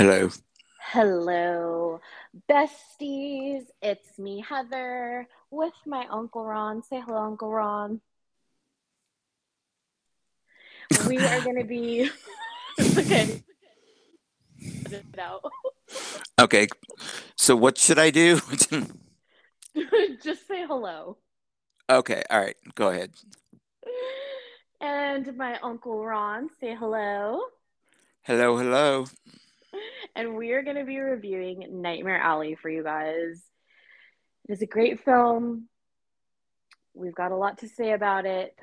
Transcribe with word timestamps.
Hello. 0.00 0.30
Hello, 0.80 2.00
besties. 2.48 3.64
It's 3.82 4.18
me, 4.18 4.40
Heather, 4.40 5.28
with 5.50 5.74
my 5.84 6.06
Uncle 6.08 6.42
Ron. 6.42 6.82
Say 6.82 7.02
hello, 7.04 7.18
Uncle 7.18 7.50
Ron. 7.50 8.00
We 11.06 11.18
are 11.18 11.40
going 11.44 11.58
to 11.58 11.64
be. 11.64 12.08
okay. 12.80 13.42
Edit 14.86 15.04
it 15.12 15.18
out. 15.18 15.44
Okay. 16.40 16.66
So 17.36 17.54
what 17.54 17.76
should 17.76 17.98
I 17.98 18.08
do? 18.08 18.40
Just 20.24 20.48
say 20.48 20.64
hello. 20.66 21.18
okay. 21.90 22.22
All 22.30 22.40
right. 22.40 22.56
Go 22.74 22.88
ahead. 22.88 23.12
And 24.80 25.36
my 25.36 25.58
Uncle 25.58 26.02
Ron, 26.02 26.48
say 26.58 26.74
hello. 26.74 27.42
Hello. 28.22 28.56
Hello. 28.56 29.04
And 30.14 30.36
we 30.36 30.52
are 30.52 30.62
going 30.62 30.76
to 30.76 30.84
be 30.84 30.98
reviewing 30.98 31.82
Nightmare 31.82 32.20
Alley 32.20 32.56
for 32.60 32.68
you 32.68 32.82
guys. 32.82 33.42
It 34.48 34.52
is 34.52 34.62
a 34.62 34.66
great 34.66 35.04
film. 35.04 35.68
We've 36.94 37.14
got 37.14 37.32
a 37.32 37.36
lot 37.36 37.58
to 37.58 37.68
say 37.68 37.92
about 37.92 38.26
it. 38.26 38.54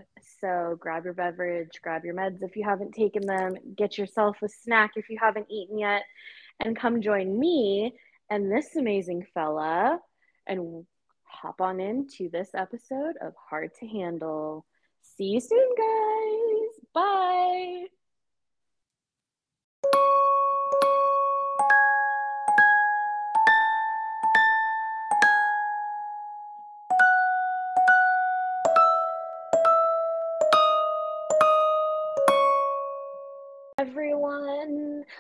So 0.42 0.78
grab 0.80 1.06
your 1.06 1.14
beverage, 1.14 1.80
grab 1.82 2.04
your 2.04 2.14
meds 2.14 2.44
if 2.44 2.56
you 2.56 2.64
haven't 2.64 2.94
taken 2.94 3.26
them, 3.26 3.56
get 3.76 3.98
yourself 3.98 4.38
a 4.44 4.50
snack 4.50 4.92
if 4.96 5.10
you 5.10 5.18
haven't 5.20 5.48
eaten 5.50 5.80
yet, 5.80 6.04
and 6.60 6.78
come 6.78 7.02
join 7.02 7.40
me 7.40 7.94
and 8.30 8.52
this 8.52 8.76
amazing 8.76 9.26
fella 9.34 10.00
and 10.46 10.86
hop 11.24 11.62
on 11.62 11.80
into 11.80 12.30
this 12.30 12.50
episode 12.54 13.16
of 13.22 13.34
Hard 13.50 13.72
to 13.80 13.88
Handle. 13.88 14.66
See 15.02 15.26
you 15.26 15.40
soon, 15.40 15.70
guys. 15.78 16.86
Bye. 16.94 17.88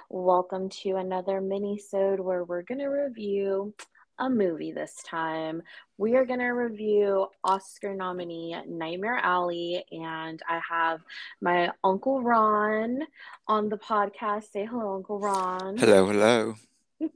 Welcome 0.09 0.69
to 0.69 0.95
another 0.95 1.41
mini-sode 1.41 2.21
where 2.21 2.45
we're 2.45 2.61
going 2.61 2.79
to 2.79 2.87
review 2.87 3.73
a 4.17 4.29
movie 4.29 4.71
this 4.71 4.95
time. 5.05 5.61
We 5.97 6.15
are 6.15 6.23
going 6.23 6.39
to 6.39 6.45
review 6.45 7.27
Oscar 7.43 7.93
nominee 7.93 8.55
Nightmare 8.69 9.19
Alley, 9.21 9.83
and 9.91 10.41
I 10.47 10.61
have 10.69 11.01
my 11.41 11.71
Uncle 11.83 12.21
Ron 12.21 13.01
on 13.49 13.67
the 13.67 13.77
podcast. 13.77 14.53
Say 14.53 14.65
hello, 14.65 14.95
Uncle 14.95 15.19
Ron. 15.19 15.75
Hello. 15.75 16.05
Hello. 16.05 16.55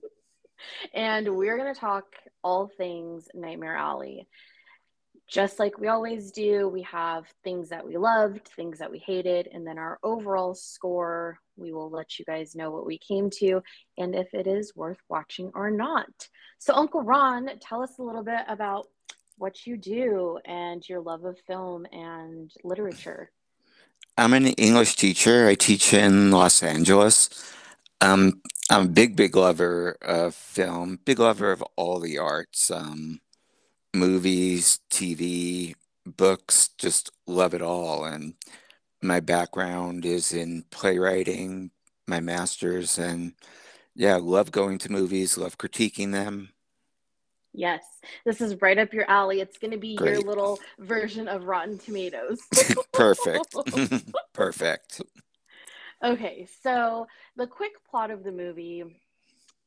and 0.93 1.37
we're 1.37 1.57
going 1.57 1.73
to 1.73 1.79
talk 1.79 2.07
all 2.43 2.67
things 2.67 3.29
Nightmare 3.33 3.77
Alley 3.77 4.27
just 5.31 5.59
like 5.59 5.79
we 5.79 5.87
always 5.87 6.29
do, 6.29 6.67
we 6.67 6.81
have 6.81 7.25
things 7.41 7.69
that 7.69 7.87
we 7.87 7.95
loved, 7.95 8.49
things 8.49 8.79
that 8.79 8.91
we 8.91 8.99
hated, 8.99 9.47
and 9.47 9.65
then 9.65 9.77
our 9.77 9.97
overall 10.03 10.53
score. 10.53 11.39
We 11.55 11.71
will 11.71 11.89
let 11.89 12.19
you 12.19 12.25
guys 12.25 12.53
know 12.53 12.69
what 12.69 12.85
we 12.85 12.97
came 12.97 13.29
to 13.37 13.63
and 13.97 14.13
if 14.13 14.33
it 14.33 14.45
is 14.45 14.75
worth 14.75 14.99
watching 15.07 15.49
or 15.55 15.71
not. 15.71 16.27
So, 16.59 16.73
Uncle 16.73 17.01
Ron, 17.01 17.49
tell 17.61 17.81
us 17.81 17.97
a 17.97 18.03
little 18.03 18.23
bit 18.23 18.41
about 18.49 18.87
what 19.37 19.65
you 19.65 19.77
do 19.77 20.37
and 20.43 20.87
your 20.87 20.99
love 20.99 21.23
of 21.23 21.39
film 21.47 21.85
and 21.93 22.51
literature. 22.65 23.31
I'm 24.17 24.33
an 24.33 24.47
English 24.47 24.97
teacher. 24.97 25.47
I 25.47 25.55
teach 25.55 25.93
in 25.93 26.31
Los 26.31 26.61
Angeles. 26.61 27.29
Um, 28.01 28.41
I'm 28.69 28.85
a 28.85 28.89
big, 28.89 29.15
big 29.15 29.37
lover 29.37 29.97
of 30.01 30.35
film, 30.35 30.99
big 31.05 31.19
lover 31.19 31.53
of 31.53 31.63
all 31.77 31.99
the 31.99 32.17
arts. 32.17 32.69
Um, 32.69 33.21
movies, 33.93 34.79
TV, 34.89 35.75
books, 36.05 36.69
just 36.77 37.11
love 37.27 37.53
it 37.53 37.61
all. 37.61 38.05
And 38.05 38.35
my 39.01 39.19
background 39.19 40.05
is 40.05 40.33
in 40.33 40.65
playwriting, 40.69 41.71
my 42.07 42.19
master's, 42.19 42.97
and 42.97 43.33
yeah, 43.95 44.15
love 44.15 44.51
going 44.51 44.77
to 44.79 44.91
movies, 44.91 45.37
love 45.37 45.57
critiquing 45.57 46.11
them. 46.11 46.49
Yes, 47.53 47.83
this 48.25 48.39
is 48.39 48.61
right 48.61 48.77
up 48.77 48.93
your 48.93 49.09
alley. 49.09 49.41
It's 49.41 49.57
going 49.57 49.71
to 49.71 49.77
be 49.77 49.95
Great. 49.95 50.11
your 50.11 50.21
little 50.21 50.59
version 50.79 51.27
of 51.27 51.43
Rotten 51.43 51.77
Tomatoes. 51.77 52.39
Perfect. 52.93 53.55
Perfect. 54.33 55.01
Okay, 56.03 56.47
so 56.63 57.07
the 57.35 57.47
quick 57.47 57.73
plot 57.89 58.09
of 58.09 58.23
the 58.23 58.31
movie 58.31 58.83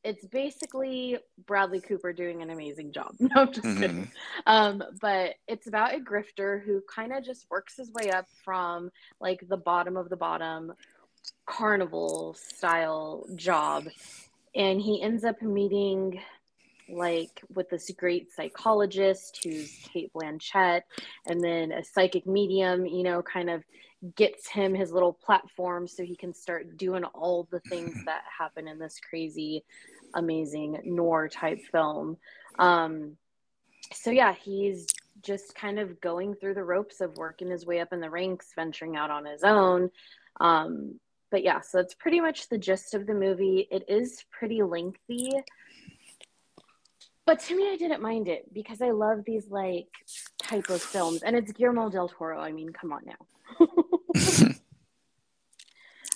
it's 0.05 0.23
basically 0.27 1.17
Bradley 1.47 1.81
Cooper 1.81 2.13
doing 2.13 2.43
an 2.43 2.51
amazing 2.51 2.93
job. 2.93 3.15
No, 3.19 3.41
I'm 3.41 3.51
just 3.51 3.65
Mhm. 3.65 3.79
kidding. 3.79 4.11
Um, 4.45 4.83
but 5.01 5.35
it's 5.47 5.65
about 5.65 5.95
a 5.95 5.99
grifter 5.99 6.63
who 6.63 6.81
kind 6.81 7.11
of 7.11 7.23
just 7.23 7.49
works 7.49 7.75
his 7.75 7.91
way 7.91 8.11
up 8.11 8.27
from 8.43 8.91
like 9.19 9.45
the 9.49 9.57
bottom 9.57 9.97
of 9.97 10.09
the 10.09 10.15
bottom 10.15 10.73
carnival 11.47 12.35
style 12.35 13.25
job. 13.35 13.87
And 14.53 14.79
he 14.79 15.01
ends 15.01 15.25
up 15.25 15.41
meeting 15.41 16.21
like 16.87 17.41
with 17.53 17.67
this 17.71 17.89
great 17.97 18.31
psychologist 18.31 19.39
who's 19.43 19.71
Cate 19.91 20.11
Blanchett, 20.13 20.83
and 21.25 21.43
then 21.43 21.71
a 21.71 21.83
psychic 21.83 22.27
medium, 22.27 22.85
you 22.85 23.01
know, 23.01 23.23
kind 23.23 23.49
of 23.49 23.63
gets 24.15 24.47
him 24.47 24.75
his 24.75 24.91
little 24.91 25.13
platform 25.13 25.87
so 25.87 26.03
he 26.03 26.15
can 26.15 26.31
start 26.31 26.77
doing 26.77 27.03
all 27.05 27.47
the 27.49 27.59
things 27.61 27.95
that 28.05 28.21
happen 28.37 28.67
in 28.67 28.77
this 28.77 28.99
crazy, 29.09 29.63
amazing 30.15 30.79
noir 30.83 31.27
type 31.27 31.59
film. 31.71 32.17
Um, 32.57 33.17
so 33.93 34.11
yeah, 34.11 34.33
he's 34.33 34.87
just 35.21 35.55
kind 35.55 35.79
of 35.79 35.99
going 36.01 36.35
through 36.35 36.53
the 36.53 36.63
ropes 36.63 37.01
of 37.01 37.17
working 37.17 37.49
his 37.49 37.65
way 37.65 37.79
up 37.79 37.93
in 37.93 37.99
the 37.99 38.09
ranks, 38.09 38.51
venturing 38.55 38.95
out 38.95 39.11
on 39.11 39.25
his 39.25 39.43
own. 39.43 39.89
Um, 40.39 40.99
but 41.31 41.43
yeah, 41.43 41.61
so 41.61 41.79
that's 41.79 41.93
pretty 41.93 42.21
much 42.21 42.49
the 42.49 42.57
gist 42.57 42.93
of 42.93 43.07
the 43.07 43.13
movie. 43.13 43.67
It 43.71 43.85
is 43.87 44.23
pretty 44.31 44.61
lengthy. 44.61 45.31
But 47.25 47.39
to 47.41 47.57
me, 47.57 47.71
I 47.71 47.75
didn't 47.75 48.01
mind 48.01 48.27
it 48.27 48.53
because 48.53 48.81
I 48.81 48.91
love 48.91 49.23
these 49.25 49.49
like 49.49 49.87
type 50.37 50.69
of 50.69 50.81
films, 50.81 51.23
and 51.23 51.35
it's 51.35 51.51
Guillermo 51.51 51.89
del 51.89 52.07
Toro. 52.07 52.39
I 52.39 52.51
mean, 52.51 52.69
come 52.69 52.93
on 52.93 53.01
now. 53.05 53.67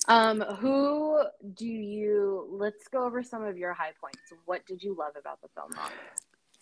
um, 0.09 0.41
who 0.41 1.21
do 1.53 1.65
you? 1.67 2.47
Let's 2.51 2.87
go 2.87 3.05
over 3.05 3.23
some 3.23 3.43
of 3.43 3.57
your 3.57 3.73
high 3.73 3.93
points. 4.01 4.19
What 4.45 4.65
did 4.65 4.83
you 4.83 4.95
love 4.97 5.13
about 5.19 5.39
the 5.41 5.47
film? 5.55 5.71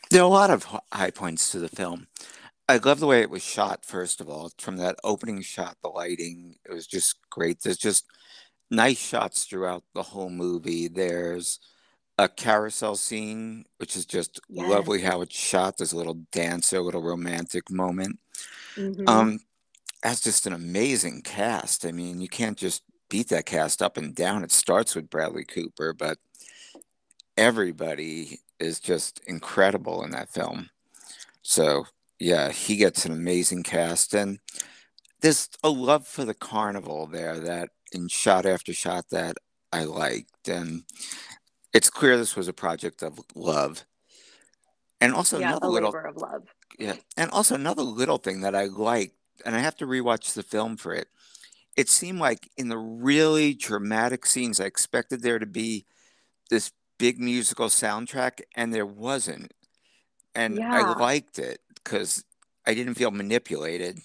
There 0.09 0.21
are 0.21 0.25
a 0.25 0.27
lot 0.27 0.51
of 0.51 0.65
high 0.91 1.11
points 1.11 1.51
to 1.51 1.59
the 1.59 1.69
film. 1.69 2.07
I 2.69 2.77
love 2.77 2.99
the 2.99 3.07
way 3.07 3.21
it 3.21 3.29
was 3.29 3.43
shot, 3.43 3.85
first 3.85 4.19
of 4.19 4.29
all. 4.29 4.51
From 4.59 4.77
that 4.77 4.97
opening 5.03 5.41
shot, 5.41 5.77
the 5.81 5.89
lighting, 5.89 6.55
it 6.69 6.73
was 6.73 6.85
just 6.85 7.15
great. 7.29 7.61
There's 7.61 7.77
just 7.77 8.05
nice 8.69 8.99
shots 8.99 9.45
throughout 9.45 9.83
the 9.95 10.03
whole 10.03 10.29
movie. 10.29 10.89
There's 10.89 11.59
a 12.17 12.27
carousel 12.27 12.95
scene, 12.95 13.65
which 13.77 13.95
is 13.95 14.05
just 14.05 14.39
Yes. 14.49 14.69
lovely 14.69 15.01
how 15.01 15.21
it's 15.21 15.35
shot. 15.35 15.77
There's 15.77 15.93
a 15.93 15.97
little 15.97 16.25
dance, 16.31 16.73
a 16.73 16.81
little 16.81 17.03
romantic 17.03 17.69
moment. 17.71 18.19
Mhm. 18.75 19.07
Um, 19.07 19.39
that's 20.03 20.21
just 20.21 20.45
an 20.47 20.53
amazing 20.53 21.21
cast. 21.21 21.85
I 21.85 21.91
mean, 21.91 22.19
you 22.19 22.27
can't 22.27 22.57
just 22.57 22.83
beat 23.09 23.29
that 23.29 23.45
cast 23.45 23.81
up 23.81 23.97
and 23.97 24.15
down. 24.15 24.43
It 24.43 24.51
starts 24.51 24.95
with 24.95 25.09
Bradley 25.09 25.45
Cooper, 25.45 25.93
but 25.93 26.17
everybody 27.37 28.39
is 28.59 28.79
just 28.79 29.21
incredible 29.27 30.03
in 30.03 30.11
that 30.11 30.29
film. 30.29 30.69
So, 31.41 31.85
yeah, 32.19 32.49
he 32.51 32.75
gets 32.75 33.05
an 33.05 33.11
amazing 33.11 33.63
cast. 33.63 34.13
And 34.13 34.39
there's 35.21 35.49
a 35.63 35.69
love 35.69 36.07
for 36.07 36.25
the 36.25 36.33
carnival 36.33 37.07
there 37.07 37.39
that 37.39 37.69
in 37.93 38.07
shot 38.07 38.45
after 38.45 38.73
shot 38.73 39.05
that 39.11 39.37
I 39.71 39.83
liked. 39.85 40.47
And 40.47 40.83
it's 41.73 41.89
clear 41.89 42.17
this 42.17 42.35
was 42.35 42.47
a 42.47 42.53
project 42.53 43.03
of 43.03 43.19
love. 43.35 43.85
And 44.99 45.13
also 45.13 45.37
yeah, 45.39 45.49
another 45.49 45.67
little 45.67 45.95
of 45.95 46.17
love. 46.17 46.43
yeah, 46.79 46.95
and 47.15 47.29
also 47.29 47.53
another 47.53 47.83
little 47.83 48.17
thing 48.17 48.41
that 48.41 48.55
I 48.55 48.65
liked, 48.65 49.15
and 49.45 49.55
I 49.55 49.59
have 49.59 49.75
to 49.77 49.85
rewatch 49.85 50.33
the 50.33 50.41
film 50.41 50.75
for 50.75 50.91
it. 50.91 51.07
It 51.77 51.89
seemed 51.89 52.19
like 52.19 52.49
in 52.57 52.67
the 52.67 52.77
really 52.77 53.53
dramatic 53.53 54.25
scenes, 54.25 54.59
I 54.59 54.65
expected 54.65 55.21
there 55.21 55.39
to 55.39 55.45
be 55.45 55.85
this 56.49 56.71
big 56.97 57.19
musical 57.19 57.67
soundtrack, 57.67 58.41
and 58.55 58.73
there 58.73 58.85
wasn't. 58.85 59.53
And 60.35 60.61
I 60.61 60.93
liked 60.93 61.39
it 61.39 61.59
because 61.75 62.23
I 62.65 62.73
didn't 62.73 62.95
feel 62.95 63.11
manipulated. 63.11 63.99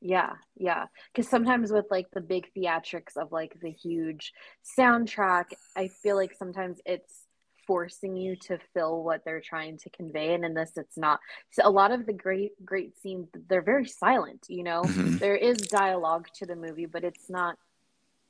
Yeah, 0.00 0.32
yeah. 0.56 0.86
Because 1.12 1.26
mm-hmm. 1.26 1.36
sometimes 1.36 1.72
with 1.72 1.86
like 1.90 2.06
the 2.12 2.20
big 2.20 2.48
theatrics 2.56 3.16
of 3.16 3.32
like 3.32 3.56
the 3.60 3.70
huge 3.70 4.32
soundtrack, 4.78 5.46
I 5.76 5.88
feel 5.88 6.16
like 6.16 6.34
sometimes 6.34 6.80
it's 6.86 7.27
forcing 7.68 8.16
you 8.16 8.34
to 8.34 8.58
fill 8.74 9.04
what 9.04 9.24
they're 9.24 9.40
trying 9.40 9.78
to 9.78 9.90
convey. 9.90 10.34
And 10.34 10.44
in 10.44 10.54
this, 10.54 10.72
it's 10.76 10.96
not. 10.96 11.20
So 11.50 11.62
a 11.64 11.70
lot 11.70 11.92
of 11.92 12.06
the 12.06 12.12
great, 12.12 12.52
great 12.64 12.98
scenes, 12.98 13.28
they're 13.48 13.62
very 13.62 13.86
silent, 13.86 14.46
you 14.48 14.64
know? 14.64 14.82
Mhm. 14.82 15.20
There 15.20 15.36
is 15.36 15.58
dialogue 15.58 16.26
to 16.36 16.46
the 16.46 16.56
movie, 16.56 16.86
but 16.86 17.04
it's 17.04 17.30
not 17.30 17.56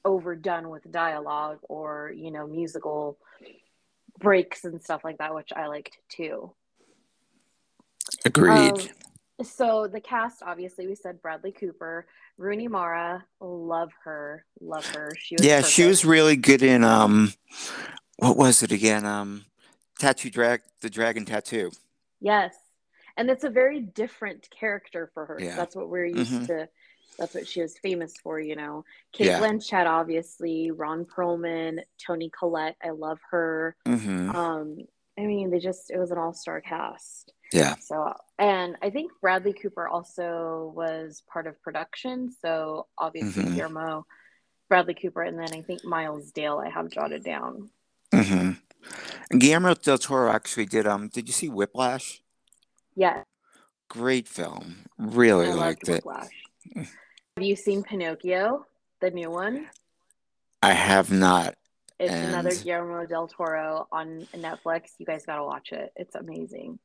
overdone 0.05 0.69
with 0.71 0.91
dialogue 0.91 1.59
or 1.69 2.13
you 2.17 2.31
know 2.31 2.47
musical 2.47 3.19
breaks 4.19 4.65
and 4.65 4.83
stuff 4.83 5.05
like 5.05 5.19
that, 5.19 5.35
which 5.35 5.53
I 5.55 5.67
liked 5.67 5.97
too. 6.09 6.53
Agreed. 8.25 8.73
Um, 8.73 8.89
so 9.45 9.87
the 9.87 10.01
cast, 10.01 10.43
obviously, 10.43 10.89
we 10.89 10.97
said 10.97 11.23
Bradley 11.23 11.53
Cooper, 11.53 12.07
Rooney 12.37 12.67
Mara, 12.67 13.25
love 13.41 13.93
her, 14.05 14.45
love 14.61 14.85
her. 14.87 15.13
She 15.17 15.37
was 15.37 15.47
yeah, 15.47 15.59
perfect. 15.59 15.73
she 15.73 15.85
was 15.85 16.05
really 16.05 16.37
good 16.37 16.63
in 16.63 16.83
um, 16.83 17.33
what 18.19 18.37
was 18.37 18.63
it 18.63 18.73
again? 18.73 19.07
Um, 19.07 19.45
Tattoo 19.99 20.31
Drag, 20.31 20.61
the 20.81 20.91
Dragon 20.91 21.25
Tattoo. 21.25 21.71
Yes, 22.21 22.55
and 23.17 23.31
it's 23.31 23.45
a 23.45 23.51
very 23.51 23.81
different 23.81 24.49
character 24.51 25.11
for 25.15 25.27
her. 25.27 25.39
Yeah. 25.41 25.57
That's 25.57 25.75
what 25.75 25.89
we're 25.89 26.07
used 26.07 26.33
mm-hmm. 26.33 26.47
to. 26.47 26.69
That's 27.19 27.35
what 27.35 27.49
she 27.49 27.61
was 27.61 27.77
famous 27.79 28.15
for, 28.23 28.39
you 28.39 28.55
know. 28.55 28.85
Cate 29.13 29.27
yeah. 29.27 29.41
Blanchett, 29.41 29.87
obviously, 29.87 30.71
Ron 30.71 31.05
Perlman, 31.05 31.81
Toni 32.05 32.31
Collette. 32.31 32.77
I 32.83 32.91
love 32.91 33.19
her. 33.31 33.75
Mm-hmm. 33.87 34.31
Um, 34.31 34.79
I 35.19 35.27
mean, 35.27 35.51
they 35.51 35.59
just 35.59 35.91
it 35.91 35.99
was 35.99 36.13
an 36.13 36.19
all 36.19 36.33
star 36.33 36.61
cast. 36.61 37.33
Yeah. 37.53 37.75
So, 37.81 38.15
and 38.39 38.77
I 38.83 38.91
think 38.91 39.11
Bradley 39.21 39.53
Cooper 39.53 39.89
also 39.89 40.73
was 40.77 41.23
part 41.33 41.47
of 41.47 41.61
production. 41.61 42.31
So 42.41 42.87
obviously 42.97 43.45
mm-hmm. 43.45 43.55
Guillermo, 43.55 44.07
Bradley 44.69 44.95
Cooper, 44.95 45.23
and 45.23 45.39
then 45.39 45.53
I 45.53 45.63
think 45.63 45.85
Miles 45.85 46.31
Dale. 46.31 46.63
I 46.65 46.71
have 46.71 46.91
jotted 46.91 47.25
down. 47.25 47.71
Mm-hmm. 48.13 49.39
Guillermo 49.39 49.75
del 49.75 49.99
Toro 49.99 50.31
actually 50.31 50.67
did. 50.67 50.87
Um, 50.87 51.09
did 51.09 51.29
you 51.29 51.33
see 51.33 51.49
Whiplash? 51.49 52.23
Yeah. 52.95 53.23
Great 53.89 54.29
film. 54.29 54.87
Really 54.99 55.49
I 55.49 55.55
liked 55.55 55.89
it. 55.89 56.05
Have 56.75 56.89
you 57.39 57.57
seen 57.57 57.83
Pinocchio, 57.83 58.67
the 59.01 59.11
new 59.11 59.31
one? 59.31 59.67
I 60.63 60.73
have 60.73 61.13
not. 61.13 61.55
It's 61.99 62.13
and... 62.13 62.29
another 62.29 62.55
Guillermo 62.55 63.07
del 63.07 63.29
Toro 63.29 63.87
on 63.93 64.27
Netflix. 64.35 64.93
You 64.99 65.07
guys 65.07 65.27
got 65.27 65.37
to 65.37 65.45
watch 65.45 65.73
it. 65.73 65.93
It's 65.97 66.15
amazing. 66.15 66.79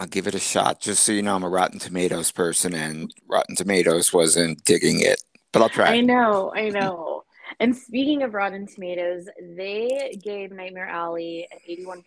I'll 0.00 0.06
give 0.06 0.26
it 0.26 0.34
a 0.34 0.40
shot. 0.40 0.80
Just 0.80 1.04
so 1.04 1.12
you 1.12 1.22
know, 1.22 1.36
I'm 1.36 1.44
a 1.44 1.48
Rotten 1.48 1.78
Tomatoes 1.78 2.32
person, 2.32 2.74
and 2.74 3.14
Rotten 3.28 3.54
Tomatoes 3.54 4.12
wasn't 4.12 4.64
digging 4.64 5.00
it, 5.00 5.22
but 5.52 5.62
I'll 5.62 5.68
try. 5.68 5.92
I 5.92 6.00
know, 6.00 6.52
I 6.54 6.70
know. 6.70 7.13
And 7.60 7.76
speaking 7.76 8.22
of 8.22 8.34
Rotten 8.34 8.66
Tomatoes, 8.66 9.28
they 9.56 10.18
gave 10.22 10.50
Nightmare 10.52 10.88
Alley 10.88 11.46
an 11.50 11.58
81% 11.68 12.02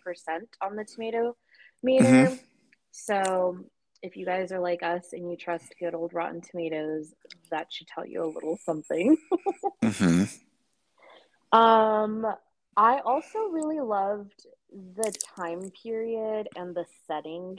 on 0.60 0.76
the 0.76 0.84
tomato 0.84 1.36
meter. 1.82 2.04
Mm-hmm. 2.04 2.34
So 2.92 3.58
if 4.02 4.16
you 4.16 4.24
guys 4.24 4.52
are 4.52 4.60
like 4.60 4.82
us 4.82 5.12
and 5.12 5.30
you 5.30 5.36
trust 5.36 5.74
good 5.80 5.94
old 5.94 6.14
Rotten 6.14 6.40
Tomatoes, 6.40 7.14
that 7.50 7.72
should 7.72 7.88
tell 7.88 8.06
you 8.06 8.24
a 8.24 8.26
little 8.26 8.56
something. 8.56 9.16
mm-hmm. 9.82 10.24
Um, 11.58 12.26
I 12.76 13.00
also 13.00 13.48
really 13.50 13.80
loved 13.80 14.46
the 14.70 15.12
time 15.36 15.70
period 15.82 16.48
and 16.56 16.74
the 16.74 16.84
setting 17.06 17.58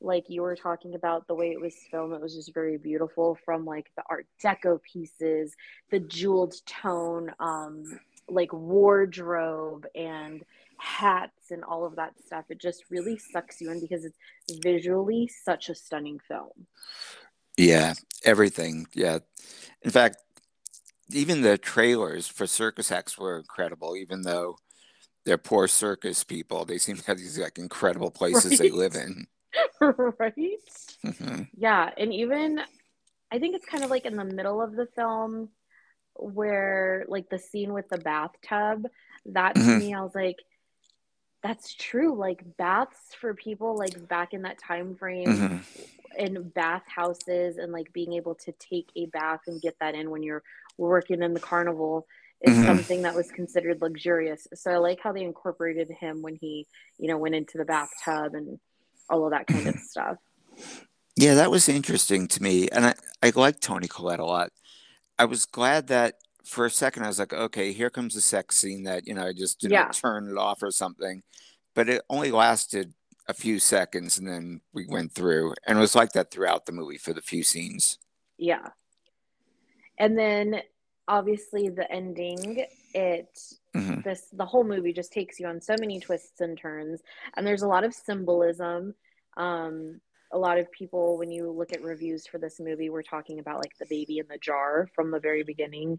like 0.00 0.24
you 0.28 0.42
were 0.42 0.56
talking 0.56 0.94
about 0.94 1.26
the 1.26 1.34
way 1.34 1.50
it 1.50 1.60
was 1.60 1.74
filmed 1.90 2.14
it 2.14 2.20
was 2.20 2.34
just 2.34 2.54
very 2.54 2.76
beautiful 2.76 3.38
from 3.44 3.64
like 3.64 3.90
the 3.96 4.02
art 4.08 4.26
deco 4.42 4.80
pieces 4.82 5.54
the 5.90 6.00
jeweled 6.00 6.54
tone 6.66 7.30
um 7.40 7.84
like 8.28 8.52
wardrobe 8.52 9.86
and 9.94 10.44
hats 10.78 11.50
and 11.50 11.62
all 11.64 11.84
of 11.84 11.96
that 11.96 12.14
stuff 12.24 12.44
it 12.48 12.58
just 12.58 12.84
really 12.90 13.18
sucks 13.18 13.60
you 13.60 13.70
in 13.70 13.80
because 13.80 14.04
it's 14.04 14.16
visually 14.62 15.28
such 15.28 15.68
a 15.68 15.74
stunning 15.74 16.18
film 16.26 16.66
yeah 17.56 17.92
everything 18.24 18.86
yeah 18.94 19.18
in 19.82 19.90
fact 19.90 20.16
even 21.12 21.42
the 21.42 21.58
trailers 21.58 22.26
for 22.26 22.46
circus 22.46 22.90
acts 22.90 23.18
were 23.18 23.36
incredible 23.36 23.96
even 23.96 24.22
though 24.22 24.56
they're 25.24 25.38
poor 25.38 25.68
circus 25.68 26.24
people. 26.24 26.64
They 26.64 26.78
seem 26.78 26.96
to 26.96 27.06
have 27.06 27.18
these 27.18 27.38
like 27.38 27.58
incredible 27.58 28.10
places 28.10 28.52
right. 28.52 28.58
they 28.58 28.70
live 28.70 28.94
in. 28.94 29.26
right? 30.18 30.34
Mm-hmm. 30.36 31.42
Yeah. 31.56 31.90
And 31.96 32.12
even 32.12 32.60
I 33.32 33.38
think 33.38 33.54
it's 33.56 33.66
kind 33.66 33.84
of 33.84 33.90
like 33.90 34.06
in 34.06 34.16
the 34.16 34.24
middle 34.24 34.60
of 34.60 34.74
the 34.74 34.86
film 34.94 35.48
where 36.14 37.04
like 37.08 37.30
the 37.30 37.38
scene 37.38 37.72
with 37.72 37.88
the 37.88 37.98
bathtub, 37.98 38.86
that 39.26 39.54
to 39.54 39.60
mm-hmm. 39.60 39.78
me, 39.78 39.94
I 39.94 40.02
was 40.02 40.14
like, 40.14 40.36
that's 41.42 41.74
true. 41.74 42.14
Like 42.14 42.44
baths 42.58 43.14
for 43.18 43.34
people 43.34 43.76
like 43.76 44.08
back 44.08 44.34
in 44.34 44.42
that 44.42 44.58
time 44.58 44.96
frame 44.96 45.28
mm-hmm. 45.28 45.56
in 46.18 46.48
bath 46.50 46.82
houses 46.86 47.56
and 47.56 47.72
like 47.72 47.92
being 47.92 48.12
able 48.14 48.34
to 48.34 48.52
take 48.52 48.90
a 48.96 49.06
bath 49.06 49.40
and 49.46 49.62
get 49.62 49.76
that 49.80 49.94
in 49.94 50.10
when 50.10 50.22
you're 50.22 50.42
working 50.76 51.22
in 51.22 51.32
the 51.32 51.40
carnival 51.40 52.06
is 52.42 52.54
mm-hmm. 52.54 52.66
something 52.66 53.02
that 53.02 53.14
was 53.14 53.30
considered 53.30 53.80
luxurious. 53.80 54.46
So 54.54 54.70
I 54.70 54.76
like 54.78 55.00
how 55.02 55.12
they 55.12 55.22
incorporated 55.22 55.90
him 55.90 56.22
when 56.22 56.36
he, 56.36 56.66
you 56.98 57.08
know, 57.08 57.18
went 57.18 57.34
into 57.34 57.58
the 57.58 57.64
bathtub 57.64 58.34
and 58.34 58.58
all 59.10 59.24
of 59.24 59.32
that 59.32 59.46
kind 59.46 59.66
of 59.66 59.76
stuff. 59.76 60.16
Yeah, 61.16 61.34
that 61.34 61.50
was 61.50 61.68
interesting 61.68 62.28
to 62.28 62.42
me. 62.42 62.68
And 62.68 62.86
I, 62.86 62.94
I 63.22 63.32
like 63.34 63.60
Toni 63.60 63.88
Collette 63.88 64.20
a 64.20 64.24
lot. 64.24 64.50
I 65.18 65.26
was 65.26 65.44
glad 65.44 65.88
that 65.88 66.14
for 66.44 66.64
a 66.64 66.70
second 66.70 67.04
I 67.04 67.08
was 67.08 67.18
like, 67.18 67.32
okay, 67.32 67.72
here 67.72 67.90
comes 67.90 68.14
the 68.14 68.20
sex 68.20 68.56
scene 68.56 68.84
that, 68.84 69.06
you 69.06 69.14
know, 69.14 69.26
I 69.26 69.32
just 69.32 69.60
didn't 69.60 69.72
yeah. 69.72 69.88
turn 69.88 70.30
it 70.30 70.38
off 70.38 70.62
or 70.62 70.70
something. 70.70 71.22
But 71.74 71.88
it 71.88 72.02
only 72.08 72.30
lasted 72.30 72.94
a 73.28 73.34
few 73.34 73.58
seconds 73.58 74.18
and 74.18 74.26
then 74.26 74.60
we 74.72 74.86
went 74.86 75.12
through. 75.12 75.54
And 75.66 75.78
it 75.78 75.80
was 75.80 75.94
like 75.94 76.12
that 76.12 76.30
throughout 76.30 76.66
the 76.66 76.72
movie 76.72 76.98
for 76.98 77.12
the 77.12 77.22
few 77.22 77.42
scenes. 77.42 77.98
Yeah. 78.38 78.68
And 79.98 80.18
then 80.18 80.62
obviously 81.10 81.68
the 81.68 81.90
ending 81.90 82.64
it 82.94 83.36
mm-hmm. 83.76 84.00
this 84.02 84.28
the 84.32 84.46
whole 84.46 84.62
movie 84.62 84.92
just 84.92 85.12
takes 85.12 85.40
you 85.40 85.46
on 85.48 85.60
so 85.60 85.74
many 85.80 85.98
twists 85.98 86.40
and 86.40 86.56
turns 86.56 87.02
and 87.36 87.44
there's 87.44 87.62
a 87.62 87.68
lot 87.68 87.82
of 87.82 87.92
symbolism 87.92 88.94
um 89.36 90.00
a 90.32 90.38
lot 90.38 90.56
of 90.56 90.70
people 90.70 91.18
when 91.18 91.28
you 91.28 91.50
look 91.50 91.72
at 91.72 91.82
reviews 91.82 92.28
for 92.28 92.38
this 92.38 92.60
movie 92.60 92.90
we're 92.90 93.02
talking 93.02 93.40
about 93.40 93.58
like 93.58 93.76
the 93.80 93.86
baby 93.86 94.18
in 94.18 94.26
the 94.30 94.38
jar 94.38 94.88
from 94.94 95.10
the 95.10 95.18
very 95.18 95.42
beginning 95.42 95.98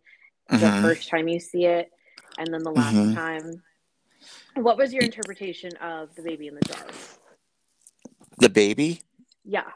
mm-hmm. 0.49 0.59
the 0.59 0.81
first 0.81 1.09
time 1.09 1.27
you 1.27 1.41
see 1.41 1.65
it 1.65 1.91
and 2.37 2.47
then 2.53 2.63
the 2.63 2.71
last 2.71 2.95
mm-hmm. 2.95 3.13
time 3.13 3.61
what 4.55 4.77
was 4.77 4.93
your 4.93 5.03
interpretation 5.03 5.75
of 5.81 6.15
the 6.15 6.21
baby 6.21 6.47
in 6.47 6.55
the 6.55 6.61
jar 6.61 6.85
the 8.37 8.49
baby 8.49 9.01
yeah 9.43 9.71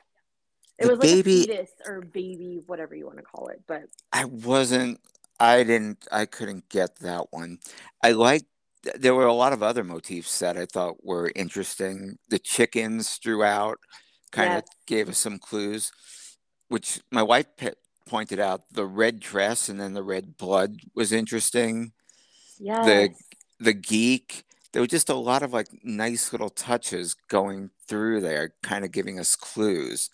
it 0.77 0.85
the 0.85 0.89
was 0.89 0.99
like 0.99 1.09
baby, 1.09 1.43
a 1.43 1.47
fetus 1.47 1.71
or 1.85 2.01
baby, 2.01 2.61
whatever 2.65 2.95
you 2.95 3.05
want 3.05 3.17
to 3.17 3.23
call 3.23 3.47
it. 3.47 3.61
But 3.65 3.83
I 4.11 4.25
wasn't 4.25 4.99
I 5.39 5.63
didn't. 5.63 6.07
I 6.11 6.25
couldn't 6.25 6.69
get 6.69 6.99
that 6.99 7.31
one. 7.31 7.59
I 8.03 8.11
like. 8.11 8.43
There 8.95 9.15
were 9.15 9.25
a 9.25 9.33
lot 9.33 9.53
of 9.53 9.63
other 9.63 9.83
motifs 9.83 10.39
that 10.39 10.57
I 10.57 10.65
thought 10.65 11.03
were 11.03 11.31
interesting. 11.36 12.17
The 12.29 12.39
chickens 12.39 13.15
throughout 13.15 13.79
kind 14.31 14.53
of 14.53 14.63
gave 14.86 15.10
us 15.10 15.17
some 15.17 15.39
clues, 15.39 15.91
which 16.67 17.00
my 17.12 17.24
wife 17.24 17.48
pointed 18.07 18.39
out. 18.39 18.62
The 18.71 18.86
red 18.86 19.19
dress 19.19 19.69
and 19.69 19.79
then 19.79 19.93
the 19.93 20.03
red 20.03 20.38
blood 20.38 20.77
was 20.93 21.12
interesting. 21.12 21.93
Yeah. 22.60 22.83
The 22.86 23.10
the 23.60 23.74
geek. 23.74 24.43
There 24.71 24.81
were 24.81 24.88
just 24.88 25.10
a 25.10 25.15
lot 25.15 25.41
of 25.41 25.53
like 25.53 25.67
nice 25.83 26.31
little 26.31 26.50
touches 26.50 27.15
going 27.29 27.71
through 27.88 28.21
there, 28.21 28.53
kind 28.62 28.83
of 28.83 28.91
giving 28.91 29.19
us 29.19 29.36
clues. 29.36 30.10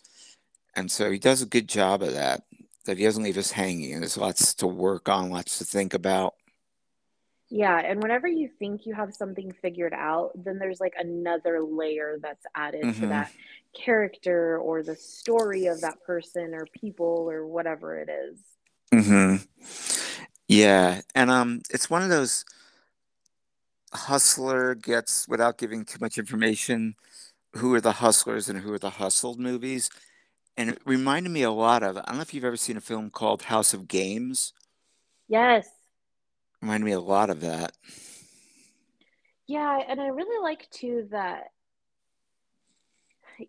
And 0.75 0.89
so 0.89 1.11
he 1.11 1.19
does 1.19 1.41
a 1.41 1.47
good 1.47 1.67
job 1.67 2.01
of 2.03 2.13
that 2.13 2.43
that 2.85 2.97
he 2.97 3.03
doesn't 3.03 3.23
leave 3.23 3.37
us 3.37 3.51
hanging. 3.51 3.93
And 3.93 4.01
there's 4.01 4.17
lots 4.17 4.53
to 4.55 4.67
work 4.67 5.09
on, 5.09 5.29
lots 5.29 5.57
to 5.59 5.65
think 5.65 5.93
about. 5.93 6.35
Yeah, 7.53 7.77
and 7.79 8.01
whenever 8.01 8.27
you 8.29 8.49
think 8.59 8.85
you 8.85 8.93
have 8.93 9.13
something 9.13 9.51
figured 9.61 9.93
out, 9.93 10.31
then 10.35 10.57
there's 10.57 10.79
like 10.79 10.93
another 10.97 11.61
layer 11.61 12.17
that's 12.21 12.45
added 12.55 12.83
mm-hmm. 12.83 13.01
to 13.01 13.07
that 13.07 13.31
character 13.73 14.57
or 14.57 14.83
the 14.83 14.95
story 14.95 15.65
of 15.65 15.81
that 15.81 16.01
person 16.03 16.53
or 16.53 16.65
people 16.79 17.29
or 17.29 17.45
whatever 17.45 17.97
it 17.97 18.09
is. 18.09 18.39
Mhm. 18.93 19.45
Yeah, 20.47 21.01
and 21.13 21.29
um 21.29 21.61
it's 21.69 21.89
one 21.89 22.03
of 22.03 22.09
those 22.09 22.45
hustler 23.93 24.75
gets 24.75 25.27
without 25.27 25.57
giving 25.57 25.83
too 25.83 25.97
much 25.99 26.17
information 26.17 26.95
who 27.57 27.73
are 27.73 27.81
the 27.81 27.93
hustlers 27.93 28.47
and 28.47 28.59
who 28.59 28.71
are 28.71 28.79
the 28.79 28.91
hustled 28.91 29.39
movies 29.39 29.89
and 30.57 30.71
it 30.71 30.81
reminded 30.85 31.29
me 31.29 31.43
a 31.43 31.51
lot 31.51 31.83
of 31.83 31.97
I 31.97 32.01
don't 32.07 32.15
know 32.15 32.21
if 32.21 32.33
you've 32.33 32.45
ever 32.45 32.57
seen 32.57 32.77
a 32.77 32.81
film 32.81 33.09
called 33.09 33.43
House 33.43 33.73
of 33.73 33.87
Games. 33.87 34.53
Yes. 35.27 35.67
Reminded 36.61 36.85
me 36.85 36.91
a 36.91 36.99
lot 36.99 37.29
of 37.29 37.41
that. 37.41 37.71
Yeah, 39.47 39.79
and 39.87 39.99
I 39.99 40.07
really 40.07 40.41
like 40.41 40.69
too 40.69 41.07
that 41.11 41.51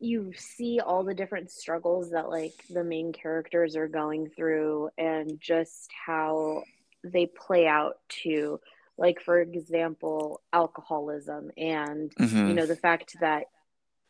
you 0.00 0.32
see 0.34 0.80
all 0.80 1.04
the 1.04 1.14
different 1.14 1.50
struggles 1.50 2.10
that 2.10 2.28
like 2.28 2.54
the 2.70 2.84
main 2.84 3.12
characters 3.12 3.76
are 3.76 3.88
going 3.88 4.30
through 4.30 4.90
and 4.96 5.38
just 5.40 5.90
how 6.06 6.62
they 7.04 7.26
play 7.26 7.66
out 7.66 7.98
to 8.08 8.60
like 8.96 9.20
for 9.20 9.40
example 9.40 10.40
alcoholism 10.52 11.50
and 11.56 12.14
mm-hmm. 12.14 12.48
you 12.48 12.54
know 12.54 12.66
the 12.66 12.76
fact 12.76 13.16
that 13.20 13.44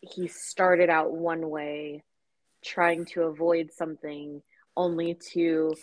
he 0.00 0.28
started 0.28 0.90
out 0.90 1.12
one 1.12 1.48
way 1.48 2.02
trying 2.62 3.04
to 3.06 3.22
avoid 3.22 3.72
something 3.72 4.42
only 4.76 5.14
to 5.32 5.74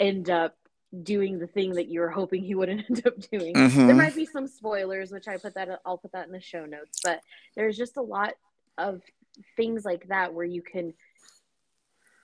end 0.00 0.30
up 0.30 0.56
doing 1.02 1.38
the 1.38 1.46
thing 1.46 1.72
that 1.74 1.88
you're 1.88 2.10
hoping 2.10 2.42
he 2.42 2.54
wouldn't 2.54 2.84
end 2.90 3.06
up 3.06 3.14
doing. 3.30 3.54
Mhm. 3.54 3.86
There 3.86 3.94
might 3.96 4.14
be 4.16 4.26
some 4.26 4.46
spoilers, 4.46 5.10
which 5.12 5.28
I 5.28 5.36
put 5.38 5.54
that 5.54 5.80
I'll 5.86 5.98
put 5.98 6.12
that 6.12 6.26
in 6.26 6.32
the 6.32 6.40
show 6.40 6.66
notes, 6.66 7.00
but 7.04 7.20
there's 7.56 7.76
just 7.76 7.96
a 7.96 8.02
lot 8.02 8.34
of 8.78 9.00
things 9.56 9.84
like 9.84 10.08
that 10.08 10.34
where 10.34 10.44
you 10.44 10.62
can 10.62 10.92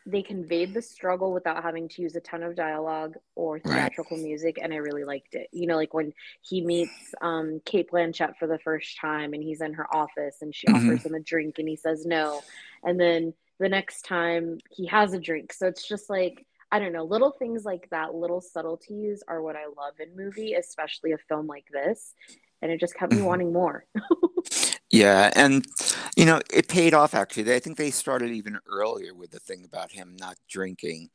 they 0.07 0.23
conveyed 0.23 0.73
the 0.73 0.81
struggle 0.81 1.35
without 1.35 1.63
having 1.63 1.87
to 1.87 2.01
use 2.01 2.17
a 2.17 2.21
ton 2.21 2.43
of 2.43 2.55
dialogue 2.57 3.15
or 3.35 3.59
theatrical 3.61 4.17
music 4.17 4.59
and 4.63 4.73
i 4.73 4.77
really 4.77 5.05
liked 5.05 5.35
it 5.35 5.49
you 5.53 5.67
know 5.67 5.77
like 5.77 5.93
when 5.93 6.15
he 6.41 6.63
meets 6.63 7.15
um 7.21 7.61
cate 7.67 7.91
blanchett 7.91 8.35
for 8.39 8.47
the 8.47 8.59
first 8.61 8.97
time 8.99 9.35
and 9.35 9.43
he's 9.43 9.61
in 9.61 9.75
her 9.75 9.87
office 9.95 10.37
and 10.41 10.55
she 10.55 10.67
Mhm. 10.67 10.77
offers 10.77 11.05
him 11.05 11.15
a 11.15 11.21
drink 11.21 11.59
and 11.59 11.69
he 11.69 11.77
says 11.77 12.07
no 12.07 12.41
and 12.85 12.99
then 12.99 13.35
the 13.59 13.69
next 13.69 14.03
time 14.03 14.59
he 14.71 14.87
has 14.87 15.13
a 15.13 15.21
drink 15.21 15.53
so 15.53 15.67
it's 15.67 15.87
just 15.87 16.09
like 16.11 16.47
i 16.73 16.79
don't 16.79 16.93
know 16.93 17.05
little 17.05 17.33
things 17.33 17.65
like 17.65 17.89
that 17.91 18.15
little 18.15 18.41
subtleties 18.41 19.23
are 19.29 19.43
what 19.43 19.57
i 19.57 19.65
love 19.77 19.95
in 20.01 20.17
movie 20.17 20.55
especially 20.55 21.13
a 21.13 21.19
film 21.29 21.47
like 21.47 21.67
this 21.73 22.15
and 22.63 22.73
it 22.73 22.81
just 22.81 22.95
kept 22.95 23.13
me 23.13 23.21
Mhm. 23.21 23.25
wanting 23.25 23.53
more 23.53 23.85
Yeah, 24.91 25.31
and 25.37 25.67
you 26.17 26.25
know, 26.25 26.41
it 26.53 26.69
paid 26.69 26.95
off 26.95 27.15
actually. 27.15 27.53
I 27.55 27.59
think 27.59 27.77
they 27.77 27.91
started 27.91 28.31
even 28.31 28.59
earlier 28.67 29.15
with 29.15 29.31
the 29.31 29.41
thing 29.41 29.65
about 29.65 29.93
him 29.93 30.17
not 30.19 30.37
drinking. 30.49 31.11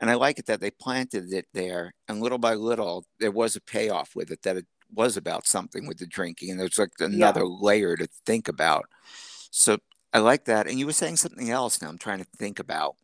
And 0.00 0.10
I 0.10 0.14
like 0.14 0.38
it 0.38 0.46
that 0.46 0.60
they 0.60 0.70
planted 0.70 1.32
it 1.32 1.46
there, 1.52 1.92
and 2.08 2.20
little 2.20 2.38
by 2.38 2.54
little, 2.54 3.04
there 3.18 3.32
was 3.32 3.56
a 3.56 3.60
payoff 3.60 4.14
with 4.14 4.30
it 4.30 4.42
that 4.42 4.56
it 4.56 4.66
was 4.94 5.16
about 5.16 5.46
something 5.46 5.86
with 5.86 5.98
the 5.98 6.06
drinking, 6.06 6.50
and 6.50 6.60
there's 6.60 6.78
like 6.78 6.92
another 7.00 7.44
layer 7.46 7.96
to 7.96 8.08
think 8.24 8.48
about. 8.48 8.86
So 9.50 9.78
I 10.12 10.18
like 10.18 10.44
that. 10.46 10.66
And 10.66 10.78
you 10.78 10.86
were 10.86 10.92
saying 10.92 11.16
something 11.16 11.50
else 11.50 11.82
now. 11.82 11.88
I'm 11.88 11.98
trying 11.98 12.18
to 12.18 12.26
think 12.36 12.58
about. 12.58 12.96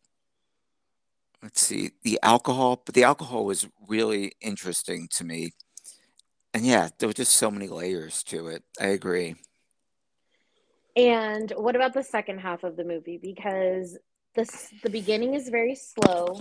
Let's 1.43 1.61
see, 1.61 1.91
the 2.01 2.19
alcohol, 2.23 2.81
but 2.83 2.95
the 2.95 3.03
alcohol 3.03 3.45
was 3.45 3.67
really 3.87 4.33
interesting 4.41 5.07
to 5.09 5.23
me. 5.23 5.53
And 6.53 6.65
yeah, 6.65 6.89
there 6.97 7.07
were 7.07 7.13
just 7.13 7.35
so 7.35 7.51
many 7.51 7.67
layers 7.67 8.23
to 8.23 8.47
it. 8.47 8.63
I 8.79 8.87
agree. 8.87 9.35
And 10.95 11.51
what 11.57 11.75
about 11.75 11.93
the 11.93 12.01
second 12.01 12.39
half 12.39 12.63
of 12.63 12.77
the 12.77 12.83
movie? 12.83 13.17
Because 13.17 13.97
this 14.33 14.73
the 14.81 14.89
beginning 14.89 15.33
is 15.33 15.49
very 15.49 15.75
slow, 15.75 16.39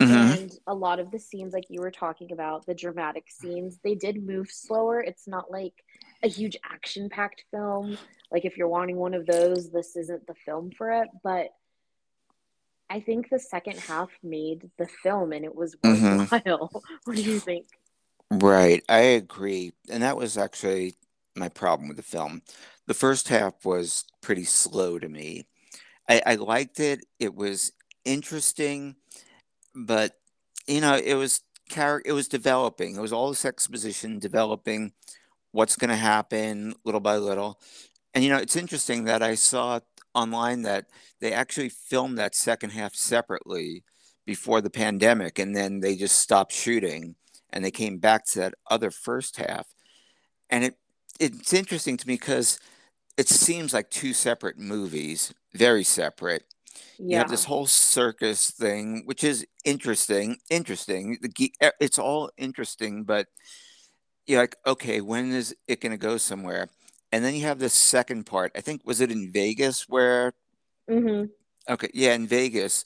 Mhm. 0.00 0.40
and 0.40 0.58
a 0.66 0.74
lot 0.74 1.00
of 1.00 1.10
the 1.10 1.18
scenes, 1.18 1.52
like 1.52 1.68
you 1.68 1.80
were 1.80 1.90
talking 1.90 2.32
about, 2.32 2.64
the 2.64 2.74
dramatic 2.74 3.28
scenes, 3.28 3.80
they 3.82 3.96
did 3.96 4.24
move 4.24 4.50
slower. 4.50 5.02
It's 5.02 5.26
not 5.26 5.50
like 5.50 5.84
a 6.22 6.28
huge 6.28 6.56
action-packed 6.64 7.44
film. 7.50 7.98
Like 8.30 8.44
if 8.44 8.56
you're 8.56 8.68
wanting 8.68 8.96
one 8.96 9.14
of 9.14 9.26
those, 9.26 9.70
this 9.70 9.96
isn't 9.96 10.26
the 10.26 10.34
film 10.44 10.70
for 10.76 10.90
it. 10.90 11.08
But 11.22 11.48
I 12.90 13.00
think 13.00 13.28
the 13.28 13.38
second 13.38 13.78
half 13.80 14.10
made 14.22 14.70
the 14.78 14.86
film, 14.86 15.32
and 15.32 15.44
it 15.44 15.54
was 15.54 15.76
Mhm. 15.76 16.30
worthwhile. 16.30 16.82
what 17.04 17.16
do 17.16 17.22
you 17.22 17.40
think? 17.40 17.66
Right, 18.30 18.84
I 18.88 18.98
agree. 19.00 19.72
And 19.88 20.02
that 20.02 20.16
was 20.16 20.36
actually 20.36 20.96
my 21.34 21.48
problem 21.48 21.88
with 21.88 21.96
the 21.96 22.02
film. 22.02 22.42
The 22.86 22.94
first 22.94 23.28
half 23.28 23.64
was 23.64 24.04
pretty 24.20 24.44
slow 24.44 24.98
to 24.98 25.08
me. 25.08 25.46
I, 26.08 26.22
I 26.24 26.34
liked 26.36 26.80
it. 26.80 27.04
It 27.18 27.34
was 27.34 27.72
interesting, 28.04 28.96
but 29.74 30.18
you 30.66 30.80
know, 30.80 30.96
it 30.96 31.14
was 31.14 31.42
char- 31.68 32.02
it 32.04 32.12
was 32.12 32.28
developing. 32.28 32.96
It 32.96 33.00
was 33.00 33.12
all 33.12 33.28
this 33.28 33.44
exposition 33.44 34.18
developing 34.18 34.92
what's 35.52 35.76
going 35.76 35.90
to 35.90 35.96
happen 35.96 36.74
little 36.84 37.00
by 37.00 37.16
little. 37.16 37.60
And 38.18 38.24
you 38.24 38.32
know, 38.32 38.38
it's 38.38 38.56
interesting 38.56 39.04
that 39.04 39.22
I 39.22 39.36
saw 39.36 39.78
online 40.12 40.62
that 40.62 40.86
they 41.20 41.32
actually 41.32 41.68
filmed 41.68 42.18
that 42.18 42.34
second 42.34 42.70
half 42.70 42.92
separately 42.96 43.84
before 44.26 44.60
the 44.60 44.70
pandemic, 44.70 45.38
and 45.38 45.54
then 45.54 45.78
they 45.78 45.94
just 45.94 46.18
stopped 46.18 46.50
shooting 46.50 47.14
and 47.50 47.64
they 47.64 47.70
came 47.70 47.98
back 47.98 48.24
to 48.24 48.40
that 48.40 48.54
other 48.68 48.90
first 48.90 49.36
half. 49.36 49.68
And 50.50 50.64
it 50.64 50.74
it's 51.20 51.52
interesting 51.52 51.96
to 51.96 52.08
me 52.08 52.14
because 52.14 52.58
it 53.16 53.28
seems 53.28 53.72
like 53.72 53.88
two 53.88 54.12
separate 54.12 54.58
movies, 54.58 55.32
very 55.54 55.84
separate. 55.84 56.42
Yeah. 56.98 57.04
You 57.06 57.18
have 57.18 57.30
this 57.30 57.44
whole 57.44 57.66
circus 57.66 58.50
thing, 58.50 59.02
which 59.04 59.22
is 59.22 59.46
interesting. 59.64 60.38
Interesting. 60.50 61.18
The 61.22 61.52
it's 61.78 62.00
all 62.00 62.32
interesting, 62.36 63.04
but 63.04 63.28
you're 64.26 64.40
like, 64.40 64.56
okay, 64.66 65.02
when 65.02 65.30
is 65.30 65.54
it 65.68 65.80
going 65.80 65.92
to 65.92 65.98
go 65.98 66.16
somewhere? 66.16 66.68
And 67.12 67.24
then 67.24 67.34
you 67.34 67.42
have 67.42 67.58
this 67.58 67.74
second 67.74 68.24
part. 68.26 68.52
I 68.56 68.60
think 68.60 68.82
was 68.84 69.00
it 69.00 69.10
in 69.10 69.30
Vegas 69.32 69.88
where 69.88 70.34
hmm 70.88 71.30
okay, 71.68 71.90
yeah, 71.94 72.14
in 72.14 72.26
Vegas 72.26 72.84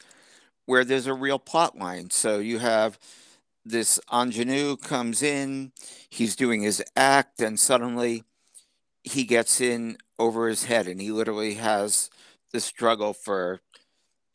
where 0.67 0.85
there's 0.85 1.07
a 1.07 1.15
real 1.15 1.39
plot 1.39 1.79
line. 1.79 2.11
So 2.11 2.39
you 2.39 2.59
have 2.59 2.99
this 3.65 4.01
ingenue 4.13 4.77
comes 4.77 5.23
in, 5.23 5.73
he's 6.11 6.37
doing 6.37 6.63
his 6.63 6.83
act, 6.97 7.41
and 7.41 7.59
suddenly 7.59 8.25
he 9.05 9.25
gets 9.25 9.61
in 9.61 9.99
over 10.19 10.49
his 10.49 10.65
head, 10.65 10.89
and 10.89 11.01
he 11.01 11.13
literally 11.13 11.55
has 11.55 12.11
the 12.53 12.61
struggle 12.61 13.13
for 13.13 13.61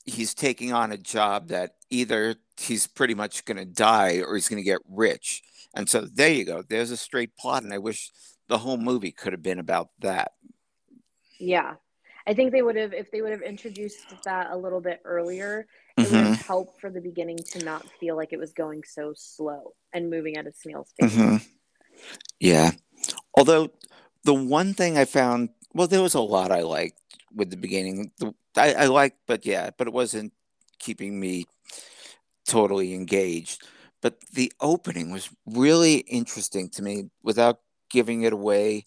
he's 0.05 0.33
taking 0.33 0.73
on 0.73 0.91
a 0.91 0.97
job 0.97 1.49
that 1.49 1.75
either 1.89 2.35
he's 2.59 2.87
pretty 2.87 3.13
much 3.15 3.45
going 3.45 3.57
to 3.57 3.65
die 3.65 4.21
or 4.21 4.35
he's 4.35 4.49
going 4.49 4.61
to 4.61 4.65
get 4.65 4.79
rich. 4.89 5.43
And 5.75 5.89
so 5.89 6.01
there 6.01 6.31
you 6.31 6.45
go. 6.45 6.63
There's 6.67 6.91
a 6.91 6.97
straight 6.97 7.37
plot, 7.37 7.63
and 7.63 7.73
I 7.73 7.77
wish 7.77 8.11
the 8.47 8.59
whole 8.59 8.77
movie 8.77 9.11
could 9.11 9.33
have 9.33 9.43
been 9.43 9.59
about 9.59 9.89
that. 9.99 10.33
yeah. 11.39 11.75
I 12.27 12.33
think 12.33 12.51
they 12.51 12.61
would 12.61 12.75
have 12.75 12.93
if 12.93 13.09
they 13.11 13.21
would 13.21 13.31
have 13.31 13.41
introduced 13.41 14.13
that 14.25 14.51
a 14.51 14.57
little 14.57 14.81
bit 14.81 15.01
earlier. 15.05 15.67
it 16.01 16.11
would 16.11 16.21
hmm 16.21 16.25
have 16.25 16.35
helped 16.35 16.79
for 16.81 16.89
the 16.89 17.01
beginning 17.01 17.43
to 17.53 17.59
not 17.59 17.85
feel 17.99 18.15
like 18.15 18.33
it 18.33 18.39
was 18.39 18.53
going 18.53 18.83
so 18.83 19.13
slow 19.15 19.73
and 19.93 20.09
moving 20.09 20.37
at 20.37 20.47
a 20.47 20.51
snail's 20.51 20.93
pace. 20.99 21.13
hmm 21.13 21.37
Yeah. 22.39 22.71
Although 23.35 23.71
the 24.23 24.33
one 24.33 24.73
thing 24.73 24.97
I 24.97 25.05
found, 25.05 25.49
well, 25.73 25.87
there 25.87 26.01
was 26.01 26.15
a 26.15 26.21
lot 26.21 26.51
I 26.51 26.61
liked 26.61 26.99
with 27.35 27.49
the 27.51 27.57
beginning. 27.57 28.11
The, 28.19 28.33
I, 28.57 28.73
I 28.73 28.85
liked, 28.87 29.19
but 29.27 29.45
yeah, 29.45 29.71
but 29.77 29.87
it 29.87 29.93
wasn't 29.93 30.33
keeping 30.79 31.19
me 31.19 31.45
totally 32.47 32.93
engaged. 32.93 33.63
But 34.01 34.19
the 34.33 34.51
opening 34.61 35.11
was 35.11 35.29
really 35.45 35.97
interesting 35.97 36.69
to 36.71 36.83
me 36.83 37.09
without 37.23 37.59
giving 37.89 38.23
it 38.23 38.33
away. 38.33 38.85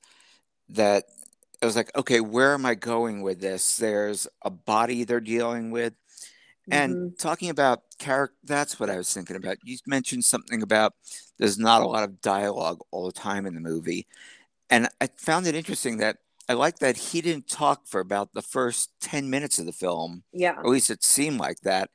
That 0.70 1.04
I 1.62 1.66
was 1.66 1.76
like, 1.76 1.96
okay, 1.96 2.20
where 2.20 2.54
am 2.54 2.66
I 2.66 2.74
going 2.74 3.22
with 3.22 3.40
this? 3.40 3.76
There's 3.76 4.26
a 4.42 4.50
body 4.50 5.04
they're 5.04 5.20
dealing 5.20 5.70
with. 5.70 5.94
And 6.70 6.98
hmm 6.98 7.08
talking 7.18 7.50
about 7.50 7.82
character, 7.98 8.36
that's 8.44 8.80
what 8.80 8.90
I 8.90 8.96
was 8.96 9.12
thinking 9.12 9.36
about. 9.36 9.58
You 9.62 9.78
mentioned 9.86 10.24
something 10.24 10.62
about 10.62 10.94
there's 11.38 11.58
not 11.58 11.82
a 11.82 11.86
lot 11.86 12.04
of 12.04 12.20
dialogue 12.20 12.80
all 12.90 13.06
the 13.06 13.12
time 13.12 13.46
in 13.46 13.54
the 13.54 13.60
movie. 13.60 14.06
And 14.70 14.88
I 15.00 15.08
found 15.16 15.46
it 15.46 15.54
interesting 15.54 15.98
that 15.98 16.18
I 16.48 16.54
like 16.54 16.78
that 16.80 16.96
he 16.96 17.20
didn't 17.20 17.48
talk 17.48 17.86
for 17.86 18.00
about 18.00 18.34
the 18.34 18.42
first 18.42 18.90
10 19.00 19.30
minutes 19.30 19.58
of 19.58 19.66
the 19.66 19.72
film, 19.72 20.24
Yeah. 20.32 20.56
or 20.62 20.68
at 20.70 20.72
least 20.72 20.90
it 20.90 21.04
seemed 21.04 21.38
like 21.40 21.60
that. 21.62 21.90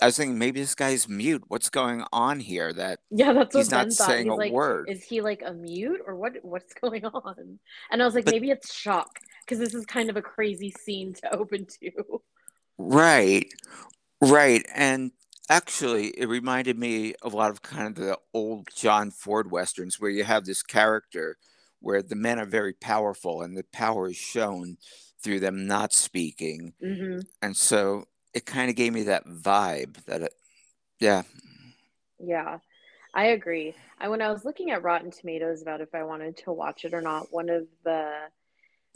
I 0.00 0.06
was 0.06 0.16
thinking 0.16 0.38
maybe 0.38 0.60
this 0.60 0.74
guy's 0.74 1.08
mute. 1.08 1.44
What's 1.48 1.70
going 1.70 2.04
on 2.12 2.40
here 2.40 2.72
that 2.72 3.00
Yeah, 3.10 3.32
that's 3.32 3.54
what 3.54 3.60
he's 3.60 3.70
not 3.70 3.86
Ben 3.86 3.90
saying 3.92 4.26
He's 4.26 4.32
a 4.32 4.36
like, 4.36 4.52
word? 4.52 4.86
is 4.86 5.02
he 5.04 5.20
like 5.20 5.42
a 5.44 5.52
mute 5.52 6.00
or 6.06 6.16
what 6.16 6.32
what's 6.42 6.74
going 6.74 7.04
on? 7.04 7.58
And 7.90 8.02
I 8.02 8.04
was 8.04 8.14
like, 8.14 8.24
But 8.24 8.34
maybe 8.34 8.50
it's 8.50 8.72
shock 8.72 9.20
because 9.46 9.58
this 9.58 9.74
is 9.74 9.86
kind 9.86 10.10
of 10.10 10.16
a 10.16 10.22
crazy 10.22 10.70
scene 10.70 11.14
to 11.14 11.34
open 11.34 11.66
to. 11.80 12.22
right, 12.78 13.46
right. 14.20 14.64
And 14.74 15.12
actually, 15.50 16.08
it 16.08 16.28
reminded 16.28 16.78
me 16.78 17.14
of 17.22 17.32
a 17.34 17.36
lot 17.36 17.50
of 17.50 17.62
kind 17.62 17.88
of 17.88 17.94
the 17.96 18.18
old 18.34 18.68
John 18.74 19.10
Ford 19.10 19.50
westerns 19.50 20.00
where 20.00 20.10
you 20.10 20.24
have 20.24 20.44
this 20.44 20.62
character 20.62 21.38
where 21.80 22.02
the 22.02 22.16
men 22.16 22.38
are 22.40 22.46
very 22.46 22.72
powerful 22.72 23.42
and 23.42 23.56
the 23.56 23.64
power 23.72 24.08
is 24.10 24.16
shown 24.16 24.78
through 25.22 25.40
them 25.40 25.66
not 25.66 25.92
speaking. 25.92 26.74
hmm 26.80 27.20
And 27.42 27.56
so 27.56 28.04
it 28.34 28.46
kind 28.46 28.70
of 28.70 28.76
gave 28.76 28.92
me 28.92 29.04
that 29.04 29.26
vibe 29.26 30.04
that 30.04 30.22
it, 30.22 30.34
yeah. 30.98 31.22
Yeah, 32.18 32.58
I 33.14 33.26
agree. 33.26 33.74
I 33.98 34.08
when 34.08 34.22
I 34.22 34.30
was 34.30 34.44
looking 34.44 34.70
at 34.70 34.82
Rotten 34.82 35.10
Tomatoes 35.10 35.62
about 35.62 35.80
if 35.80 35.94
I 35.94 36.04
wanted 36.04 36.36
to 36.38 36.52
watch 36.52 36.84
it 36.84 36.94
or 36.94 37.00
not, 37.00 37.32
one 37.32 37.48
of 37.48 37.66
the 37.84 38.12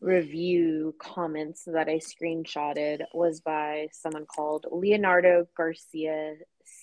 review 0.00 0.94
comments 0.98 1.64
that 1.66 1.88
I 1.88 2.00
screenshotted 2.00 3.02
was 3.14 3.40
by 3.40 3.88
someone 3.92 4.26
called 4.26 4.66
Leonardo 4.70 5.46
Garcia 5.56 6.34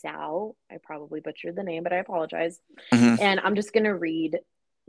Sao. 0.02 0.56
I 0.72 0.78
probably 0.82 1.20
butchered 1.20 1.56
the 1.56 1.64
name, 1.64 1.84
but 1.84 1.94
I 1.94 1.98
apologize. 1.98 2.60
hmm 2.92 3.16
And 3.20 3.40
I'm 3.42 3.56
just 3.56 3.74
gonna 3.74 3.96
read 3.96 4.40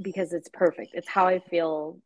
because 0.00 0.32
it's 0.32 0.48
perfect. 0.48 0.94
It's 0.94 1.08
how 1.08 1.26
I 1.26 1.40
feel 1.40 2.00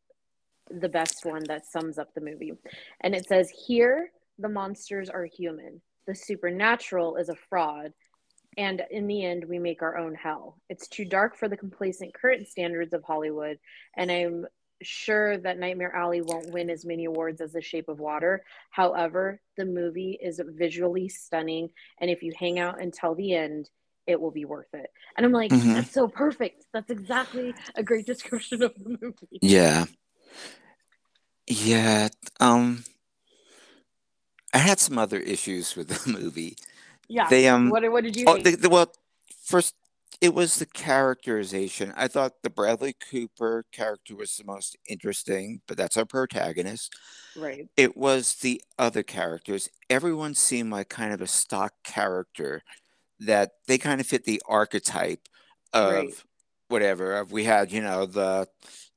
the 0.70 0.88
best 0.88 1.24
one 1.24 1.44
that 1.44 1.66
sums 1.66 1.98
up 1.98 2.14
the 2.14 2.20
movie. 2.20 2.52
And 3.00 3.14
it 3.14 3.28
says, 3.28 3.50
Here, 3.50 4.10
the 4.38 4.48
monsters 4.48 5.08
are 5.10 5.24
human. 5.24 5.80
The 6.06 6.14
supernatural 6.14 7.16
is 7.16 7.28
a 7.28 7.36
fraud. 7.48 7.92
And 8.56 8.82
in 8.90 9.06
the 9.06 9.24
end, 9.24 9.44
we 9.48 9.58
make 9.58 9.82
our 9.82 9.96
own 9.96 10.14
hell. 10.14 10.58
It's 10.68 10.86
too 10.86 11.04
dark 11.04 11.36
for 11.36 11.48
the 11.48 11.56
complacent 11.56 12.14
current 12.14 12.46
standards 12.46 12.92
of 12.92 13.02
Hollywood. 13.02 13.58
And 13.96 14.12
I'm 14.12 14.46
sure 14.82 15.38
that 15.38 15.58
Nightmare 15.58 15.94
Alley 15.94 16.20
won't 16.20 16.52
win 16.52 16.70
as 16.70 16.84
many 16.84 17.06
awards 17.06 17.40
as 17.40 17.52
The 17.52 17.62
Shape 17.62 17.88
of 17.88 17.98
Water. 17.98 18.44
However, 18.70 19.40
the 19.56 19.64
movie 19.64 20.18
is 20.22 20.40
visually 20.44 21.08
stunning. 21.08 21.70
And 22.00 22.10
if 22.10 22.22
you 22.22 22.32
hang 22.38 22.58
out 22.58 22.80
until 22.80 23.14
the 23.14 23.34
end, 23.34 23.70
it 24.06 24.20
will 24.20 24.30
be 24.30 24.44
worth 24.44 24.72
it. 24.74 24.90
And 25.16 25.24
I'm 25.24 25.32
like, 25.32 25.50
Mhm. 25.50 25.74
that's 25.74 25.92
so 25.92 26.06
perfect. 26.06 26.66
That's 26.72 26.90
exactly 26.90 27.54
a 27.74 27.82
great 27.82 28.06
description 28.06 28.62
of 28.62 28.74
the 28.76 28.98
movie. 29.00 29.38
Yeah. 29.40 29.86
Yeah. 31.46 32.08
Um 32.40 32.84
I 34.54 34.58
had 34.58 34.78
some 34.78 34.98
other 34.98 35.18
issues 35.18 35.76
with 35.76 35.88
the 35.88 36.10
movie. 36.18 36.56
Yeah. 37.08 37.28
They 37.28 37.48
um 37.48 37.68
what, 37.70 37.90
what 37.92 38.04
did 38.04 38.16
you 38.16 38.24
oh 38.26 38.36
hate? 38.36 38.44
the, 38.44 38.56
the, 38.56 38.68
well 38.70 38.90
first 39.44 39.74
it 40.20 40.32
was 40.32 40.56
the 40.56 40.66
characterization. 40.66 41.92
I 41.96 42.08
thought 42.08 42.42
the 42.42 42.48
Bradley 42.50 42.94
Cooper 43.10 43.66
character 43.72 44.14
was 44.16 44.36
the 44.36 44.44
most 44.44 44.76
interesting, 44.88 45.60
but 45.66 45.76
that's 45.76 45.96
our 45.96 46.04
protagonist. 46.06 46.94
right. 47.36 47.68
It 47.76 47.96
was 47.96 48.36
the 48.36 48.62
other 48.78 49.02
characters. 49.02 49.68
Everyone 49.90 50.34
seemed 50.34 50.70
like 50.70 50.88
kind 50.88 51.12
of 51.12 51.20
a 51.20 51.26
stock 51.26 51.74
character 51.82 52.62
that 53.20 53.50
they 53.66 53.76
kind 53.76 54.00
of 54.00 54.06
fit 54.06 54.24
the 54.24 54.40
archetype 54.48 55.28
of 55.72 55.92
Right. 55.92 56.22
whatever. 56.68 57.16
Of 57.18 57.32
we 57.32 57.44
had, 57.44 57.72
you 57.72 57.82
know, 57.82 58.06
the 58.06 58.46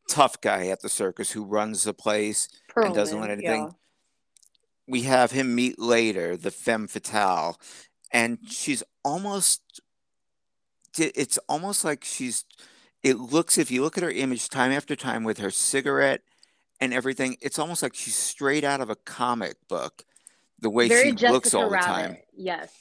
tough 0.09 0.39
guy 0.39 0.67
at 0.67 0.81
the 0.81 0.89
circus 0.89 1.31
who 1.31 1.43
runs 1.43 1.83
the 1.83 1.93
place 1.93 2.47
and 2.75 2.93
doesn't 2.93 3.19
let 3.19 3.29
Perlman, 3.29 3.33
anything. 3.33 3.63
yeah. 3.63 3.69
We 4.87 5.03
have 5.03 5.31
him 5.31 5.53
meet 5.53 5.79
later, 5.79 6.37
the 6.37 6.51
femme 6.51 6.87
fatale, 6.87 7.59
and 8.11 8.39
she's 8.47 8.83
almost. 9.03 9.81
It's 10.97 11.37
almost 11.49 11.83
like 11.83 12.03
she's. 12.03 12.45
It 13.03 13.17
looks 13.19 13.57
if 13.57 13.69
you 13.69 13.83
look 13.83 13.97
at 13.97 14.03
her 14.03 14.09
image 14.09 14.49
time 14.49 14.71
after 14.71 14.95
time 14.95 15.23
with 15.23 15.37
her 15.37 15.51
cigarette 15.51 16.21
and 16.79 16.93
everything, 16.93 17.37
it's 17.41 17.59
almost 17.59 17.83
like 17.83 17.93
she's 17.93 18.15
straight 18.15 18.63
out 18.63 18.81
of 18.81 18.89
a 18.89 18.95
comic 18.95 19.55
book. 19.67 20.03
The 20.59 20.69
way 20.69 20.87
Very 20.87 21.09
she 21.09 21.15
Jessica 21.15 21.33
looks 21.33 21.53
all 21.53 21.69
the 21.69 21.77
time. 21.77 22.17
Yes. 22.35 22.71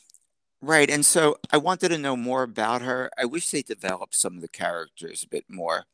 Right. 0.63 0.89
And 0.89 1.05
so 1.05 1.37
I 1.53 1.59
wanted 1.59 1.91
to 1.91 1.99
know 1.99 2.17
more 2.17 2.43
about 2.43 2.83
her. 2.83 3.11
I 3.19 3.27
wish 3.27 3.51
they 3.51 3.63
developed 3.63 4.15
some 4.15 4.37
of 4.37 4.41
the 4.41 4.49
characters 4.49 5.23
a 5.23 5.29
bit 5.29 5.45
more. 5.49 5.85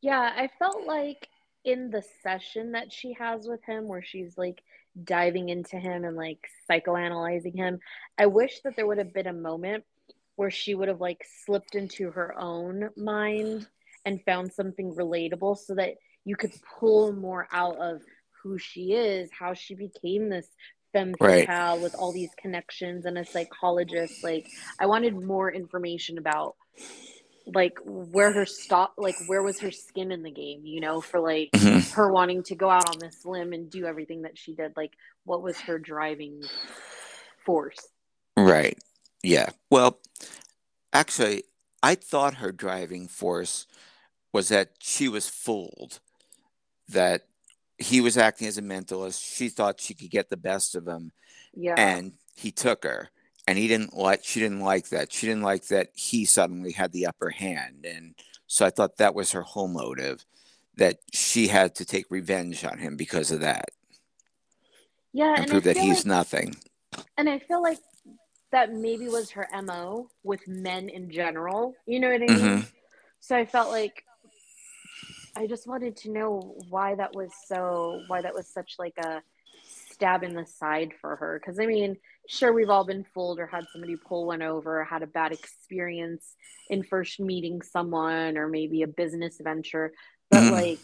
Yeah, 0.00 0.32
I 0.36 0.48
felt 0.58 0.86
like 0.86 1.28
in 1.64 1.90
the 1.90 2.02
session 2.22 2.72
that 2.72 2.92
she 2.92 3.14
has 3.14 3.46
with 3.46 3.62
him, 3.64 3.86
where 3.88 4.02
she's 4.02 4.36
like 4.36 4.62
diving 5.04 5.48
into 5.48 5.76
him 5.78 6.04
and 6.04 6.16
like 6.16 6.40
psychoanalyzing 6.70 7.54
him, 7.54 7.78
I 8.18 8.26
wish 8.26 8.60
that 8.64 8.76
there 8.76 8.86
would 8.86 8.98
have 8.98 9.14
been 9.14 9.26
a 9.26 9.32
moment 9.32 9.84
where 10.36 10.50
she 10.50 10.74
would 10.74 10.88
have 10.88 11.00
like 11.00 11.24
slipped 11.44 11.74
into 11.74 12.10
her 12.10 12.34
own 12.38 12.90
mind 12.96 13.66
and 14.04 14.22
found 14.24 14.52
something 14.52 14.94
relatable 14.94 15.56
so 15.58 15.74
that 15.74 15.94
you 16.24 16.36
could 16.36 16.52
pull 16.78 17.12
more 17.12 17.46
out 17.52 17.76
of 17.76 18.00
who 18.42 18.58
she 18.58 18.92
is, 18.92 19.30
how 19.36 19.54
she 19.54 19.74
became 19.74 20.28
this 20.28 20.48
femme 20.92 21.14
Right. 21.20 21.46
fatale 21.46 21.80
with 21.80 21.94
all 21.94 22.12
these 22.12 22.30
connections 22.40 23.06
and 23.06 23.16
a 23.18 23.24
psychologist. 23.24 24.14
Like, 24.22 24.46
I 24.80 24.86
wanted 24.86 25.14
more 25.20 25.52
information 25.52 26.18
about 26.18 26.56
like 27.46 27.78
where 27.84 28.32
her 28.32 28.46
stop 28.46 28.94
like 28.96 29.16
where 29.26 29.42
was 29.42 29.58
her 29.58 29.70
skin 29.70 30.12
in 30.12 30.22
the 30.22 30.30
game 30.30 30.60
you 30.64 30.80
know 30.80 31.00
for 31.00 31.18
like 31.20 31.50
Mhm. 31.52 31.92
her 31.94 32.10
wanting 32.12 32.42
to 32.44 32.54
go 32.54 32.70
out 32.70 32.84
on 32.86 32.98
this 33.00 33.24
limb 33.24 33.52
and 33.52 33.68
do 33.70 33.84
everything 33.84 34.22
that 34.22 34.38
she 34.38 34.54
did 34.54 34.76
like 34.76 34.92
what 35.24 35.42
was 35.42 35.58
her 35.60 35.78
driving 35.78 36.42
force 37.44 37.88
Right. 38.36 38.78
Yeah. 39.22 39.50
Well, 39.70 39.98
actually, 40.92 41.44
I 41.82 41.94
thought 41.96 42.34
her 42.36 42.50
driving 42.50 43.06
force 43.08 43.66
was 44.32 44.48
that 44.48 44.70
she 44.80 45.06
was 45.08 45.28
fooled, 45.28 46.00
that 46.88 47.26
he 47.76 48.00
was 48.00 48.16
acting 48.16 48.48
as 48.48 48.56
a 48.56 48.62
mentalist. 48.62 49.22
She 49.22 49.48
thought 49.50 49.80
she 49.80 49.92
could 49.94 50.10
get 50.10 50.30
the 50.30 50.36
best 50.38 50.74
of 50.74 50.86
him, 50.88 51.12
yeah 51.54 51.74
and 51.76 52.14
he 52.34 52.50
took 52.50 52.84
her. 52.84 53.10
And 53.48 53.58
he 53.58 53.66
didn't 53.68 53.94
like. 53.96 54.24
She 54.24 54.40
didn't 54.40 54.60
like 54.60 54.88
that. 54.90 55.12
She 55.12 55.26
didn't 55.26 55.42
like 55.42 55.66
that 55.68 55.88
he 55.94 56.24
suddenly 56.24 56.72
had 56.72 56.92
the 56.92 57.06
upper 57.06 57.30
hand, 57.30 57.84
and 57.84 58.14
so 58.46 58.64
I 58.64 58.70
thought 58.70 58.98
that 58.98 59.14
was 59.14 59.32
her 59.32 59.42
whole 59.42 59.66
motive, 59.68 60.24
that 60.76 60.98
she 61.12 61.48
had 61.48 61.74
to 61.76 61.84
take 61.84 62.06
revenge 62.10 62.64
on 62.64 62.78
him 62.78 62.96
because 62.96 63.30
of 63.32 63.40
that, 63.40 63.70
yeah 65.12 65.30
and 65.34 65.38
and 65.40 65.48
prove 65.48 65.64
that 65.64 65.76
he's 65.76 65.98
like 65.98 66.06
nothing. 66.06 66.54
and 67.18 67.28
I 67.28 67.40
feel 67.40 67.60
like 67.62 67.78
that 68.52 68.72
maybe 68.72 69.08
was 69.08 69.30
her 69.30 69.48
mo 69.62 70.08
with 70.22 70.46
men 70.46 70.88
in 70.88 71.10
general 71.10 71.74
you 71.86 71.98
know 72.00 72.10
what 72.10 72.22
I 72.22 72.26
mean 72.26 72.38
Mhm. 72.62 72.66
so 73.20 73.36
I 73.36 73.44
felt 73.46 73.70
like 73.70 74.04
I 75.34 75.46
just 75.46 75.66
wanted 75.66 75.96
to 75.98 76.10
know 76.10 76.54
why 76.68 76.94
that 76.94 77.14
was 77.14 77.32
so 77.48 78.02
why 78.06 78.22
that 78.22 78.34
was 78.34 78.46
such 78.46 78.74
like 78.78 78.98
a 78.98 79.22
stab 79.90 80.22
in 80.22 80.34
the 80.34 80.46
side 80.46 80.92
for 81.00 81.16
her 81.16 81.40
because 81.40 81.58
I 81.58 81.66
mean 81.66 81.96
sure 82.28 82.52
we've 82.52 82.70
all 82.70 82.84
been 82.84 83.04
fooled 83.12 83.38
or 83.38 83.46
had 83.46 83.64
somebody 83.72 83.96
pull 83.96 84.26
one 84.26 84.42
over 84.42 84.80
or 84.80 84.84
had 84.84 85.02
a 85.02 85.06
bad 85.06 85.32
experience 85.32 86.34
in 86.70 86.82
first 86.82 87.18
meeting 87.20 87.60
someone 87.62 88.36
or 88.38 88.48
maybe 88.48 88.82
a 88.82 88.86
business 88.86 89.38
venture 89.42 89.92
but 90.30 90.42
Mhm. 90.44 90.50
like 90.50 90.80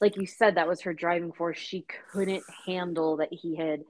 like 0.00 0.16
you 0.16 0.26
said 0.26 0.54
that 0.54 0.68
was 0.68 0.80
her 0.82 0.94
driving 0.94 1.32
force 1.32 1.58
she 1.58 1.84
couldn't 2.12 2.44
handle 2.66 3.16
that 3.18 3.32
he 3.32 3.56
had 3.56 3.84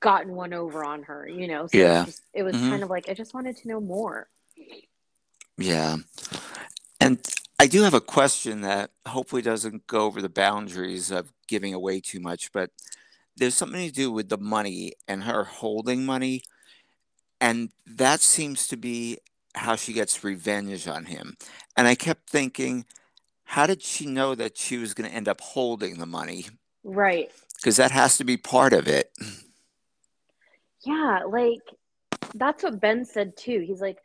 gotten 0.00 0.34
one 0.34 0.52
over 0.52 0.84
on 0.84 1.02
her 1.02 1.26
you 1.26 1.48
know 1.48 1.66
so 1.66 1.76
Yeah. 1.78 2.02
it's 2.02 2.06
just, 2.06 2.22
it 2.32 2.42
was 2.42 2.56
Mhm. 2.56 2.68
kind 2.70 2.82
of 2.82 2.90
like 2.90 3.08
I 3.08 3.14
just 3.14 3.34
wanted 3.34 3.56
to 3.58 3.68
know 3.68 3.80
more 3.80 4.28
Yeah. 5.56 5.98
And 7.00 7.24
I 7.60 7.66
do 7.68 7.82
have 7.82 7.94
a 7.94 8.00
question 8.00 8.62
that 8.62 8.90
hopefully 9.06 9.40
doesn't 9.40 9.86
go 9.86 10.00
over 10.06 10.20
the 10.20 10.28
boundaries 10.28 11.10
of 11.12 11.32
giving 11.46 11.72
away 11.72 12.00
too 12.00 12.18
much, 12.18 12.50
but 12.50 12.70
there's 13.36 13.54
something 13.54 13.86
to 13.86 13.92
do 13.92 14.10
with 14.12 14.28
the 14.28 14.38
money 14.38 14.92
and 15.08 15.24
her 15.24 15.44
holding 15.44 16.04
money. 16.06 16.42
And 17.40 17.70
that 17.86 18.20
seems 18.20 18.66
to 18.68 18.76
be 18.76 19.18
how 19.54 19.76
she 19.76 19.92
gets 19.92 20.24
revenge 20.24 20.88
on 20.88 21.06
him. 21.06 21.36
And 21.76 21.86
I 21.86 21.94
kept 21.94 22.30
thinking, 22.30 22.86
how 23.44 23.66
did 23.66 23.82
she 23.82 24.06
know 24.06 24.34
that 24.34 24.56
she 24.56 24.78
was 24.78 24.94
going 24.94 25.08
to 25.08 25.14
end 25.16 25.28
up 25.28 25.40
holding 25.40 25.98
the 25.98 26.06
money? 26.06 26.46
right 26.84 27.30
Because 27.56 27.76
that 27.76 27.90
has 27.90 28.16
to 28.18 28.24
be 28.24 28.36
part 28.36 28.72
of 28.72 28.88
it. 28.88 29.10
Yeah, 30.84 31.20
like 31.28 31.62
that's 32.34 32.62
what 32.62 32.80
Ben 32.80 33.04
said 33.04 33.36
too. 33.36 33.60
He's 33.66 33.80
like, 33.80 33.98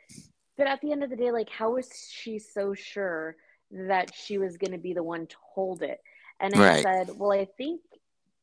but 0.57 0.67
at 0.67 0.81
the 0.81 0.91
end 0.91 1.03
of 1.03 1.09
the 1.09 1.15
day, 1.15 1.31
like, 1.31 1.49
how 1.49 1.71
was 1.71 1.89
she 2.11 2.39
so 2.39 2.73
sure 2.73 3.35
that 3.71 4.13
she 4.13 4.37
was 4.37 4.57
going 4.57 4.71
to 4.71 4.77
be 4.77 4.93
the 4.93 5.03
one 5.03 5.27
to 5.27 5.35
hold 5.41 5.81
it? 5.81 6.01
And 6.39 6.55
I 6.55 6.59
Right. 6.59 6.81
said, 6.81 7.09
well, 7.13 7.31
I 7.31 7.45
think 7.57 7.81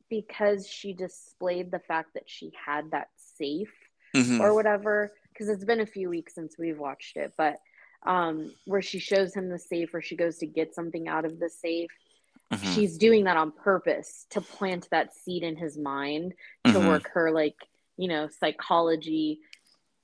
because 0.09 0.66
she 0.66 0.92
displayed 0.92 1.71
the 1.71 1.79
fact 1.79 2.14
that 2.14 2.29
she 2.29 2.53
had 2.64 2.90
that 2.90 3.09
safe 3.16 3.73
Mhm. 4.14 4.40
or 4.40 4.55
whatever, 4.55 5.12
because 5.33 5.49
it's 5.49 5.64
been 5.64 5.81
a 5.81 5.87
few 5.87 6.09
weeks 6.09 6.35
since 6.35 6.57
we've 6.59 6.79
watched 6.79 7.16
it, 7.16 7.33
but 7.37 7.59
um, 8.03 8.55
where 8.66 8.83
she 8.83 8.99
shows 9.01 9.35
him 9.35 9.49
the 9.49 9.59
safe 9.59 9.92
or 9.92 10.01
she 10.01 10.14
goes 10.16 10.38
to 10.38 10.47
get 10.47 10.75
something 10.75 11.09
out 11.09 11.25
of 11.25 11.40
the 11.40 11.51
safe, 11.51 11.90
Mhm. 12.53 12.75
she's 12.75 12.99
doing 12.99 13.25
that 13.25 13.37
on 13.37 13.51
purpose 13.51 14.27
to 14.31 14.40
plant 14.40 14.88
that 14.90 15.12
seed 15.12 15.42
in 15.42 15.57
his 15.57 15.77
mind 15.77 16.33
to 16.66 16.73
Mhm. 16.75 16.87
work 16.87 17.09
her 17.09 17.33
like 17.33 17.57
you 17.97 18.07
know 18.07 18.29
psychology 18.29 19.40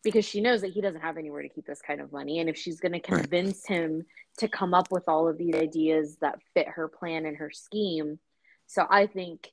because 0.03 0.25
she 0.25 0.41
knows 0.41 0.63
that 0.63 0.73
he 0.73 0.81
doesn't 0.81 1.03
have 1.03 1.17
anywhere 1.19 1.43
to 1.43 1.49
keep 1.49 1.67
this 1.67 1.83
kind 1.83 2.01
of 2.01 2.11
money 2.11 2.41
and 2.41 2.49
if 2.49 2.57
she's 2.57 2.81
going 2.81 2.91
to 2.93 2.99
Right. 2.99 3.23
convince 3.23 3.65
him 3.67 4.05
to 4.39 4.49
come 4.49 4.75
up 4.75 4.91
with 4.91 5.09
all 5.09 5.29
of 5.29 5.39
these 5.39 5.55
ideas 5.55 6.17
that 6.17 6.43
fit 6.55 6.67
her 6.67 6.89
plan 6.89 7.27
and 7.27 7.37
her 7.37 7.51
scheme 7.53 8.19
so 8.67 8.87
i 8.91 9.07
think 9.07 9.53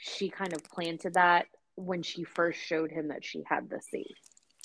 she 0.00 0.28
kind 0.30 0.52
of 0.52 0.64
planted 0.64 1.14
that 1.14 1.46
when 1.76 2.02
she 2.02 2.24
first 2.24 2.58
showed 2.60 2.90
him 2.90 3.08
that 3.08 3.24
she 3.24 3.42
had 3.48 3.68
the 3.70 3.80
safe 3.80 4.16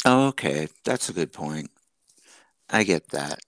Oh, 0.08 0.28
okay. 0.28 0.68
That's 0.84 1.10
a 1.10 1.14
good 1.14 1.34
point. 1.34 1.72
I 2.70 2.84
get 2.84 3.10
that. 3.10 3.40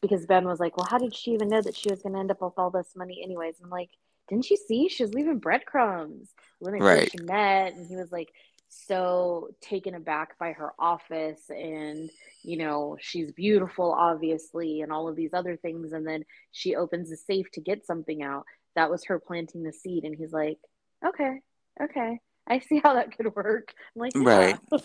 because 0.00 0.26
ben 0.26 0.44
was 0.46 0.60
like 0.60 0.76
well 0.76 0.86
how 0.86 0.98
did 0.98 1.14
she 1.14 1.32
even 1.32 1.48
know 1.48 1.60
that 1.62 1.76
she 1.76 1.90
was 1.90 2.02
going 2.02 2.12
to 2.14 2.18
end 2.20 2.30
up 2.30 2.40
with 2.40 2.52
all 2.56 2.70
this 2.70 2.92
money 2.96 3.20
anyways 3.22 3.56
i'm 3.62 3.70
like 3.70 3.90
didn't 4.28 4.48
you 4.50 4.56
see 4.56 4.88
she 4.88 5.02
was 5.02 5.14
leaving 5.14 5.38
breadcrumbs 5.38 6.30
when 6.60 6.74
they 6.74 6.80
Right. 6.80 7.10
first 7.12 7.22
met 7.22 7.74
and 7.74 7.86
he 7.86 7.96
was 7.96 8.12
like 8.12 8.28
so 8.68 9.48
taken 9.62 9.94
aback 9.94 10.38
by 10.38 10.52
her 10.52 10.72
office 10.78 11.50
and 11.50 12.10
you 12.42 12.56
know 12.58 12.96
she's 13.00 13.32
beautiful 13.32 13.92
obviously 13.92 14.82
and 14.82 14.92
all 14.92 15.08
of 15.08 15.16
these 15.16 15.32
other 15.32 15.56
things 15.56 15.92
and 15.92 16.06
then 16.06 16.24
she 16.52 16.76
opens 16.76 17.10
the 17.10 17.16
safe 17.16 17.50
to 17.52 17.60
get 17.60 17.86
something 17.86 18.22
out 18.22 18.44
that 18.76 18.90
was 18.90 19.04
her 19.06 19.18
planting 19.18 19.62
the 19.62 19.72
seed 19.72 20.04
and 20.04 20.14
he's 20.14 20.32
like 20.32 20.58
okay 21.06 21.40
okay 21.82 22.18
i 22.48 22.58
see 22.58 22.80
how 22.82 22.94
that 22.94 23.16
could 23.16 23.34
work 23.34 23.72
i'm 23.94 24.00
like 24.00 24.12
yeah. 24.14 24.22
Right. 24.22 24.58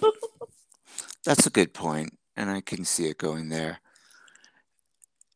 That's 1.25 1.47
a 1.47 1.51
good 1.51 1.73
point, 1.73 2.17
and 2.35 2.49
I 2.49 2.61
can 2.61 2.83
see 2.83 3.05
it 3.05 3.17
going 3.17 3.49
there. 3.49 3.79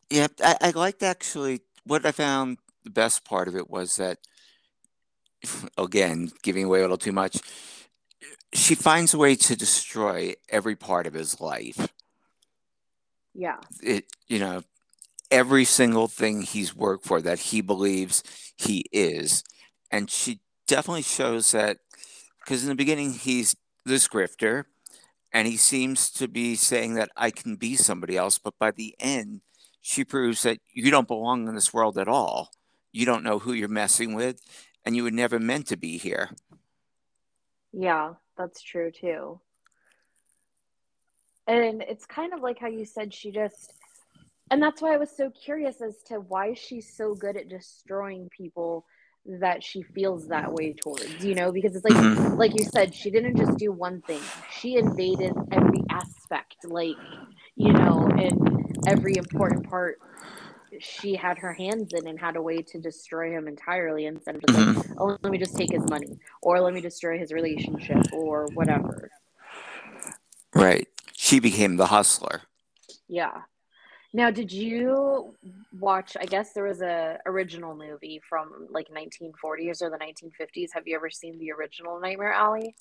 Yeah, 0.09 0.27
I, 0.43 0.57
I 0.61 0.69
liked 0.71 1.01
actually 1.01 1.61
what 1.85 2.05
I 2.05 2.11
found 2.11 2.57
the 2.83 2.89
best 2.89 3.23
part 3.23 3.47
of 3.47 3.55
it 3.55 3.69
was 3.69 3.95
that, 3.95 4.19
again, 5.77 6.31
giving 6.43 6.65
away 6.65 6.79
a 6.79 6.81
little 6.81 6.97
too 6.97 7.13
much, 7.13 7.37
she 8.53 8.75
finds 8.75 9.13
a 9.13 9.17
way 9.17 9.35
to 9.35 9.55
destroy 9.55 10.33
every 10.49 10.75
part 10.75 11.07
of 11.07 11.13
his 11.13 11.39
life. 11.39 11.93
yeah 13.33 13.57
It, 13.81 14.05
you 14.27 14.39
know, 14.39 14.63
every 15.31 15.63
single 15.63 16.07
thing 16.07 16.41
he's 16.41 16.75
worked 16.75 17.05
for 17.05 17.21
that 17.21 17.39
he 17.39 17.61
believes 17.61 18.23
he 18.57 18.85
is. 18.91 19.43
And 19.91 20.09
she 20.09 20.41
definitely 20.67 21.01
shows 21.01 21.51
that 21.51 21.77
because 22.39 22.63
in 22.63 22.69
the 22.69 22.75
beginning 22.75 23.13
he's 23.13 23.55
this 23.85 24.07
grifter 24.07 24.65
and 25.33 25.47
he 25.47 25.57
seems 25.57 26.09
to 26.11 26.27
be 26.27 26.55
saying 26.55 26.95
that 26.95 27.09
I 27.15 27.31
can 27.31 27.55
be 27.55 27.75
somebody 27.75 28.17
else. 28.17 28.37
But 28.37 28.57
by 28.59 28.71
the 28.71 28.95
end, 28.99 29.41
she 29.81 30.03
proves 30.03 30.43
that 30.43 30.59
you 30.73 30.91
don't 30.91 31.07
belong 31.07 31.47
in 31.47 31.55
this 31.55 31.73
world 31.73 31.97
at 31.97 32.07
all. 32.07 32.51
You 32.91 33.05
don't 33.05 33.23
know 33.23 33.39
who 33.39 33.53
you're 33.53 33.67
messing 33.67 34.15
with, 34.15 34.41
and 34.85 34.95
you 34.95 35.03
were 35.03 35.11
never 35.11 35.39
meant 35.39 35.67
to 35.67 35.77
be 35.77 35.97
here. 35.97 36.31
Yeah, 37.73 38.13
that's 38.37 38.61
true 38.61 38.91
too. 38.91 39.39
And 41.45 41.81
it's 41.81 42.05
kind 42.05 42.33
of 42.33 42.41
like 42.41 42.59
how 42.59 42.67
you 42.67 42.85
said 42.85 43.13
she 43.13 43.31
just 43.31 43.73
and 44.49 44.63
that's 44.63 44.81
why 44.81 44.93
I 44.93 44.97
was 44.97 45.11
so 45.11 45.29
curious 45.29 45.81
as 45.81 46.01
to 46.03 46.21
why 46.21 46.53
she's 46.53 46.95
so 46.95 47.13
good 47.13 47.35
at 47.35 47.49
destroying 47.49 48.29
people 48.29 48.85
that 49.27 49.63
she 49.63 49.81
feels 49.81 50.27
that 50.29 50.51
way 50.53 50.73
towards, 50.73 51.23
you 51.23 51.35
know, 51.35 51.51
because 51.51 51.75
it's 51.75 51.85
like 51.85 51.93
mm-hmm. 51.93 52.35
like 52.35 52.57
you 52.57 52.65
said, 52.65 52.93
she 52.93 53.11
didn't 53.11 53.37
just 53.37 53.57
do 53.57 53.71
one 53.71 54.01
thing. 54.01 54.21
She 54.59 54.75
invaded 54.77 55.33
every 55.51 55.83
aspect, 55.89 56.55
like, 56.63 56.95
you 57.55 57.73
know, 57.73 58.07
and 58.17 58.87
every 58.87 59.17
important 59.17 59.69
part 59.69 59.99
she 60.79 61.15
had 61.15 61.37
her 61.39 61.53
hands 61.53 61.93
in 61.93 62.07
and 62.07 62.19
had 62.19 62.35
a 62.35 62.41
way 62.41 62.61
to 62.61 62.79
destroy 62.79 63.31
him 63.31 63.47
entirely 63.47 64.05
instead 64.05 64.35
of 64.35 64.45
just 64.45 64.59
mm-hmm. 64.59 64.77
like, 64.77 64.87
oh, 64.99 65.17
let 65.23 65.31
me 65.31 65.37
just 65.37 65.55
take 65.55 65.71
his 65.71 65.83
money 65.89 66.19
or 66.41 66.59
let 66.59 66.73
me 66.73 66.81
destroy 66.81 67.17
his 67.17 67.31
relationship 67.31 67.97
or 68.13 68.47
whatever. 68.53 69.09
Right. 70.53 70.87
She 71.13 71.39
became 71.39 71.77
the 71.77 71.87
hustler. 71.87 72.43
Yeah. 73.07 73.41
Now, 74.17 74.31
did 74.31 74.51
you 74.51 75.35
watch? 75.79 76.17
I 76.19 76.25
guess 76.25 76.53
there 76.53 76.63
was 76.63 76.81
a 76.81 77.19
original 77.27 77.75
movie 77.75 78.19
from 78.27 78.65
like 78.71 78.87
1940s 78.89 79.83
or 79.83 79.91
the 79.91 79.99
1950s. 79.99 80.69
Have 80.73 80.87
you 80.87 80.95
ever 80.95 81.11
seen 81.11 81.37
the 81.37 81.51
original 81.51 81.99
Nightmare 81.99 82.33
Alley? 82.33 82.75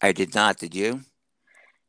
I 0.00 0.10
did 0.10 0.34
not. 0.34 0.58
Did 0.58 0.74
you? 0.74 1.02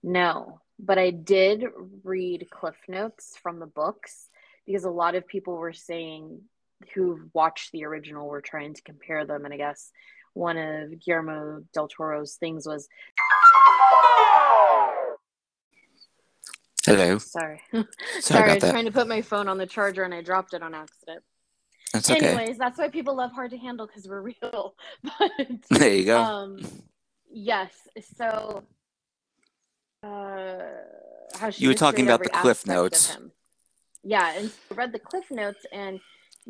No, 0.04 0.60
but 0.78 1.00
I 1.00 1.10
did 1.10 1.66
read 2.04 2.46
cliff 2.52 2.76
notes 2.88 3.36
from 3.42 3.58
the 3.58 3.66
books 3.66 4.30
because 4.68 4.84
a 4.84 4.92
lot 4.92 5.16
of 5.16 5.28
people 5.28 5.56
were 5.56 5.74
saying 5.74 6.42
who 6.94 7.32
watched 7.34 7.72
the 7.72 7.86
original 7.86 8.28
were 8.28 8.42
trying 8.42 8.76
to 8.76 8.82
compare 8.84 9.26
them, 9.26 9.44
and 9.44 9.56
I 9.56 9.58
guess 9.58 9.90
one 10.36 10.60
of 10.60 11.00
Guillermo 11.00 11.64
del 11.74 11.88
Toro's 11.88 12.36
things 12.36 12.68
was 12.68 12.88
Hello. 16.86 17.18
Sorry. 17.18 17.62
Sorry, 17.72 17.86
Sorry 18.20 18.52
I 18.52 18.54
was 18.56 18.64
that. 18.64 18.72
trying 18.72 18.86
to 18.86 18.92
put 18.92 19.08
my 19.08 19.22
phone 19.22 19.48
on 19.48 19.58
the 19.58 19.66
charger 19.66 20.04
and 20.04 20.14
I 20.14 20.22
dropped 20.22 20.54
it 20.54 20.62
on 20.62 20.74
accident. 20.74 21.24
That's 21.94 22.10
okay. 22.10 22.26
Anyways, 22.26 22.58
that's 22.58 22.78
why 22.78 22.90
people 22.90 23.16
love 23.16 23.32
hard 23.32 23.52
to 23.52 23.58
handle 23.58 23.88
because 23.88 24.08
we're 24.08 24.22
real. 24.42 24.76
but 25.04 25.32
there 25.70 25.94
you 25.94 26.06
go. 26.06 26.22
Um, 26.22 26.60
yes. 27.32 27.72
So, 28.18 28.64
uh, 30.02 30.58
how 31.36 31.52
you 31.56 31.70
were 31.70 31.74
talking 31.76 32.06
about 32.06 32.24
the 32.24 32.30
cliff 32.30 32.68
notes. 32.68 33.16
Yeah, 34.04 34.34
and 34.36 34.52
I 34.70 34.74
read 34.74 34.92
the 34.92 35.00
cliff 35.00 35.32
notes, 35.32 35.66
and 35.72 36.02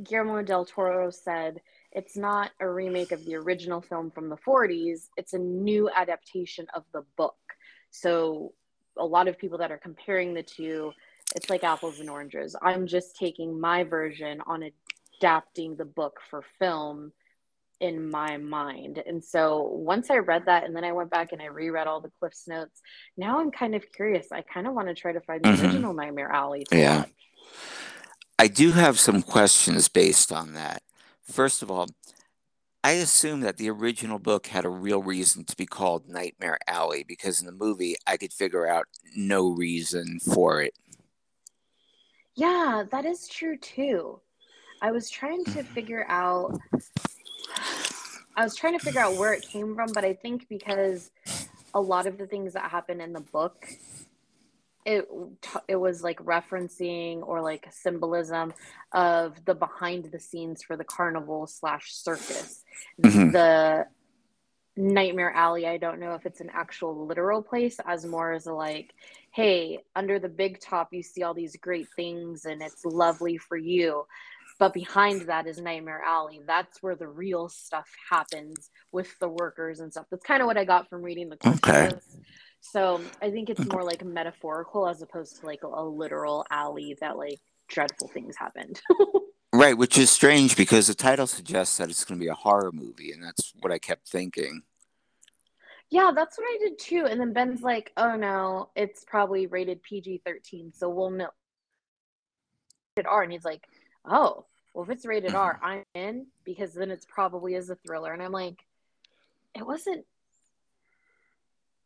Guillermo 0.01 0.41
del 0.41 0.65
Toro 0.65 1.11
said 1.11 1.61
it's 1.91 2.17
not 2.17 2.49
a 2.59 2.67
remake 2.67 3.11
of 3.11 3.23
the 3.25 3.35
original 3.35 3.81
film 3.81 4.09
from 4.09 4.29
the 4.29 4.37
40s; 4.37 5.09
it's 5.17 5.33
a 5.33 5.39
new 5.39 5.89
adaptation 5.95 6.65
of 6.73 6.83
the 6.93 7.03
book. 7.15 7.35
So 7.91 8.53
a 8.97 9.05
lot 9.05 9.27
of 9.27 9.37
people 9.37 9.57
that 9.59 9.71
are 9.71 9.77
comparing 9.77 10.33
the 10.33 10.43
two, 10.43 10.91
it's 11.35 11.49
like 11.49 11.63
apples 11.63 11.99
and 11.99 12.09
oranges. 12.09 12.55
I'm 12.61 12.87
just 12.87 13.15
taking 13.15 13.59
my 13.59 13.83
version 13.83 14.41
on 14.45 14.69
adapting 15.19 15.75
the 15.75 15.85
book 15.85 16.19
for 16.29 16.43
film 16.59 17.11
in 17.79 18.09
my 18.09 18.37
mind. 18.37 19.01
And 19.05 19.23
so 19.23 19.63
once 19.63 20.09
I 20.09 20.17
read 20.17 20.45
that 20.45 20.63
and 20.63 20.75
then 20.75 20.83
I 20.83 20.93
went 20.93 21.09
back 21.09 21.31
and 21.31 21.41
I 21.41 21.47
reread 21.47 21.87
all 21.87 22.01
the 22.01 22.11
Cliff's 22.19 22.47
notes, 22.47 22.81
now 23.17 23.39
I'm 23.39 23.51
kind 23.51 23.75
of 23.75 23.83
curious. 23.91 24.27
I 24.31 24.41
kind 24.41 24.67
of 24.67 24.73
want 24.73 24.87
to 24.87 24.93
try 24.93 25.11
to 25.11 25.21
find 25.21 25.43
the 25.43 25.49
mm-hmm. 25.49 25.65
original 25.65 25.93
Nightmare 25.93 26.31
Alley. 26.31 26.65
yeah. 26.71 26.99
Watch. 26.99 27.09
I 28.39 28.47
do 28.47 28.71
have 28.71 28.99
some 28.99 29.21
questions 29.21 29.87
based 29.87 30.31
on 30.31 30.53
that. 30.53 30.81
First 31.21 31.61
of 31.61 31.71
all, 31.71 31.87
I 32.85 32.93
assume 32.93 33.39
that 33.41 33.55
the 33.55 33.69
original 33.69 34.19
book 34.19 34.47
had 34.47 34.65
a 34.65 34.69
real 34.69 35.01
reason 35.01 35.45
to 35.45 35.55
be 35.55 35.65
called 35.65 36.09
Nightmare 36.09 36.59
Alley 36.67 37.05
because 37.07 37.39
in 37.39 37.45
the 37.45 37.53
movie 37.53 37.95
I 38.05 38.17
could 38.17 38.33
figure 38.33 38.67
out 38.67 38.87
no 39.15 39.47
reason 39.49 40.19
for 40.19 40.61
it. 40.61 40.73
Yeah, 42.35 42.83
that 42.91 43.05
is 43.05 43.29
true 43.29 43.57
too. 43.57 44.19
I 44.81 44.91
was 44.91 45.09
trying 45.09 45.45
to 45.45 45.63
figure 45.75 46.05
out 46.09 46.59
I 48.35 48.43
was 48.43 48.55
trying 48.55 48.77
to 48.77 48.83
figure 48.83 48.99
out 48.99 49.15
where 49.15 49.33
it 49.33 49.47
came 49.47 49.75
from, 49.75 49.91
but 49.93 50.03
I 50.03 50.13
think 50.13 50.49
because 50.49 51.09
a 51.73 51.79
lot 51.79 52.05
of 52.05 52.17
the 52.17 52.27
things 52.27 52.53
that 52.53 52.69
happen 52.69 52.99
in 52.99 53.13
the 53.13 53.21
book 53.21 53.65
it 54.85 55.07
it 55.69 55.77
was 55.77 56.03
like 56.03 56.19
referencing 56.19 57.25
or 57.25 57.41
like 57.41 57.65
symbolism 57.71 58.53
of 58.91 59.43
the 59.45 59.55
behind 59.55 60.05
the 60.11 60.19
scenes 60.19 60.61
for 60.61 60.75
the 60.75 60.83
carnival 60.83 61.47
slash 61.47 61.93
circus 61.93 62.62
mm-hmm. 63.01 63.31
the 63.31 63.85
nightmare 64.75 65.31
alley 65.31 65.67
i 65.67 65.77
don't 65.77 65.99
know 65.99 66.15
if 66.15 66.25
it's 66.25 66.41
an 66.41 66.49
actual 66.51 67.05
literal 67.05 67.43
place 67.43 67.77
as 67.85 68.05
more 68.05 68.33
as 68.33 68.47
a 68.47 68.53
like 68.53 68.93
hey 69.31 69.77
under 69.95 70.17
the 70.17 70.29
big 70.29 70.59
top 70.59 70.89
you 70.91 71.03
see 71.03 71.21
all 71.21 71.33
these 71.33 71.55
great 71.57 71.87
things 71.95 72.45
and 72.45 72.61
it's 72.61 72.83
lovely 72.83 73.37
for 73.37 73.55
you 73.55 74.03
but 74.57 74.73
behind 74.73 75.21
that 75.23 75.45
is 75.45 75.59
nightmare 75.59 76.01
alley 76.03 76.41
that's 76.47 76.81
where 76.81 76.95
the 76.95 77.07
real 77.07 77.47
stuff 77.49 77.87
happens 78.09 78.71
with 78.91 79.07
the 79.19 79.27
workers 79.27 79.79
and 79.79 79.91
stuff 79.91 80.07
that's 80.09 80.25
kind 80.25 80.41
of 80.41 80.47
what 80.47 80.57
i 80.57 80.65
got 80.65 80.89
from 80.89 81.03
reading 81.03 81.29
the 81.29 81.37
okay. 81.47 81.91
So 82.63 83.01
I 83.21 83.29
think 83.29 83.49
it's 83.49 83.65
more 83.65 83.83
like 83.83 84.05
metaphorical 84.05 84.87
as 84.87 85.01
opposed 85.01 85.39
to 85.39 85.45
like 85.45 85.63
a, 85.63 85.67
a 85.67 85.83
literal 85.83 86.45
alley 86.49 86.95
that 87.01 87.17
like 87.17 87.39
dreadful 87.67 88.07
things 88.07 88.37
happened. 88.37 88.81
right, 89.53 89.77
which 89.77 89.97
is 89.97 90.09
strange 90.09 90.57
because 90.57 90.87
the 90.87 90.95
title 90.95 91.27
suggests 91.27 91.77
that 91.77 91.89
it's 91.89 92.03
going 92.03 92.19
to 92.19 92.23
be 92.23 92.29
a 92.29 92.35
horror 92.35 92.71
movie, 92.71 93.11
and 93.11 93.23
that's 93.23 93.53
what 93.61 93.71
I 93.71 93.79
kept 93.79 94.07
thinking. 94.07 94.63
Yeah, 95.89 96.11
that's 96.15 96.37
what 96.37 96.45
I 96.45 96.57
did 96.59 96.79
too. 96.79 97.05
And 97.09 97.19
then 97.19 97.33
Ben's 97.33 97.61
like, 97.61 97.91
"Oh 97.97 98.15
no, 98.15 98.69
it's 98.75 99.03
probably 99.05 99.45
rated 99.47 99.83
PG 99.83 100.21
thirteen, 100.25 100.73
so 100.73 100.89
we'll 100.89 101.11
know." 101.11 101.29
Rated 102.97 103.07
R, 103.07 103.23
and 103.23 103.31
he's 103.31 103.45
like, 103.45 103.67
"Oh, 104.05 104.45
well, 104.73 104.85
if 104.85 104.89
it's 104.89 105.05
rated 105.05 105.35
R, 105.35 105.59
I'm 105.63 105.83
in 105.93 106.27
because 106.43 106.73
then 106.73 106.89
it's 106.89 107.05
probably 107.05 107.55
is 107.55 107.69
a 107.69 107.75
thriller." 107.75 108.11
And 108.11 108.23
I'm 108.23 108.31
like, 108.31 108.65
"It 109.55 109.65
wasn't 109.67 110.05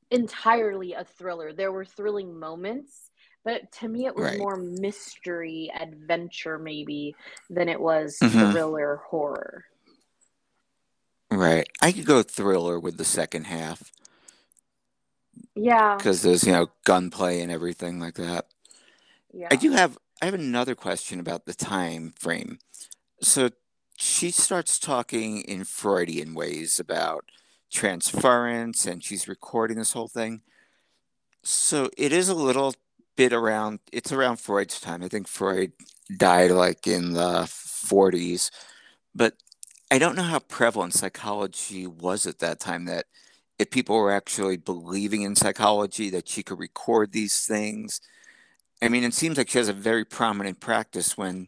entirely 0.10 0.94
a 0.94 1.04
thriller. 1.04 1.54
There 1.54 1.72
were 1.72 1.86
thrilling 1.86 2.40
moments, 2.40 3.07
but 3.48 3.72
to 3.72 3.88
me, 3.88 4.06
it 4.06 4.14
was 4.14 4.26
right. 4.26 4.38
more 4.38 4.58
mystery, 4.58 5.72
adventure, 5.74 6.60
maybe, 6.60 7.16
than 7.50 7.70
it 7.70 7.80
was 7.80 8.18
mm-hmm. 8.22 8.52
thriller 8.52 8.98
horror. 9.08 9.64
Right. 11.32 11.66
I 11.82 11.94
could 11.94 12.04
go 12.04 12.24
thriller 12.24 12.78
with 12.78 12.98
the 12.98 13.06
second 13.06 13.46
half. 13.46 13.94
Yeah. 15.56 15.96
Because 15.96 16.24
there's, 16.24 16.44
you 16.44 16.52
know, 16.52 16.68
gunplay 16.84 17.40
and 17.40 17.50
everything 17.50 18.02
like 18.02 18.16
that. 18.16 18.48
Yeah. 19.34 19.48
I 19.50 19.56
do 19.56 19.72
have 19.72 19.98
I 20.22 20.26
have 20.26 20.34
another 20.34 20.76
question 20.76 21.22
about 21.22 21.46
the 21.46 21.54
time 21.54 22.16
frame. 22.20 22.60
So 23.22 23.52
she 23.96 24.30
starts 24.30 24.78
talking 24.78 25.40
in 25.40 25.64
Freudian 25.64 26.34
ways 26.34 26.82
about 26.82 27.24
transference 27.72 28.86
and 28.86 29.02
she's 29.02 29.30
recording 29.30 29.78
this 29.78 29.94
whole 29.94 30.10
thing. 30.10 30.42
So 31.44 31.90
it 31.98 32.12
is 32.12 32.28
a 32.28 32.36
little 32.36 32.74
bit 33.18 33.34
around, 33.34 33.80
it's 33.92 34.14
around 34.14 34.38
Freud's 34.38 34.80
time. 34.80 35.04
I 35.04 35.10
think 35.10 35.28
Freud 35.28 35.74
died 36.16 36.52
like 36.52 36.88
in 36.88 37.14
the 37.14 37.44
40s, 37.44 38.52
but 39.14 39.34
I 39.92 40.00
don't 40.00 40.16
know 40.16 40.24
how 40.24 40.40
prevalent 40.40 40.94
psychology 40.94 41.88
was 41.88 42.26
at 42.26 42.40
that 42.40 42.60
time 42.60 42.86
that 42.86 43.08
if 43.60 43.72
people 43.72 43.98
were 43.98 44.12
actually 44.12 44.58
believing 44.58 45.24
in 45.24 45.36
psychology 45.36 46.10
that 46.12 46.30
she 46.30 46.44
could 46.44 46.60
record 46.60 47.12
these 47.12 47.46
things. 47.46 48.00
I 48.82 48.90
mean, 48.90 49.04
it 49.04 49.16
seems 49.16 49.38
like 49.38 49.50
she 49.50 49.58
has 49.58 49.70
a 49.70 49.74
very 49.74 50.06
prominent 50.06 50.60
practice 50.60 51.18
when 51.18 51.48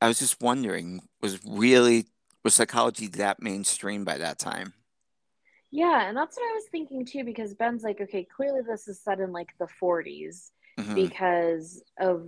I 0.00 0.08
was 0.08 0.18
just 0.18 0.42
wondering 0.42 1.00
was 1.22 1.42
really 1.46 2.06
was 2.44 2.54
psychology 2.54 3.06
that 3.06 3.40
mainstream 3.40 4.04
by 4.04 4.18
that 4.18 4.38
time? 4.38 4.74
Yeah, 5.70 6.06
and 6.06 6.16
that's 6.16 6.36
what 6.36 6.50
I 6.50 6.54
was 6.54 6.64
thinking 6.70 7.06
too, 7.06 7.24
because 7.24 7.54
Ben's 7.54 7.82
like, 7.82 8.00
okay, 8.00 8.24
clearly 8.24 8.60
this 8.60 8.88
is 8.88 9.00
set 9.00 9.20
in 9.20 9.32
like 9.32 9.54
the 9.58 9.68
40s 9.80 10.50
mm-hmm. 10.78 10.94
because 10.94 11.82
of 11.98 12.26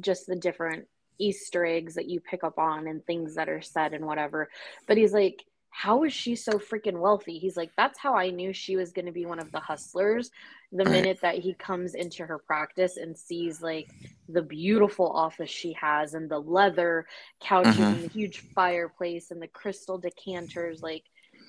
just 0.00 0.26
the 0.26 0.36
different 0.36 0.86
Easter 1.18 1.64
eggs 1.64 1.94
that 1.94 2.08
you 2.08 2.20
pick 2.20 2.44
up 2.44 2.58
on 2.58 2.86
and 2.86 3.04
things 3.04 3.34
that 3.34 3.48
are 3.48 3.62
said 3.62 3.92
and 3.92 4.06
whatever. 4.06 4.48
But 4.86 4.96
he's 4.96 5.12
like, 5.12 5.42
how 5.70 6.04
is 6.04 6.12
she 6.12 6.36
so 6.36 6.52
freaking 6.52 7.00
wealthy? 7.00 7.38
He's 7.38 7.56
like, 7.56 7.70
that's 7.76 7.98
how 7.98 8.14
I 8.14 8.30
knew 8.30 8.54
she 8.54 8.76
was 8.76 8.92
going 8.92 9.04
to 9.06 9.12
be 9.12 9.26
one 9.26 9.38
of 9.38 9.52
the 9.52 9.60
hustlers. 9.60 10.30
The 10.72 10.84
right. 10.84 10.92
minute 10.92 11.18
that 11.20 11.38
he 11.38 11.52
comes 11.52 11.94
into 11.94 12.24
her 12.24 12.38
practice 12.38 12.96
and 12.96 13.16
sees 13.16 13.60
like 13.60 13.90
the 14.26 14.40
beautiful 14.40 15.10
office 15.10 15.50
she 15.50 15.74
has 15.74 16.14
and 16.14 16.30
the 16.30 16.38
leather 16.38 17.06
couches 17.42 17.74
mm-hmm. 17.74 17.82
and 17.82 18.04
the 18.04 18.08
huge 18.08 18.38
fireplace 18.38 19.30
and 19.30 19.40
the 19.40 19.48
crystal 19.48 19.98
decanters, 19.98 20.82
like 20.82 21.04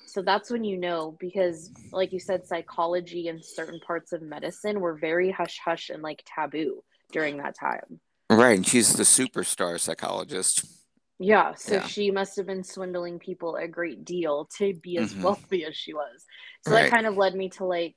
So 0.08 0.22
that's 0.22 0.50
when 0.50 0.64
you 0.64 0.78
know 0.78 1.16
because 1.20 1.70
like 1.92 2.12
you 2.12 2.18
said 2.18 2.46
psychology 2.46 3.28
and 3.28 3.44
certain 3.44 3.78
parts 3.80 4.12
of 4.12 4.22
medicine 4.22 4.80
were 4.80 4.94
very 4.94 5.30
hush 5.30 5.60
hush 5.62 5.90
and 5.90 6.02
like 6.02 6.22
taboo 6.26 6.82
during 7.12 7.36
that 7.38 7.54
time. 7.58 8.00
Right, 8.30 8.56
and 8.56 8.66
she's 8.66 8.94
the 8.94 9.02
superstar 9.04 9.78
psychologist. 9.78 10.64
Yeah, 11.18 11.54
so 11.54 11.74
Yeah. 11.76 11.86
she 11.86 12.10
must 12.10 12.36
have 12.36 12.46
been 12.46 12.64
swindling 12.64 13.18
people 13.18 13.56
a 13.56 13.66
great 13.66 14.04
deal 14.04 14.46
to 14.58 14.74
be 14.74 14.98
as 14.98 15.14
Mhm. 15.14 15.22
wealthy 15.22 15.64
as 15.64 15.76
she 15.76 15.92
was. 15.92 16.24
So 16.62 16.72
Right. 16.72 16.84
that 16.84 16.90
kind 16.90 17.06
of 17.06 17.16
led 17.16 17.34
me 17.34 17.48
to 17.50 17.64
like 17.64 17.96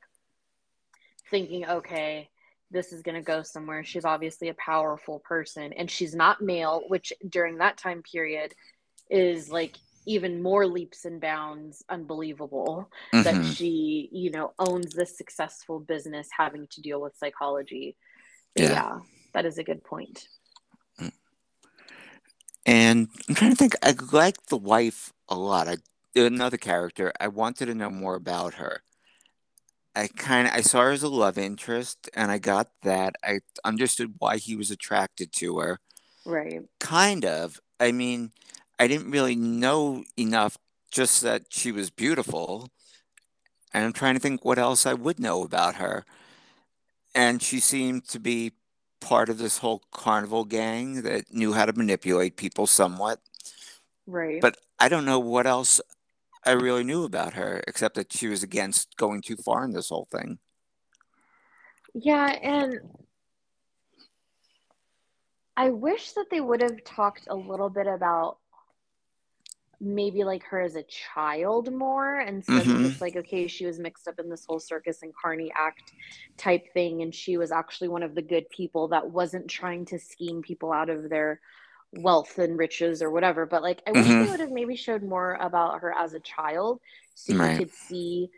thinking, 1.30 1.66
okay, 1.68 2.30
this 2.72 2.92
is 2.94 3.02
going 3.04 3.16
to 3.16 3.22
go 3.22 3.44
somewhere. 3.44 3.84
She's 3.84 4.06
obviously 4.06 4.50
a 4.50 4.54
powerful 4.56 5.20
person 5.20 5.74
and 5.74 5.90
she's 5.90 6.16
not 6.16 6.42
male, 6.42 6.84
which 6.88 7.14
during 7.28 7.58
that 7.58 7.78
time 7.78 8.02
period 8.02 8.54
is 9.10 9.50
like 9.50 9.78
even 10.06 10.42
more 10.42 10.66
leaps 10.66 11.06
and 11.06 11.22
bounds 11.22 11.84
unbelievable 11.90 12.90
that 13.12 13.36
Mhm. 13.36 13.56
she, 13.56 14.10
you 14.12 14.32
know, 14.32 14.54
owns 14.58 14.94
this 14.94 15.18
successful 15.18 15.80
business 15.80 16.28
having 16.36 16.68
to 16.68 16.82
deal 16.82 17.02
with 17.02 17.16
psychology. 17.18 17.96
Yeah. 18.56 18.72
yeah, 18.72 19.00
that 19.34 19.46
is 19.46 19.58
a 19.58 19.64
good 19.64 19.84
point. 19.84 20.28
And 22.66 23.10
I'm 23.28 23.36
trying 23.36 23.52
to 23.52 23.56
think. 23.56 23.76
I 23.82 23.96
like 24.12 24.46
the 24.48 24.58
wife 24.58 25.14
a 25.28 25.36
lot. 25.36 25.68
I 25.68 25.78
another 26.16 26.58
character. 26.58 27.12
I 27.20 27.28
wanted 27.28 27.68
to 27.68 27.76
know 27.76 27.90
more 27.90 28.16
about 28.16 28.56
her. 28.56 28.84
I 29.96 30.08
kind 30.08 30.48
of 30.48 30.54
I 30.54 30.62
saw 30.62 30.82
her 30.82 30.92
as 30.92 31.04
a 31.04 31.10
love 31.10 31.38
interest, 31.38 32.10
and 32.14 32.32
I 32.32 32.38
got 32.38 32.70
that. 32.84 33.16
I 33.24 33.40
understood 33.66 34.16
why 34.20 34.38
he 34.38 34.56
was 34.56 34.72
attracted 34.72 35.34
to 35.34 35.58
her. 35.60 35.80
Right. 36.26 36.62
Kind 36.80 37.26
of. 37.26 37.60
I 37.80 37.92
mean, 37.92 38.32
I 38.82 38.88
didn't 38.88 39.12
really 39.12 39.36
know 39.36 40.04
enough. 40.18 40.58
Just 40.90 41.22
that 41.22 41.44
she 41.50 41.72
was 41.72 41.92
beautiful, 41.92 42.70
and 43.74 43.86
I'm 43.86 43.94
trying 43.94 44.16
to 44.16 44.20
think 44.20 44.44
what 44.44 44.58
else 44.58 44.86
I 44.86 44.94
would 44.94 45.20
know 45.20 45.44
about 45.44 45.76
her. 45.76 46.04
And 47.14 47.42
she 47.42 47.60
seemed 47.60 48.10
to 48.10 48.20
be 48.20 48.54
part 49.00 49.30
of 49.30 49.38
this 49.38 49.60
whole 49.60 49.84
carnival 49.92 50.44
gang 50.46 51.04
that 51.04 51.32
knew 51.32 51.54
how 51.54 51.66
to 51.66 51.74
manipulate 51.74 52.36
people 52.38 52.68
somewhat. 52.68 53.20
Right. 54.08 54.42
But 54.42 54.58
I 54.80 54.90
don't 54.90 55.06
know 55.06 55.20
what 55.20 55.46
else 55.48 55.80
I 56.44 56.52
really 56.52 56.84
knew 56.84 57.04
about 57.06 57.36
her, 57.36 57.62
except 57.68 57.96
that 57.96 58.12
she 58.12 58.28
was 58.28 58.42
against 58.42 58.98
going 58.98 59.22
too 59.22 59.38
far 59.38 59.64
in 59.64 59.72
this 59.72 59.90
whole 59.90 60.08
thing. 60.12 60.40
Yeah, 61.94 62.26
and 62.26 62.80
I 65.56 65.70
wish 65.70 66.14
that 66.14 66.32
they 66.32 66.42
would 66.42 66.62
have 66.62 66.84
talked 66.84 67.28
a 67.30 67.36
little 67.36 67.70
bit 67.70 67.88
about 67.88 68.40
maybe 69.82 70.24
like 70.24 70.44
her 70.46 70.62
as 70.62 70.76
a 70.76 70.84
child 70.84 71.74
more 71.74 72.22
instead 72.22 72.68
of 72.68 72.78
Mhm. 72.78 72.82
just 72.82 73.02
like, 73.02 73.18
okay, 73.18 73.48
she 73.48 73.66
was 73.66 73.80
mixed 73.80 74.08
up 74.08 74.20
in 74.20 74.30
this 74.30 74.46
whole 74.46 74.60
circus 74.60 75.04
and 75.04 75.14
carny 75.16 75.52
act 75.56 75.94
type 76.38 76.72
thing, 76.74 77.02
and 77.02 77.16
she 77.16 77.38
was 77.38 77.52
actually 77.52 77.90
one 77.90 78.04
of 78.04 78.16
the 78.16 78.22
good 78.22 78.50
people 78.50 78.90
that 78.90 79.10
wasn't 79.12 79.50
trying 79.50 79.86
to 79.86 80.00
scheme 80.00 80.42
people 80.44 80.72
out 80.72 80.90
of 80.90 81.10
their 81.10 81.42
wealth 81.94 82.38
and 82.40 82.58
riches 82.58 83.02
or 83.02 83.12
whatever. 83.12 83.46
But 83.46 83.64
like, 83.64 83.82
I 83.88 83.94
wish 83.94 84.06
Mhm. 84.08 84.20
they 84.20 84.30
would 84.30 84.40
have 84.40 84.52
maybe 84.52 84.76
showed 84.76 85.04
more 85.04 85.36
about 85.36 85.82
her 85.82 85.94
as 85.94 86.14
a 86.14 86.20
child 86.22 86.82
so 87.16 87.34
Right. 87.34 87.52
you 87.52 87.66
could 87.66 87.72
see 87.72 88.32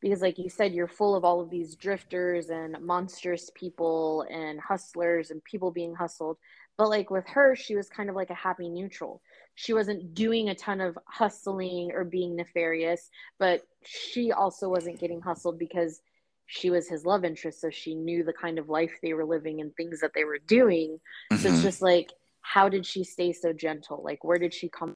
because 0.00 0.22
like 0.22 0.38
you 0.38 0.48
said 0.48 0.72
you're 0.72 0.88
full 0.88 1.16
of 1.16 1.24
all 1.24 1.40
of 1.40 1.50
these 1.50 1.74
drifters 1.76 2.50
and 2.50 2.80
monstrous 2.80 3.50
people 3.54 4.22
and 4.30 4.60
hustlers 4.60 5.30
and 5.30 5.42
people 5.44 5.70
being 5.70 5.94
hustled 5.94 6.38
but 6.76 6.88
like 6.88 7.10
with 7.10 7.26
her 7.26 7.56
she 7.56 7.74
was 7.74 7.88
kind 7.88 8.08
of 8.08 8.14
like 8.16 8.30
a 8.30 8.34
happy 8.34 8.68
neutral 8.68 9.20
she 9.60 9.74
wasn't 9.74 10.14
doing 10.14 10.50
a 10.50 10.54
ton 10.54 10.80
of 10.80 10.96
hustling 11.06 11.90
or 11.92 12.04
being 12.04 12.36
nefarious 12.36 13.10
but 13.40 13.66
she 13.84 14.30
also 14.30 14.68
wasn't 14.68 15.00
getting 15.00 15.20
hustled 15.20 15.58
because 15.58 16.00
she 16.46 16.70
was 16.70 16.88
his 16.88 17.04
love 17.04 17.24
interest 17.24 17.60
so 17.60 17.68
she 17.68 17.96
knew 17.96 18.22
the 18.22 18.32
kind 18.32 18.58
of 18.60 18.68
life 18.68 18.92
they 19.02 19.14
were 19.14 19.24
living 19.24 19.60
and 19.60 19.74
things 19.74 20.00
that 20.00 20.12
they 20.14 20.22
were 20.22 20.38
doing 20.46 21.00
so 21.36 21.48
it's 21.48 21.58
Mhm. 21.58 21.62
just 21.62 21.82
like 21.82 22.12
how 22.40 22.68
did 22.68 22.86
she 22.86 23.02
stay 23.02 23.32
so 23.32 23.52
gentle 23.52 24.00
like 24.04 24.22
where 24.22 24.38
did 24.38 24.54
she 24.54 24.68
come 24.68 24.94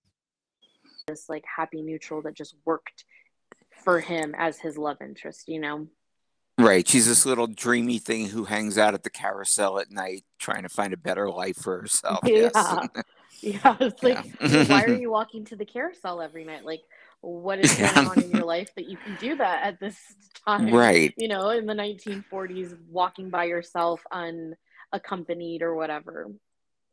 this 1.09 1.29
like 1.29 1.45
happy 1.57 1.83
neutral 1.83 2.23
that 2.23 2.35
just 2.35 2.55
worked 2.65 3.05
for 3.85 3.99
him 3.99 4.33
as 4.39 4.61
his 4.61 4.79
love 4.79 4.99
interest 5.03 5.49
you 5.49 5.61
know 5.61 5.89
Right. 6.59 6.87
She's 6.87 7.07
this 7.07 7.25
little 7.25 7.47
dreamy 7.47 7.99
thing 7.99 8.29
who 8.29 8.45
hangs 8.45 8.77
out 8.77 8.93
at 8.93 9.03
the 9.03 9.11
carousel 9.11 9.79
at 9.79 9.91
night 9.91 10.23
trying 10.39 10.63
to 10.65 10.69
find 10.69 10.93
a 10.93 10.99
better 10.99 11.29
life 11.31 11.57
for 11.57 11.81
herself. 11.81 12.21
Yes. 12.27 12.53
yeah 13.43 13.77
it's 13.81 14.03
like 14.03 14.19
Yeah. 14.41 14.65
why 14.69 14.85
are 14.85 14.93
you 14.95 15.11
walking 15.11 15.45
to 15.47 15.57
the 15.57 15.65
carousel 15.65 16.21
every 16.23 16.45
night 16.45 16.65
like 16.65 16.83
what 17.21 17.59
is 17.59 17.75
going 17.75 17.93
Yeah. 17.93 18.09
on 18.09 18.19
in 18.21 18.31
your 18.31 18.45
life 18.45 18.71
that 18.77 18.87
you 18.87 18.97
can 18.97 19.17
do 19.17 19.37
that 19.37 19.65
at 19.65 19.81
this 19.81 19.97
time 20.47 20.73
Right. 20.73 21.15
you 21.17 21.29
know 21.29 21.51
in 21.51 21.67
the 21.67 21.75
1940s 21.75 22.75
walking 22.91 23.31
by 23.31 23.45
yourself 23.45 24.03
unaccompanied 24.13 25.63
or 25.63 25.75
whatever 25.75 26.29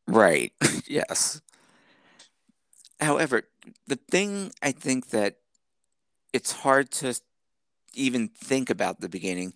Right. 0.08 0.54
yes. 0.88 1.42
However, 3.00 3.44
the 3.88 3.96
thing 4.10 4.52
I 4.62 4.72
think 4.72 5.10
that 5.10 5.36
it's 6.34 6.52
hard 6.52 6.92
to 6.92 7.14
even 7.94 8.28
think 8.30 8.70
about 8.70 9.02
the 9.02 9.10
beginning, 9.10 9.54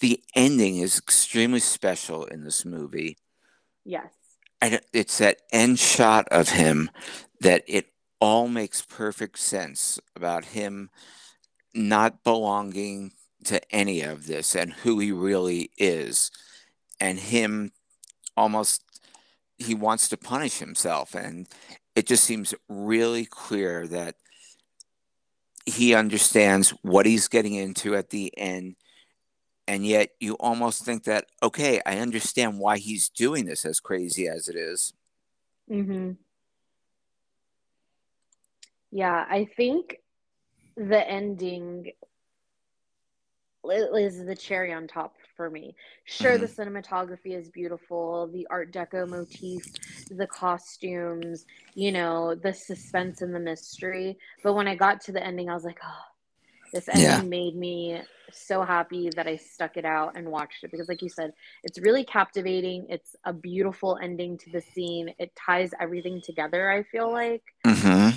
the 0.00 0.22
ending 0.34 0.78
is 0.78 0.98
extremely 0.98 1.60
special 1.60 2.24
in 2.24 2.44
this 2.44 2.64
movie. 2.64 3.18
yes 3.84 4.12
It's 4.62 5.18
that 5.18 5.38
end 5.52 5.78
shot 5.78 6.28
of 6.30 6.50
him 6.50 6.90
that 7.40 7.64
it 7.66 7.88
all 8.20 8.46
makes 8.46 8.82
perfect 8.82 9.38
sense 9.38 9.98
about 10.14 10.46
him 10.46 10.90
not 11.74 12.22
belonging 12.22 13.12
to 13.44 13.60
any 13.74 14.02
of 14.02 14.26
this 14.26 14.54
and 14.54 14.72
who 14.72 15.00
he 15.00 15.10
really 15.10 15.70
is. 15.76 16.30
And 17.00 17.18
him 17.18 17.72
almost 18.36 18.82
he 19.58 19.74
wants 19.74 20.08
to 20.08 20.16
punish 20.16 20.58
himself. 20.58 21.14
And 21.14 21.48
it 21.96 22.06
just 22.06 22.24
seems 22.24 22.54
really 22.68 23.24
clear 23.24 23.86
that 23.88 24.14
he 25.66 25.94
understands 25.94 26.70
what 26.82 27.06
he's 27.06 27.28
getting 27.28 27.54
into 27.54 27.94
at 27.96 28.10
the 28.10 28.36
end 28.38 28.76
and 29.72 29.86
yet 29.86 30.10
you 30.20 30.34
almost 30.34 30.84
think 30.84 31.04
that 31.04 31.26
okay 31.42 31.80
i 31.86 31.98
understand 31.98 32.58
why 32.58 32.76
he's 32.78 33.08
doing 33.08 33.46
this 33.46 33.64
as 33.64 33.80
crazy 33.80 34.28
as 34.28 34.48
it 34.48 34.56
is 34.56 34.92
Mm-hmm. 35.70 36.12
Yeah, 38.90 39.24
I 39.28 39.46
think 39.56 39.96
the 40.76 41.08
ending 41.08 41.92
is 43.64 44.24
the 44.24 44.36
cherry 44.36 44.72
on 44.72 44.86
top 44.86 45.14
for 45.36 45.48
me. 45.48 45.74
Sure, 46.04 46.36
the 46.36 46.46
cinematography 46.46 47.38
is 47.38 47.48
beautiful, 47.48 48.28
the 48.32 48.46
Art 48.50 48.72
Deco 48.72 49.08
motif, 49.08 49.62
the 50.10 50.26
costumes, 50.26 51.46
you 51.74 51.92
know, 51.92 52.34
the 52.34 52.52
suspense 52.52 53.22
and 53.22 53.34
the 53.34 53.40
mystery. 53.40 54.18
But 54.42 54.54
when 54.54 54.68
I 54.68 54.74
got 54.74 55.00
to 55.02 55.12
the 55.12 55.24
ending, 55.24 55.48
I 55.48 55.54
was 55.54 55.64
like, 55.64 55.78
oh, 55.82 56.11
this 56.72 56.88
ending 56.88 57.02
Yeah. 57.02 57.22
made 57.28 57.56
me 57.56 58.00
so 58.32 58.62
happy 58.62 59.10
that 59.16 59.26
I 59.26 59.36
stuck 59.36 59.76
it 59.76 59.84
out 59.84 60.16
and 60.16 60.28
watched 60.30 60.64
it 60.64 60.70
because, 60.70 60.88
like 60.88 61.02
you 61.02 61.08
said, 61.08 61.32
it's 61.64 61.78
really 61.80 62.04
captivating. 62.04 62.86
It's 62.88 63.14
a 63.24 63.32
beautiful 63.32 63.98
ending 64.02 64.38
to 64.38 64.50
the 64.50 64.60
scene. 64.60 65.14
It 65.18 65.32
ties 65.36 65.72
everything 65.80 66.20
together, 66.22 66.70
I 66.70 66.82
feel 66.84 67.10
like. 67.12 67.42
hmm 67.66 68.10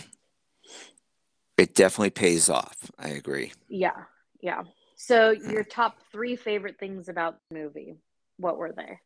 It 1.58 1.74
definitely 1.76 2.12
pays 2.12 2.50
off. 2.50 2.92
I 2.98 3.10
agree. 3.10 3.54
Yeah, 3.68 4.04
yeah. 4.42 4.64
So, 4.96 5.32
your 5.32 5.64
top 5.64 5.98
three 6.12 6.36
favorite 6.36 6.80
things 6.80 7.10
about 7.10 7.38
the 7.50 7.58
movie, 7.60 7.96
what 8.38 8.58
were 8.58 8.72
they? 8.72 9.00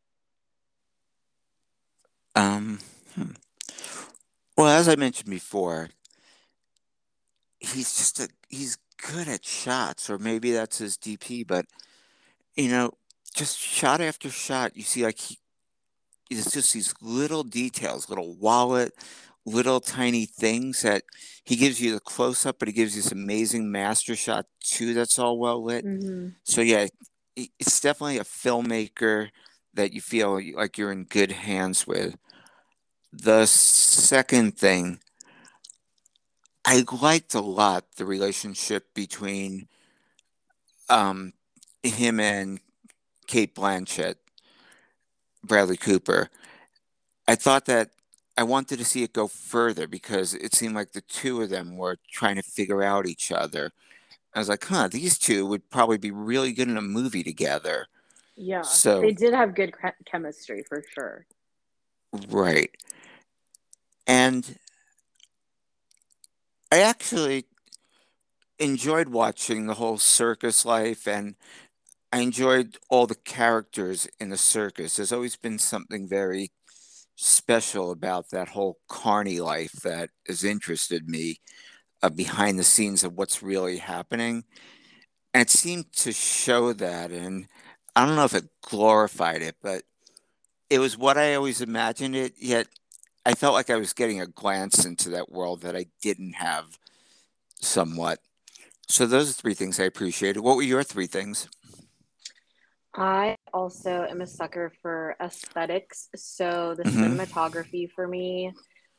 Um, 2.35 2.79
hmm. 3.15 3.31
well, 4.57 4.67
as 4.67 4.87
I 4.87 4.95
mentioned 4.95 5.29
before, 5.29 5.89
he's 7.59 7.97
just 7.97 8.19
a 8.19 8.29
he's 8.49 8.77
good 9.07 9.27
at 9.27 9.45
shots, 9.45 10.09
or 10.09 10.17
maybe 10.17 10.51
that's 10.51 10.77
his 10.77 10.97
DP, 10.97 11.45
but 11.45 11.65
you 12.55 12.69
know, 12.69 12.91
just 13.33 13.57
shot 13.57 14.01
after 14.01 14.29
shot, 14.29 14.75
you 14.75 14.83
see 14.83 15.03
like 15.03 15.19
he 15.19 15.39
it's 16.29 16.51
just 16.51 16.73
these 16.73 16.93
little 17.01 17.43
details, 17.43 18.09
little 18.09 18.35
wallet, 18.35 18.93
little 19.45 19.79
tiny 19.79 20.25
things 20.25 20.83
that 20.83 21.03
he 21.43 21.55
gives 21.55 21.81
you 21.81 21.93
the 21.93 21.99
close 21.99 22.45
up, 22.45 22.59
but 22.59 22.67
he 22.67 22.73
gives 22.73 22.95
you 22.95 23.01
this 23.01 23.11
amazing 23.11 23.71
master 23.71 24.15
shot 24.15 24.45
too 24.63 24.93
that's 24.93 25.17
all 25.17 25.39
well 25.39 25.63
lit. 25.63 25.85
Mm-hmm. 25.85 26.29
So 26.43 26.61
yeah, 26.61 26.87
it's 27.35 27.81
definitely 27.81 28.17
a 28.17 28.23
filmmaker 28.23 29.29
that 29.73 29.93
you 29.93 30.01
feel 30.01 30.39
like 30.55 30.77
you're 30.77 30.91
in 30.91 31.05
good 31.05 31.31
hands 31.31 31.87
with. 31.87 32.15
The 33.11 33.45
second 33.47 34.57
thing, 34.57 34.99
I 36.65 36.83
liked 37.01 37.33
a 37.33 37.41
lot 37.41 37.85
the 37.95 38.05
relationship 38.05 38.93
between 38.93 39.67
um, 40.89 41.33
him 41.83 42.19
and 42.19 42.59
Cate 43.27 43.55
Blanchett, 43.55 44.15
Bradley 45.43 45.77
Cooper. 45.77 46.29
I 47.27 47.35
thought 47.35 47.65
that 47.65 47.91
I 48.37 48.43
wanted 48.43 48.79
to 48.79 48.85
see 48.85 49.03
it 49.03 49.13
go 49.13 49.27
further 49.27 49.87
because 49.87 50.33
it 50.33 50.55
seemed 50.55 50.75
like 50.75 50.93
the 50.93 51.01
two 51.01 51.41
of 51.41 51.49
them 51.49 51.77
were 51.77 51.97
trying 52.11 52.35
to 52.35 52.41
figure 52.41 52.81
out 52.81 53.07
each 53.07 53.31
other. 53.31 53.71
I 54.33 54.39
was 54.39 54.49
like, 54.49 54.65
huh, 54.65 54.87
these 54.87 55.17
two 55.17 55.45
would 55.45 55.69
probably 55.69 55.97
be 55.97 56.11
really 56.11 56.53
good 56.53 56.69
in 56.69 56.77
a 56.77 56.81
movie 56.81 57.23
together. 57.23 57.87
Yeah. 58.35 58.61
So- 58.61 59.01
they 59.01 59.11
did 59.11 59.33
have 59.33 59.55
good 59.55 59.73
chemistry 60.05 60.63
for 60.67 60.83
sure. 60.93 61.25
Right. 62.29 62.71
And 64.07 64.57
I 66.71 66.81
actually 66.81 67.45
enjoyed 68.59 69.09
watching 69.09 69.65
the 69.65 69.75
whole 69.75 69.97
circus 69.97 70.65
life 70.65 71.07
and 71.07 71.35
I 72.11 72.19
enjoyed 72.19 72.77
all 72.89 73.07
the 73.07 73.15
characters 73.15 74.07
in 74.19 74.29
the 74.29 74.37
circus. 74.37 74.95
There's 74.95 75.11
always 75.11 75.35
been 75.35 75.59
something 75.59 76.07
very 76.07 76.51
special 77.15 77.91
about 77.91 78.29
that 78.29 78.49
whole 78.49 78.77
carny 78.87 79.39
life 79.39 79.73
that 79.83 80.09
has 80.27 80.43
interested 80.43 81.07
me 81.07 81.37
uh, 82.01 82.09
behind 82.09 82.59
the 82.59 82.63
scenes 82.63 83.03
of 83.03 83.17
what's 83.17 83.43
really 83.43 83.77
happening. 83.77 84.43
And 85.33 85.41
it 85.41 85.49
seemed 85.49 85.91
to 85.93 86.11
show 86.11 86.73
that. 86.73 87.11
And 87.11 87.47
I 87.95 88.05
don't 88.05 88.15
know 88.15 88.25
if 88.25 88.35
it 88.35 88.49
glorified 88.61 89.41
it, 89.41 89.55
but 89.61 89.83
it 90.69 90.79
was 90.79 90.97
what 90.97 91.17
I 91.17 91.35
always 91.35 91.61
imagined 91.61 92.15
it, 92.15 92.33
yet 92.39 92.67
I 93.29 93.35
felt 93.35 93.53
like 93.53 93.69
I 93.69 93.75
was 93.75 93.93
getting 93.93 94.19
a 94.19 94.25
glance 94.25 94.85
into 94.85 95.11
that 95.11 95.31
world 95.31 95.61
that 95.61 95.75
I 95.75 95.85
didn't 96.01 96.33
have 96.33 96.79
somewhat. 97.61 98.17
So 98.87 99.05
those 99.05 99.29
are 99.29 99.33
three 99.33 99.53
things 99.53 99.79
I 99.79 99.83
appreciated. 99.83 100.39
What 100.39 100.55
were 100.55 100.63
your 100.63 100.81
three 100.81 101.05
things? 101.05 101.47
I 102.95 103.35
also 103.53 104.07
am 104.09 104.21
a 104.21 104.25
sucker 104.25 104.73
for 104.81 105.15
aesthetics. 105.21 106.09
So 106.15 106.73
the 106.75 106.85
Mhm. 106.85 107.19
cinematography 107.19 107.91
for 107.91 108.07
me 108.07 108.51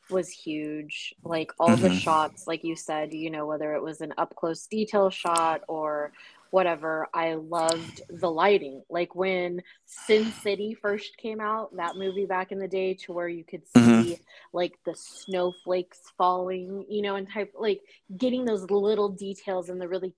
was 0.09 0.29
huge. 0.29 1.13
Like 1.25 1.51
all 1.59 1.75
the 1.75 1.89
Mhm. 1.89 2.01
shots, 2.01 2.47
like 2.47 2.63
you 2.63 2.77
said, 2.77 3.13
you 3.13 3.31
know, 3.31 3.45
whether 3.45 3.75
it 3.75 3.83
was 3.83 3.99
an 3.99 4.13
up 4.17 4.33
close 4.37 4.65
detail 4.65 5.09
shot 5.09 5.59
or 5.67 6.13
whatever, 6.51 7.07
I 7.13 7.33
loved 7.33 8.01
the 8.09 8.29
lighting. 8.29 8.83
Like 8.89 9.15
when 9.15 9.63
Sin 9.85 10.31
City 10.31 10.73
first 10.73 11.17
came 11.17 11.41
out, 11.41 11.75
that 11.77 11.95
movie 11.97 12.25
back 12.25 12.51
in 12.51 12.59
the 12.59 12.67
day, 12.67 12.93
to 12.93 13.13
where 13.13 13.27
you 13.27 13.43
could 13.43 13.63
Mhm. 13.75 14.03
see 14.03 14.17
like 14.53 14.77
the 14.85 14.93
snowflakes 14.95 15.99
falling, 16.17 16.85
you 16.87 17.01
know, 17.01 17.15
and 17.15 17.29
type 17.29 17.53
like 17.57 17.81
getting 18.15 18.45
those 18.45 18.69
little 18.69 19.09
details 19.09 19.69
and 19.69 19.81
the 19.81 19.87
really 19.87 20.13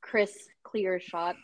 crisp, 0.00 0.50
clear 0.62 1.00
shots. 1.00 1.38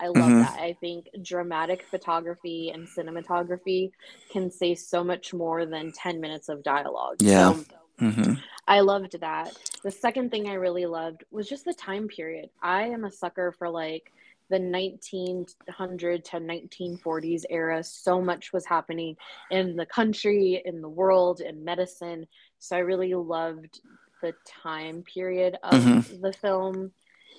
I 0.00 0.08
love 0.08 0.32
Mhm. 0.32 0.40
that. 0.40 0.58
I 0.60 0.72
think 0.74 1.08
dramatic 1.22 1.84
photography 1.84 2.70
and 2.70 2.86
cinematography 2.86 3.92
can 4.30 4.50
say 4.50 4.74
so 4.74 5.04
much 5.04 5.32
more 5.32 5.66
than 5.66 5.92
10 5.92 6.20
minutes 6.20 6.48
of 6.48 6.64
dialogue. 6.64 7.16
Yeah. 7.20 7.54
So 7.54 7.64
hmm 7.98 8.34
I 8.66 8.80
loved 8.80 9.20
that. 9.20 9.56
The 9.82 9.90
second 9.90 10.30
thing 10.30 10.48
I 10.48 10.54
really 10.54 10.86
loved 10.86 11.24
was 11.30 11.48
just 11.48 11.64
the 11.66 11.74
time 11.74 12.08
period. 12.08 12.48
I 12.62 12.84
am 12.84 13.04
a 13.04 13.10
sucker 13.12 13.52
for 13.52 13.68
like 13.68 14.10
the 14.50 14.58
1900 14.58 16.24
to 16.26 16.40
1940s 16.40 17.44
era. 17.50 17.82
So 17.84 18.20
much 18.22 18.52
was 18.52 18.64
happening 18.66 19.16
in 19.50 19.76
the 19.76 19.86
country, 19.86 20.62
in 20.64 20.80
the 20.80 20.88
world, 20.88 21.40
in 21.40 21.64
medicine. 21.64 22.26
So 22.58 22.76
I 22.76 22.80
really 22.80 23.14
loved 23.14 23.80
the 24.22 24.34
time 24.62 25.02
period 25.02 25.58
of 25.62 25.80
Mhm. 25.80 26.22
the 26.22 26.32
film. 26.32 26.92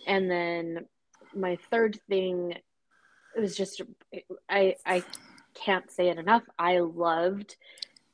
And 0.05 0.29
then 0.29 0.87
my 1.33 1.57
third 1.71 1.99
thing 2.07 2.51
it 3.35 3.39
was 3.39 3.55
just 3.55 3.81
I 4.49 4.75
I 4.85 5.03
can't 5.53 5.89
say 5.91 6.09
it 6.09 6.17
enough. 6.17 6.43
I 6.59 6.79
loved 6.79 7.55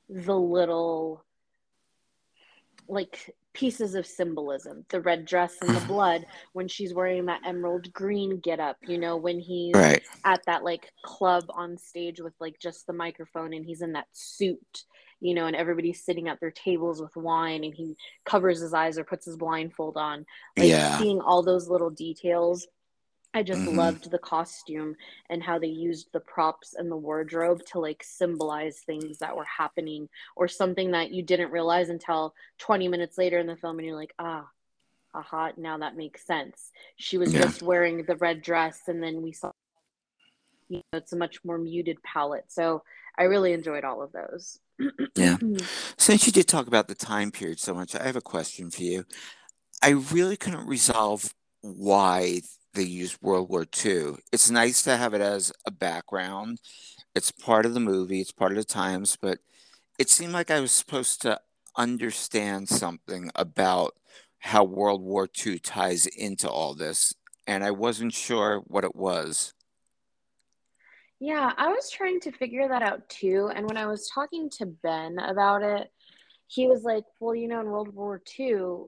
the 0.09 0.37
little 0.37 1.23
like 2.91 3.33
pieces 3.53 3.95
of 3.95 4.05
symbolism 4.05 4.85
the 4.89 5.01
red 5.01 5.25
dress 5.25 5.55
and 5.61 5.69
the 5.71 5.73
mm-hmm. 5.73 5.87
blood 5.87 6.25
when 6.53 6.67
she's 6.67 6.93
wearing 6.93 7.25
that 7.25 7.41
emerald 7.45 7.91
green 7.91 8.39
get 8.39 8.59
up 8.59 8.77
you 8.87 8.97
know 8.97 9.17
when 9.17 9.39
he's 9.39 9.73
Right. 9.75 10.01
at 10.23 10.41
that 10.45 10.63
like 10.63 10.91
club 11.03 11.45
on 11.49 11.77
stage 11.77 12.19
with 12.21 12.33
like 12.39 12.59
just 12.59 12.87
the 12.87 12.93
microphone 12.93 13.53
and 13.53 13.65
he's 13.65 13.81
in 13.81 13.93
that 13.93 14.07
suit 14.11 14.85
you 15.19 15.33
know 15.33 15.47
and 15.47 15.55
everybody's 15.55 16.03
sitting 16.03 16.27
at 16.27 16.39
their 16.39 16.51
tables 16.51 17.01
with 17.01 17.15
wine 17.15 17.63
and 17.63 17.73
he 17.73 17.95
covers 18.25 18.61
his 18.61 18.73
eyes 18.73 18.97
or 18.97 19.03
puts 19.03 19.25
his 19.25 19.37
blindfold 19.37 19.97
on 19.97 20.25
like 20.57 20.69
Yeah. 20.69 20.97
seeing 20.97 21.19
all 21.19 21.43
those 21.43 21.69
little 21.69 21.89
details 21.89 22.67
I 23.33 23.43
just 23.43 23.61
Mhm. 23.61 23.75
loved 23.75 24.11
the 24.11 24.19
costume 24.19 24.95
and 25.29 25.41
how 25.41 25.57
they 25.57 25.67
used 25.67 26.11
the 26.11 26.19
props 26.19 26.73
and 26.73 26.91
the 26.91 26.97
wardrobe 26.97 27.63
to 27.67 27.79
like 27.79 28.03
symbolize 28.03 28.79
things 28.79 29.19
that 29.19 29.35
were 29.35 29.45
happening 29.45 30.09
or 30.35 30.47
something 30.47 30.91
that 30.91 31.11
you 31.11 31.23
didn't 31.23 31.51
realize 31.51 31.89
until 31.89 32.35
20 32.57 32.87
minutes 32.89 33.17
later 33.17 33.39
in 33.39 33.47
the 33.47 33.55
film 33.55 33.79
and 33.79 33.87
you're 33.87 33.95
like, 33.95 34.13
ah, 34.19 34.49
aha, 35.13 35.51
now 35.57 35.77
that 35.77 35.95
makes 35.95 36.25
sense. 36.25 36.71
She 36.97 37.17
was 37.17 37.31
Yeah. 37.31 37.39
just 37.41 37.61
wearing 37.61 38.03
the 38.03 38.17
red 38.17 38.41
dress 38.41 38.81
and 38.87 39.01
then 39.01 39.21
we 39.21 39.31
saw 39.31 39.51
you 40.67 40.77
know, 40.77 40.97
it's 40.97 41.11
a 41.11 41.17
much 41.17 41.43
more 41.43 41.57
muted 41.57 42.01
palette. 42.03 42.45
So 42.49 42.83
I 43.17 43.23
really 43.23 43.51
enjoyed 43.51 43.83
all 43.83 44.01
of 44.01 44.11
those. 44.13 44.59
Yeah. 45.15 45.37
Since 45.97 46.25
you 46.25 46.31
did 46.31 46.47
talk 46.47 46.67
about 46.67 46.87
the 46.87 46.95
time 46.95 47.31
period 47.31 47.59
so 47.59 47.73
much, 47.73 47.93
I 47.95 48.03
have 48.03 48.15
a 48.15 48.21
question 48.21 48.71
for 48.71 48.81
you. 48.81 49.05
I 49.83 49.89
really 49.89 50.37
couldn't 50.37 50.67
resolve 50.67 51.33
why 51.61 52.41
they 52.73 52.83
used 52.83 53.21
World 53.21 53.49
War 53.49 53.65
II. 53.85 54.15
It's 54.31 54.49
nice 54.49 54.81
to 54.83 54.97
have 54.97 55.13
it 55.13 55.21
as 55.21 55.51
a 55.65 55.71
background. 55.71 56.59
It's 57.15 57.31
part 57.31 57.65
of 57.65 57.73
the 57.73 57.79
movie, 57.79 58.21
it's 58.21 58.31
part 58.31 58.51
of 58.51 58.57
the 58.57 58.63
times, 58.63 59.17
but 59.21 59.39
it 59.99 60.09
seemed 60.09 60.33
like 60.33 60.49
I 60.49 60.61
was 60.61 60.71
supposed 60.71 61.21
to 61.23 61.39
understand 61.77 62.69
something 62.69 63.29
about 63.35 63.95
how 64.39 64.63
World 64.63 65.01
War 65.01 65.27
II 65.45 65.59
ties 65.59 66.05
into 66.07 66.49
all 66.49 66.73
this, 66.73 67.13
and 67.45 67.63
I 67.63 67.71
wasn't 67.71 68.13
sure 68.13 68.59
what 68.65 68.83
it 68.83 68.95
was. 68.95 69.53
Yeah, 71.19 71.51
I 71.55 71.67
was 71.67 71.91
trying 71.91 72.19
to 72.21 72.31
figure 72.31 72.67
that 72.67 72.81
out 72.81 73.07
too. 73.07 73.51
And 73.53 73.67
when 73.67 73.77
I 73.77 73.85
was 73.85 74.09
talking 74.09 74.49
to 74.57 74.65
Ben 74.65 75.19
about 75.19 75.61
it, 75.61 75.91
he 76.47 76.65
was 76.65 76.83
like, 76.83 77.03
well, 77.19 77.35
you 77.35 77.47
know, 77.47 77.61
in 77.61 77.67
World 77.67 77.93
War 77.93 78.19
II, 78.39 78.85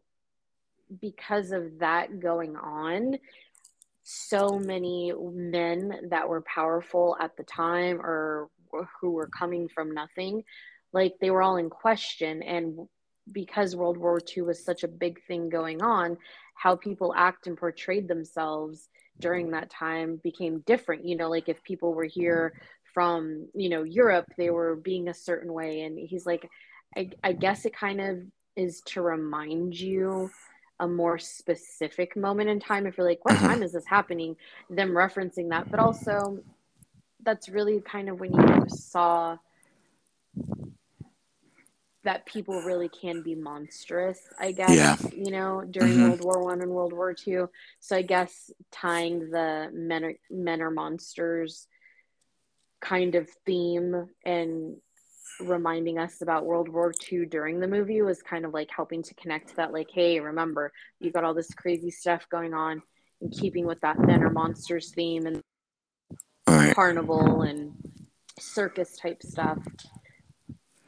because 1.00 1.52
of 1.52 1.80
that 1.80 2.19
going 2.19 2.56
on, 2.56 3.19
so 4.04 4.60
many 4.60 5.13
men 5.18 6.10
that 6.10 6.28
were 6.28 6.42
powerful 6.42 7.16
at 7.20 7.36
the 7.38 7.44
time 7.44 8.00
or 8.02 8.50
who 9.00 9.12
were 9.12 9.28
coming 9.28 9.70
from 9.70 9.94
nothing, 9.94 10.44
like 10.92 11.13
they 11.22 11.32
were 11.32 11.42
all 11.42 11.58
in 11.58 11.70
question. 11.70 12.44
And 12.44 12.88
because 13.32 13.76
World 13.76 13.98
War 13.98 14.20
II 14.36 14.44
was 14.44 14.63
such 14.63 14.84
a 14.84 14.88
big 14.88 15.24
thing 15.26 15.50
going 15.50 15.82
on, 15.82 16.18
how 16.56 16.76
people 16.76 17.13
act 17.16 17.48
and 17.48 17.58
portrayed 17.58 18.08
themselves 18.08 18.89
during 19.20 19.52
that 19.52 19.70
time 19.70 20.20
became 20.24 20.63
different. 20.66 21.06
You 21.06 21.16
know, 21.16 21.30
like 21.30 21.48
if 21.48 21.63
people 21.63 21.94
were 21.94 22.04
here 22.04 22.54
from, 22.94 23.48
you 23.54 23.70
know, 23.70 23.84
Europe, 23.84 24.26
they 24.38 24.50
were 24.50 24.76
being 24.76 25.08
a 25.08 25.13
certain 25.13 25.52
way. 25.54 25.82
And 25.82 25.98
he's 25.98 26.26
like, 26.26 26.48
I, 26.96 27.10
I 27.24 27.34
guess 27.34 27.66
it 27.66 27.76
kind 27.76 28.02
of 28.02 28.20
is 28.56 28.82
to 28.88 29.02
remind 29.02 29.80
you 29.80 30.30
a 30.80 30.88
more 30.88 31.20
specific 31.20 32.16
moment 32.18 32.50
in 32.50 32.60
time 32.60 32.86
if 32.88 32.98
you're 32.98 33.08
like 33.08 33.24
what 33.24 33.36
Mhm. 33.36 33.46
time 33.46 33.64
is 33.64 33.74
this 33.74 33.86
happening 33.86 34.36
them 34.70 34.90
referencing 34.90 35.50
that 35.50 35.68
but 35.72 35.80
also 35.80 36.40
that's 37.24 37.48
really 37.50 37.80
kind 37.82 38.10
of 38.10 38.20
when 38.20 38.34
you 38.34 38.66
saw 38.68 39.38
that 42.04 42.26
people 42.26 42.62
really 42.62 42.90
can 42.90 43.22
be 43.22 43.36
monstrous 43.36 44.20
i 44.40 44.52
guess 44.52 44.76
Yeah. 44.76 44.98
you 45.12 45.32
know 45.32 45.64
during 45.70 45.96
Mhm. 45.96 46.02
world 46.02 46.22
war 46.22 46.44
one 46.44 46.62
and 46.62 46.72
world 46.72 46.92
war 46.92 47.14
two 47.14 47.50
so 47.80 47.96
i 47.96 48.02
guess 48.02 48.52
tying 48.72 49.30
the 49.30 49.70
men 49.74 50.04
are, 50.04 50.14
men 50.30 50.62
are 50.62 50.72
monsters 50.72 51.68
kind 52.82 53.16
of 53.16 53.30
theme 53.46 54.10
and 54.26 54.76
reminding 55.39 55.98
us 55.98 56.22
about 56.22 56.46
World 56.46 56.69
War 56.69 56.93
II 57.12 57.26
during 57.26 57.60
the 57.60 57.67
movie 57.67 58.02
was 58.02 58.22
kind 58.22 58.46
of 58.46 58.54
like 58.54 58.69
helping 58.76 59.04
to 59.04 59.13
connect 59.15 59.56
that, 59.56 59.74
like, 59.74 59.89
hey, 59.93 60.19
remember, 60.19 60.72
you 61.00 61.12
got 61.12 61.24
all 61.24 61.34
this 61.34 61.54
crazy 61.54 61.91
stuff 61.91 62.28
going 62.30 62.54
on, 62.54 62.82
and 63.22 63.32
keeping 63.32 63.65
with 63.65 63.80
that 63.82 64.00
men 64.00 64.24
are 64.24 64.30
monsters 64.30 64.91
theme 64.91 65.26
and 65.26 65.41
right. 66.48 66.74
carnival 66.76 67.41
and 67.43 67.74
circus 68.40 68.98
type 68.98 69.21
stuff. 69.23 69.60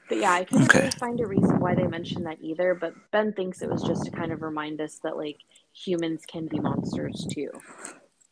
But 0.07 0.19
yeah, 0.19 0.33
I 0.33 0.43
couldn't 0.43 0.65
Okay. 0.65 0.79
really 0.79 0.91
find 0.91 1.19
a 1.19 1.25
reason 1.25 1.59
why 1.59 1.75
they 1.75 1.87
mentioned 1.87 2.25
that 2.27 2.37
either. 2.41 2.75
But 2.75 2.93
Ben 3.11 3.33
thinks 3.33 3.61
it 3.61 3.69
was 3.69 3.83
just 3.83 4.05
to 4.05 4.11
kind 4.11 4.31
of 4.31 4.41
remind 4.41 4.79
us 4.81 4.99
that 5.03 5.17
like 5.17 5.37
humans 5.73 6.23
can 6.27 6.47
be 6.47 6.59
monsters 6.59 7.25
too, 7.31 7.49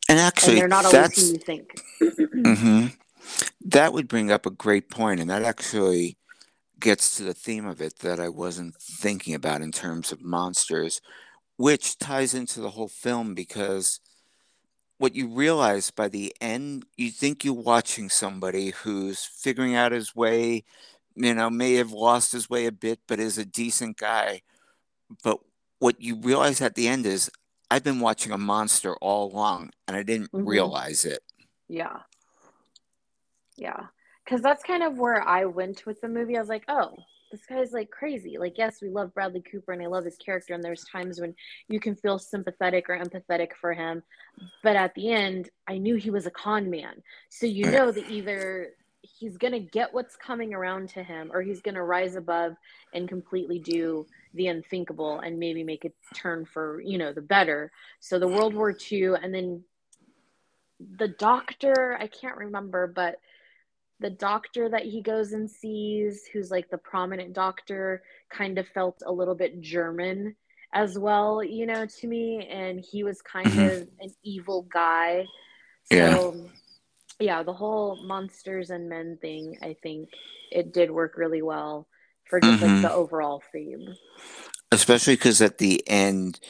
And 0.10 0.20
and 0.20 0.20
actually, 0.20 0.58
they're 0.58 0.68
not 0.68 0.86
always 0.86 1.16
who 1.16 1.26
you 1.34 1.40
think. 1.40 1.82
hmm 2.46 2.88
That 3.66 3.94
would 3.94 4.08
bring 4.08 4.32
up 4.32 4.46
a 4.46 4.52
great 4.52 4.90
point, 4.90 5.20
and 5.20 5.30
that 5.30 5.44
actually 5.44 6.18
gets 6.80 7.16
to 7.16 7.24
the 7.24 7.34
theme 7.34 7.66
of 7.66 7.82
it 7.82 8.00
that 8.00 8.20
I 8.20 8.30
wasn't 8.30 8.76
thinking 8.76 9.34
about 9.34 9.62
in 9.62 9.72
terms 9.72 10.12
of 10.12 10.22
monsters, 10.22 11.00
which 11.56 11.98
ties 11.98 12.34
into 12.34 12.60
the 12.60 12.72
whole 12.72 12.90
film 12.90 13.34
because 13.34 14.02
what 14.98 15.16
you 15.16 15.28
realize 15.28 15.92
by 15.92 16.08
the 16.08 16.36
end, 16.42 16.86
you 16.98 17.10
think 17.10 17.44
you're 17.44 17.54
watching 17.54 18.10
somebody 18.10 18.72
who's 18.72 19.24
figuring 19.24 19.76
out 19.76 19.92
his 19.92 20.16
way, 20.16 20.64
you 21.16 21.34
know, 21.34 21.50
may 21.50 21.74
have 21.76 21.92
lost 21.92 22.32
his 22.32 22.50
way 22.50 22.66
a 22.66 22.72
bit, 22.72 23.00
but 23.08 23.20
is 23.20 23.38
a 23.38 23.46
decent 23.46 23.98
guy. 23.98 24.42
But 25.24 25.40
what 25.80 26.02
you 26.02 26.16
realize 26.16 26.62
at 26.62 26.76
the 26.76 26.88
end 26.88 27.06
is 27.06 27.30
I've 27.70 27.84
been 27.84 28.00
watching 28.00 28.32
a 28.32 28.38
monster 28.38 28.96
all 28.98 29.32
along 29.32 29.72
and 29.88 29.98
I 29.98 30.04
didn't 30.04 30.32
mm-hmm. 30.32 30.48
realize 30.48 31.06
it. 31.06 31.22
Yeah. 31.68 32.00
Yeah. 33.58 33.88
Cause 34.28 34.42
that's 34.42 34.64
kind 34.64 34.84
of 34.84 34.98
where 34.98 35.22
I 35.28 35.46
went 35.46 35.86
with 35.86 36.00
the 36.00 36.08
movie. 36.08 36.38
I 36.38 36.40
was 36.40 36.50
like, 36.50 36.64
oh, 36.70 36.96
this 37.34 37.46
guy's 37.48 37.74
like 37.74 37.90
crazy. 37.90 38.38
Like, 38.38 38.60
yes, 38.60 38.80
we 38.80 38.90
love 38.90 39.14
Bradley 39.14 39.42
Cooper 39.42 39.74
and 39.74 39.82
I 39.82 39.88
love 39.88 40.06
his 40.06 40.16
character. 40.18 40.54
And 40.54 40.64
there's 40.64 40.86
times 40.86 41.20
when 41.20 41.34
you 41.68 41.80
can 41.80 41.96
feel 41.96 42.20
sympathetic 42.20 42.90
or 42.90 42.98
empathetic 42.98 43.50
for 43.60 43.74
him. 43.74 44.04
But 44.62 44.76
at 44.76 44.94
the 44.94 45.12
end, 45.12 45.50
I 45.68 45.80
knew 45.80 45.96
he 45.96 46.12
was 46.12 46.28
a 46.28 46.32
con 46.32 46.70
man. 46.70 47.02
So 47.30 47.48
you 47.48 47.66
know 47.72 47.92
that 47.92 48.10
either 48.10 48.70
he's 49.02 49.38
going 49.38 49.54
to 49.54 49.60
get 49.60 49.94
what's 49.94 50.16
coming 50.16 50.54
around 50.54 50.90
to 50.90 51.04
him 51.04 51.32
or 51.34 51.42
he's 51.42 51.62
going 51.62 51.76
to 51.76 51.82
rise 51.82 52.16
above 52.16 52.54
and 52.94 53.10
completely 53.10 53.58
do 53.58 54.06
the 54.36 54.48
unthinkable 54.48 55.20
and 55.20 55.40
maybe 55.40 55.64
make 55.64 55.86
a 55.86 55.92
turn 56.16 56.46
for, 56.46 56.82
you 56.82 57.00
know, 57.00 57.12
the 57.12 57.22
better. 57.22 57.72
So 58.00 58.20
the 58.20 58.28
World 58.28 58.54
War 58.54 58.76
II 58.92 59.16
and 59.22 59.34
then 59.34 59.64
the 60.98 61.08
doctor, 61.08 61.98
I 62.00 62.08
can't 62.08 62.38
remember, 62.38 62.86
but 62.86 63.16
the 64.04 64.10
doctor 64.10 64.68
that 64.68 64.84
he 64.84 65.02
goes 65.02 65.32
and 65.32 65.50
sees, 65.50 66.26
who's 66.32 66.52
like 66.52 66.70
the 66.70 66.78
prominent 66.78 67.34
doctor, 67.34 68.04
kind 68.30 68.58
of 68.58 68.68
felt 68.68 69.02
a 69.06 69.12
little 69.12 69.34
bit 69.34 69.62
German 69.62 70.36
as 70.74 71.00
well, 71.00 71.42
you 71.42 71.66
know, 71.66 71.86
to 71.86 72.08
me. 72.08 72.46
And 72.52 72.84
he 72.84 73.06
was 73.06 73.22
kind 73.22 73.48
mm-hmm. 73.48 73.62
of 73.62 73.88
an 74.02 74.14
evil 74.22 74.68
guy. 74.72 75.26
So, 75.86 75.96
yeah. 76.36 77.38
yeah, 77.38 77.44
the 77.44 77.54
whole 77.54 78.06
monsters 78.06 78.72
and 78.72 78.90
men 78.90 79.18
thing, 79.22 79.58
I 79.62 79.78
think 79.82 80.10
it 80.52 80.74
did 80.74 80.92
work 80.92 81.14
really 81.16 81.42
well 81.42 81.88
for 82.26 82.42
just 82.42 82.62
mm-hmm. 82.62 82.74
like 82.74 82.82
the 82.82 82.92
overall 82.92 83.42
theme. 83.54 83.88
Especially 84.70 85.16
because 85.16 85.42
at 85.42 85.60
the 85.60 85.82
end, 85.88 86.42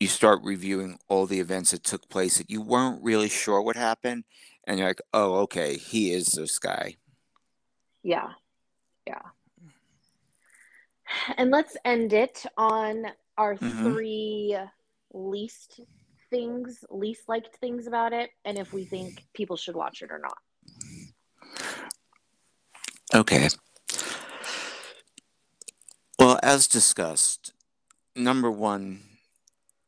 you 0.00 0.06
start 0.08 0.40
reviewing 0.42 0.98
all 1.08 1.26
the 1.26 1.40
events 1.40 1.72
that 1.72 1.84
took 1.84 2.08
place 2.08 2.38
that 2.38 2.50
you 2.50 2.62
weren't 2.62 3.02
really 3.02 3.28
sure 3.28 3.60
what 3.60 3.76
happened 3.76 4.24
and 4.66 4.78
you're 4.78 4.88
like, 4.88 5.02
oh, 5.12 5.34
okay, 5.40 5.76
he 5.76 6.12
is 6.12 6.26
this 6.26 6.58
guy. 6.58 6.96
Yeah. 8.02 8.30
Yeah. 9.06 9.22
And 11.36 11.50
let's 11.50 11.76
end 11.84 12.12
it 12.12 12.44
on 12.56 13.06
our 13.38 13.54
mm-hmm. 13.54 13.84
three 13.84 14.58
least 15.12 15.80
things, 16.30 16.84
least 16.90 17.28
liked 17.28 17.56
things 17.56 17.86
about 17.86 18.12
it, 18.12 18.30
and 18.44 18.58
if 18.58 18.72
we 18.72 18.84
think 18.84 19.24
people 19.34 19.56
should 19.56 19.76
watch 19.76 20.02
it 20.02 20.10
or 20.10 20.18
not. 20.18 20.38
Okay. 23.14 23.48
Well, 26.18 26.40
as 26.42 26.66
discussed, 26.66 27.52
number 28.16 28.50
one, 28.50 29.02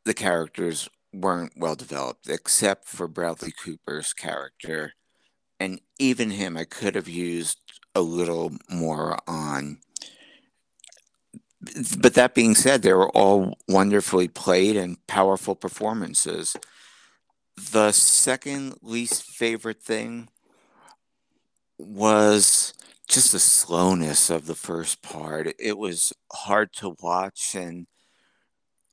the 0.05 0.13
characters 0.13 0.87
weren't 1.13 1.53
well 1.57 1.75
developed, 1.75 2.29
except 2.29 2.87
for 2.87 3.07
Bradley 3.07 3.51
Cooper's 3.51 4.13
character. 4.13 4.93
And 5.59 5.81
even 5.97 6.31
him, 6.31 6.55
I 6.57 6.65
could 6.65 6.95
have 6.95 7.09
used 7.09 7.59
a 7.95 8.01
little 8.01 8.53
more 8.69 9.17
on. 9.27 9.79
But 11.97 12.13
that 12.13 12.35
being 12.35 12.55
said, 12.55 12.81
they 12.81 12.93
were 12.93 13.09
all 13.09 13.57
wonderfully 13.67 14.29
played 14.29 14.77
and 14.77 15.05
powerful 15.07 15.55
performances. 15.55 16.55
The 17.71 17.91
second 17.91 18.75
least 18.81 19.23
favorite 19.23 19.81
thing 19.81 20.29
was 21.77 22.73
just 23.09 23.31
the 23.31 23.39
slowness 23.39 24.29
of 24.29 24.45
the 24.45 24.55
first 24.55 25.01
part. 25.01 25.53
It 25.59 25.77
was 25.77 26.13
hard 26.31 26.71
to 26.73 26.95
watch 27.01 27.55
and 27.55 27.87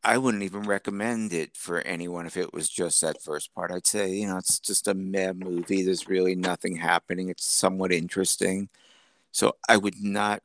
I 0.04 0.18
wouldn't 0.18 0.44
even 0.44 0.62
recommend 0.62 1.32
it 1.32 1.56
for 1.56 1.80
anyone 1.80 2.26
if 2.26 2.36
it 2.36 2.54
was 2.54 2.68
just 2.68 3.00
that 3.00 3.22
first 3.22 3.52
part. 3.54 3.72
I'd 3.72 3.86
say, 3.86 4.12
you 4.12 4.28
know, 4.28 4.38
it's 4.38 4.60
just 4.60 4.86
a 4.86 4.94
meh 4.94 5.32
movie. 5.32 5.82
There's 5.82 6.08
really 6.08 6.36
nothing 6.36 6.76
happening. 6.76 7.28
It's 7.28 7.44
somewhat 7.44 7.92
interesting. 7.92 8.68
So 9.32 9.56
I 9.68 9.76
would 9.76 10.02
not 10.02 10.42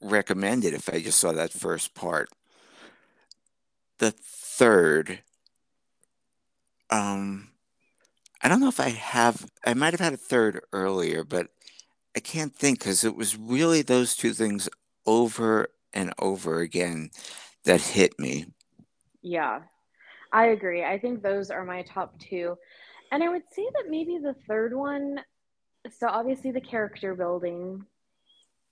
recommend 0.00 0.64
it 0.64 0.74
if 0.74 0.88
I 0.88 1.00
just 1.02 1.18
saw 1.20 1.32
that 1.32 1.52
first 1.52 1.94
part. 1.94 2.30
The 3.98 4.12
third, 4.12 5.22
um, 6.90 7.50
I 8.42 8.48
don't 8.48 8.60
know 8.60 8.68
if 8.68 8.80
I 8.80 8.90
have, 8.90 9.50
I 9.66 9.74
might 9.74 9.92
have 9.92 10.00
had 10.00 10.12
a 10.14 10.16
third 10.18 10.60
earlier, 10.72 11.24
but 11.24 11.48
I 12.16 12.20
can't 12.20 12.54
think 12.54 12.80
because 12.80 13.04
it 13.04 13.16
was 13.16 13.36
really 13.36 13.82
those 13.82 14.16
two 14.16 14.32
things 14.32 14.68
over 15.06 15.68
and 15.92 16.12
over 16.18 16.60
again 16.60 17.10
that 17.64 17.80
hit 17.80 18.18
me. 18.18 18.46
Yeah, 19.28 19.60
I 20.32 20.46
agree. 20.46 20.82
I 20.82 20.98
think 20.98 21.22
those 21.22 21.50
are 21.50 21.64
my 21.64 21.82
top 21.82 22.18
two. 22.18 22.56
And 23.12 23.22
I 23.22 23.28
would 23.28 23.42
say 23.52 23.68
that 23.74 23.90
maybe 23.90 24.18
the 24.18 24.34
third 24.48 24.74
one, 24.74 25.20
so 25.98 26.08
obviously 26.08 26.50
the 26.50 26.62
character 26.62 27.14
building 27.14 27.84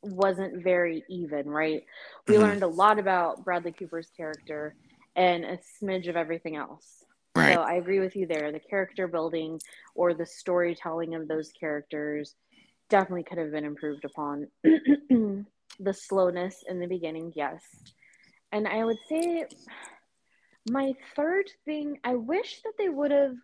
wasn't 0.01 0.65
very 0.65 1.05
even, 1.11 1.47
right? 1.47 1.85
We 2.27 2.35
mm-hmm. 2.35 2.43
learned 2.43 2.63
a 2.63 2.69
lot 2.69 2.99
about 2.99 3.45
Bradley 3.45 3.73
Cooper's 3.73 4.11
character 4.17 4.75
and 5.15 5.45
a 5.45 5.59
smidge 5.59 6.09
of 6.09 6.17
everything 6.17 6.57
else. 6.57 7.05
Right. 7.35 7.55
So 7.55 7.61
I 7.61 7.75
agree 7.75 8.01
with 8.01 8.17
you 8.17 8.27
there. 8.27 8.51
The 8.51 8.61
character 8.61 9.07
building 9.07 9.61
or 9.95 10.15
the 10.15 10.25
storytelling 10.25 11.15
of 11.15 11.29
those 11.29 11.53
characters 11.53 12.35
definitely 12.89 13.25
could 13.25 13.37
have 13.37 13.53
been 13.53 13.65
improved 13.65 14.07
upon. 14.07 14.47
the 14.63 15.93
slowness 15.93 16.65
in 16.67 16.81
the 16.81 16.87
beginning, 16.87 17.35
yes. 17.37 17.63
And 18.53 18.67
I 18.67 18.85
would 18.85 18.99
say 19.09 19.45
my 20.69 20.95
third 21.15 21.51
thing, 21.65 21.99
I 22.05 22.15
wish 22.15 22.61
that 22.63 22.73
they 22.79 22.89
would 22.89 23.11
have, 23.11 23.37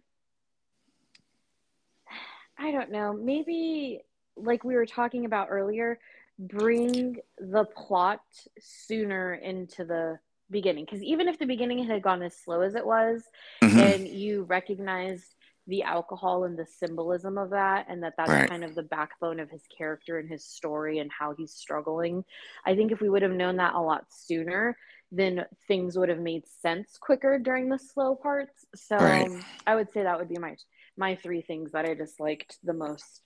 I 2.58 2.70
don't 2.72 2.90
know, 2.90 3.12
maybe 3.12 4.00
like 4.36 4.64
we 4.64 4.74
were 4.74 4.86
talking 4.86 5.24
about 5.24 5.48
earlier, 5.50 5.98
bring 6.38 7.18
the 7.38 7.64
plot 7.64 8.22
sooner 8.58 9.34
into 9.34 9.84
the 9.84 10.18
beginning. 10.50 10.84
Because 10.84 11.02
even 11.02 11.28
if 11.28 11.38
the 11.38 11.46
beginning 11.46 11.84
had 11.84 12.02
gone 12.02 12.22
as 12.22 12.36
slow 12.36 12.60
as 12.62 12.74
it 12.74 12.84
was, 12.84 13.22
mm-hmm. 13.62 13.78
and 13.78 14.08
you 14.08 14.42
recognized 14.44 15.34
the 15.68 15.84
alcohol 15.84 16.44
and 16.44 16.58
the 16.58 16.66
symbolism 16.66 17.38
of 17.38 17.50
that, 17.50 17.86
and 17.88 18.02
that 18.02 18.14
that's 18.16 18.30
right. 18.30 18.50
kind 18.50 18.64
of 18.64 18.74
the 18.74 18.82
backbone 18.82 19.38
of 19.38 19.48
his 19.48 19.62
character 19.76 20.18
and 20.18 20.28
his 20.28 20.44
story 20.44 20.98
and 20.98 21.10
how 21.16 21.34
he's 21.34 21.52
struggling, 21.52 22.24
I 22.66 22.74
think 22.74 22.90
if 22.90 23.00
we 23.00 23.08
would 23.08 23.22
have 23.22 23.30
known 23.30 23.56
that 23.56 23.74
a 23.74 23.80
lot 23.80 24.06
sooner, 24.08 24.76
then 25.12 25.44
things 25.68 25.96
would 25.96 26.08
have 26.08 26.18
made 26.18 26.44
sense 26.62 26.96
quicker 26.98 27.38
during 27.38 27.68
the 27.68 27.78
slow 27.78 28.16
parts. 28.16 28.64
So 28.74 28.96
right. 28.96 29.30
I 29.66 29.74
would 29.76 29.92
say 29.92 30.02
that 30.02 30.18
would 30.18 30.28
be 30.28 30.38
my 30.38 30.56
my 30.96 31.14
three 31.16 31.42
things 31.42 31.72
that 31.72 31.86
I 31.86 31.94
disliked 31.94 32.58
the 32.64 32.74
most 32.74 33.22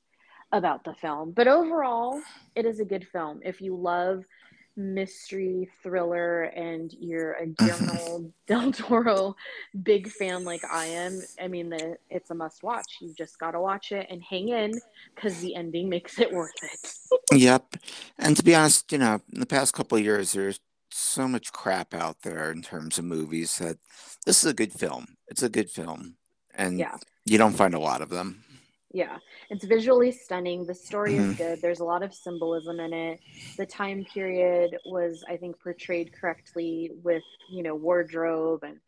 about 0.53 0.85
the 0.85 0.95
film. 0.95 1.33
But 1.33 1.49
overall, 1.49 2.21
it 2.55 2.67
is 2.67 2.81
a 2.81 2.85
good 2.85 3.07
film. 3.09 3.41
If 3.45 3.61
you 3.61 3.77
love 3.77 4.25
mystery 4.77 5.69
thriller 5.83 6.43
and 6.43 6.93
you're 7.01 7.33
a 7.33 7.47
mm-hmm. 7.47 7.65
Guillermo 7.65 8.33
del 8.47 8.73
Toro 8.73 9.37
big 9.83 10.09
fan 10.09 10.45
like 10.45 10.65
I 10.65 10.87
am, 10.87 11.21
I 11.41 11.49
mean, 11.49 11.71
the, 11.71 11.97
it's 12.11 12.31
a 12.31 12.35
must 12.35 12.63
watch. 12.63 12.99
You 13.01 13.13
just 13.17 13.39
got 13.39 13.53
to 13.53 13.61
watch 13.61 13.93
it 13.93 14.07
and 14.11 14.23
hang 14.23 14.51
in 14.51 14.73
because 15.15 15.41
the 15.41 15.55
ending 15.55 15.89
makes 15.89 16.19
it 16.21 16.33
worth 16.33 16.53
it. 16.63 16.93
yep. 17.33 17.77
And 18.19 18.37
to 18.37 18.45
be 18.45 18.55
honest, 18.55 18.93
you 18.93 18.99
know, 18.99 19.21
in 19.33 19.41
the 19.41 19.47
past 19.47 19.75
couple 19.75 19.99
of 19.99 20.05
years, 20.05 20.33
there's 20.33 20.61
so 20.97 21.29
much 21.29 21.53
crap 21.53 21.95
out 21.95 22.23
there 22.23 22.51
in 22.51 22.63
terms 22.63 22.99
of 22.99 23.05
movies 23.05 23.59
that 23.59 23.79
this 24.25 24.43
is 24.43 24.51
a 24.51 24.55
good 24.55 24.73
film. 24.73 25.17
It's 25.29 25.43
a 25.43 25.49
good 25.49 25.71
film. 25.71 26.17
And 26.55 26.79
yeah. 26.79 26.97
you 27.25 27.39
don't 27.39 27.53
find 27.53 27.75
a 27.75 27.79
lot 27.79 28.01
of 28.03 28.09
them. 28.09 28.43
Yeah. 28.93 29.19
It's 29.51 29.65
visually 29.65 30.11
stunning. 30.11 30.65
The 30.67 30.75
story 30.75 31.13
mm-hmm. 31.13 31.31
is 31.33 31.37
good. 31.37 31.63
There's 31.63 31.81
a 31.81 31.85
lot 31.85 32.03
of 32.03 32.15
symbolism 32.15 32.81
in 32.81 32.93
it. 32.93 33.21
The 33.59 33.67
time 33.67 34.05
period 34.13 34.77
was, 34.87 35.23
I 35.29 35.37
think, 35.37 35.61
portrayed 35.61 36.13
correctly 36.13 36.93
with, 37.03 37.25
you 37.51 37.63
know, 37.63 37.75
wardrobe 37.75 38.65
and 38.65 38.79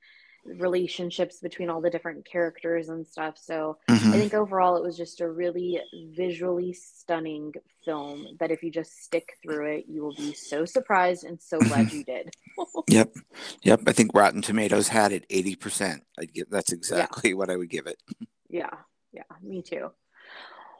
relationships 0.56 1.40
between 1.40 1.70
all 1.70 1.80
the 1.80 1.90
different 1.90 2.24
characters 2.24 2.88
and 2.88 3.06
stuff. 3.06 3.36
So 3.38 3.78
mm-hmm. 3.88 4.12
I 4.12 4.12
think 4.12 4.34
overall 4.34 4.76
it 4.76 4.82
was 4.82 4.96
just 4.96 5.20
a 5.20 5.28
really 5.28 5.80
visually 6.14 6.72
stunning 6.72 7.52
film 7.84 8.26
that 8.40 8.50
if 8.50 8.62
you 8.62 8.70
just 8.70 9.02
stick 9.02 9.34
through 9.42 9.76
it, 9.76 9.84
you 9.88 10.02
will 10.02 10.14
be 10.14 10.34
so 10.34 10.64
surprised 10.64 11.24
and 11.24 11.40
so 11.40 11.58
glad 11.58 11.86
mm-hmm. 11.86 11.96
you 11.98 12.04
did. 12.04 12.30
yep. 12.88 13.14
Yep. 13.62 13.82
I 13.86 13.92
think 13.92 14.10
Rotten 14.14 14.42
Tomatoes 14.42 14.88
had 14.88 15.12
it 15.12 15.28
80%. 15.28 16.00
I'd 16.18 16.32
give 16.32 16.50
that's 16.50 16.72
exactly 16.72 17.30
yeah. 17.30 17.36
what 17.36 17.50
I 17.50 17.56
would 17.56 17.70
give 17.70 17.86
it. 17.86 18.02
Yeah. 18.50 18.70
Yeah. 19.12 19.24
Me 19.42 19.60
too. 19.60 19.90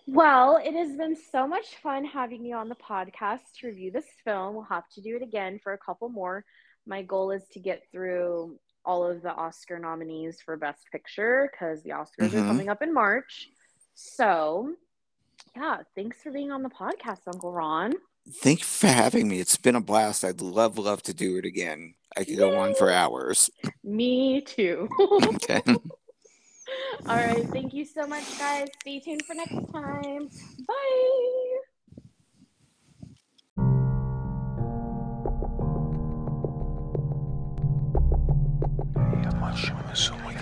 Well, 0.07 0.57
it 0.57 0.73
has 0.73 0.97
been 0.97 1.17
so 1.31 1.47
much 1.47 1.67
fun 1.83 2.07
having 2.07 2.43
you 2.47 2.57
on 2.57 2.71
the 2.71 2.77
podcast 2.77 3.41
to 3.61 3.67
review 3.67 3.91
this 3.91 4.07
film. 4.25 4.55
We'll 4.55 4.65
have 4.65 4.89
to 4.95 5.03
do 5.03 5.17
it 5.17 5.23
again 5.23 5.61
for 5.63 5.75
a 5.75 5.79
couple 5.79 6.09
more. 6.09 6.47
My 6.87 7.03
goal 7.03 7.31
is 7.31 7.43
to 7.53 7.61
get 7.61 7.83
through 7.93 8.59
all 8.89 9.07
of 9.07 9.21
the 9.21 9.31
Oscar 9.31 9.79
nominees 9.79 10.41
for 10.41 10.57
Best 10.57 10.87
Picture 10.91 11.51
because 11.53 11.83
the 11.83 11.91
Oscars 11.91 12.31
mm-hmm. 12.31 12.39
are 12.39 12.47
coming 12.47 12.69
up 12.71 12.81
in 12.81 12.95
March. 12.95 13.51
So, 13.95 14.75
yeah, 15.55 15.83
thanks 15.95 16.23
for 16.23 16.33
being 16.33 16.51
on 16.51 16.63
the 16.63 16.71
podcast, 16.71 17.21
Uncle 17.27 17.53
Ron. 17.53 17.93
thank 18.41 18.61
you 18.61 18.65
for 18.65 18.87
having 18.87 19.29
me. 19.29 19.41
It's 19.41 19.59
been 19.59 19.77
a 19.77 19.81
blast. 19.81 20.25
I'd 20.25 20.41
love, 20.41 20.79
love 20.79 21.03
to 21.03 21.13
do 21.13 21.37
it 21.37 21.45
again. 21.45 21.95
I 22.17 22.21
could 22.21 22.31
Yay! 22.31 22.37
go 22.39 22.57
on 22.57 22.75
for 22.75 22.91
hours. 22.91 23.51
Me 23.85 24.41
too. 24.41 24.89
okay. 25.23 25.63
All 25.67 27.17
right. 27.17 27.47
Thank 27.51 27.75
you 27.75 27.85
so 27.85 28.07
much, 28.07 28.39
guys. 28.39 28.69
Stay 28.81 29.01
tuned 29.01 29.25
for 29.27 29.35
next 29.35 29.71
time. 29.73 30.29
Bye. 30.67 31.59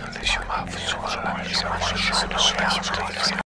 Kardeşim 0.05 0.43
hafız 0.49 0.95
olalım. 0.95 1.41
Bizim 1.51 1.69
başımız 1.71 3.46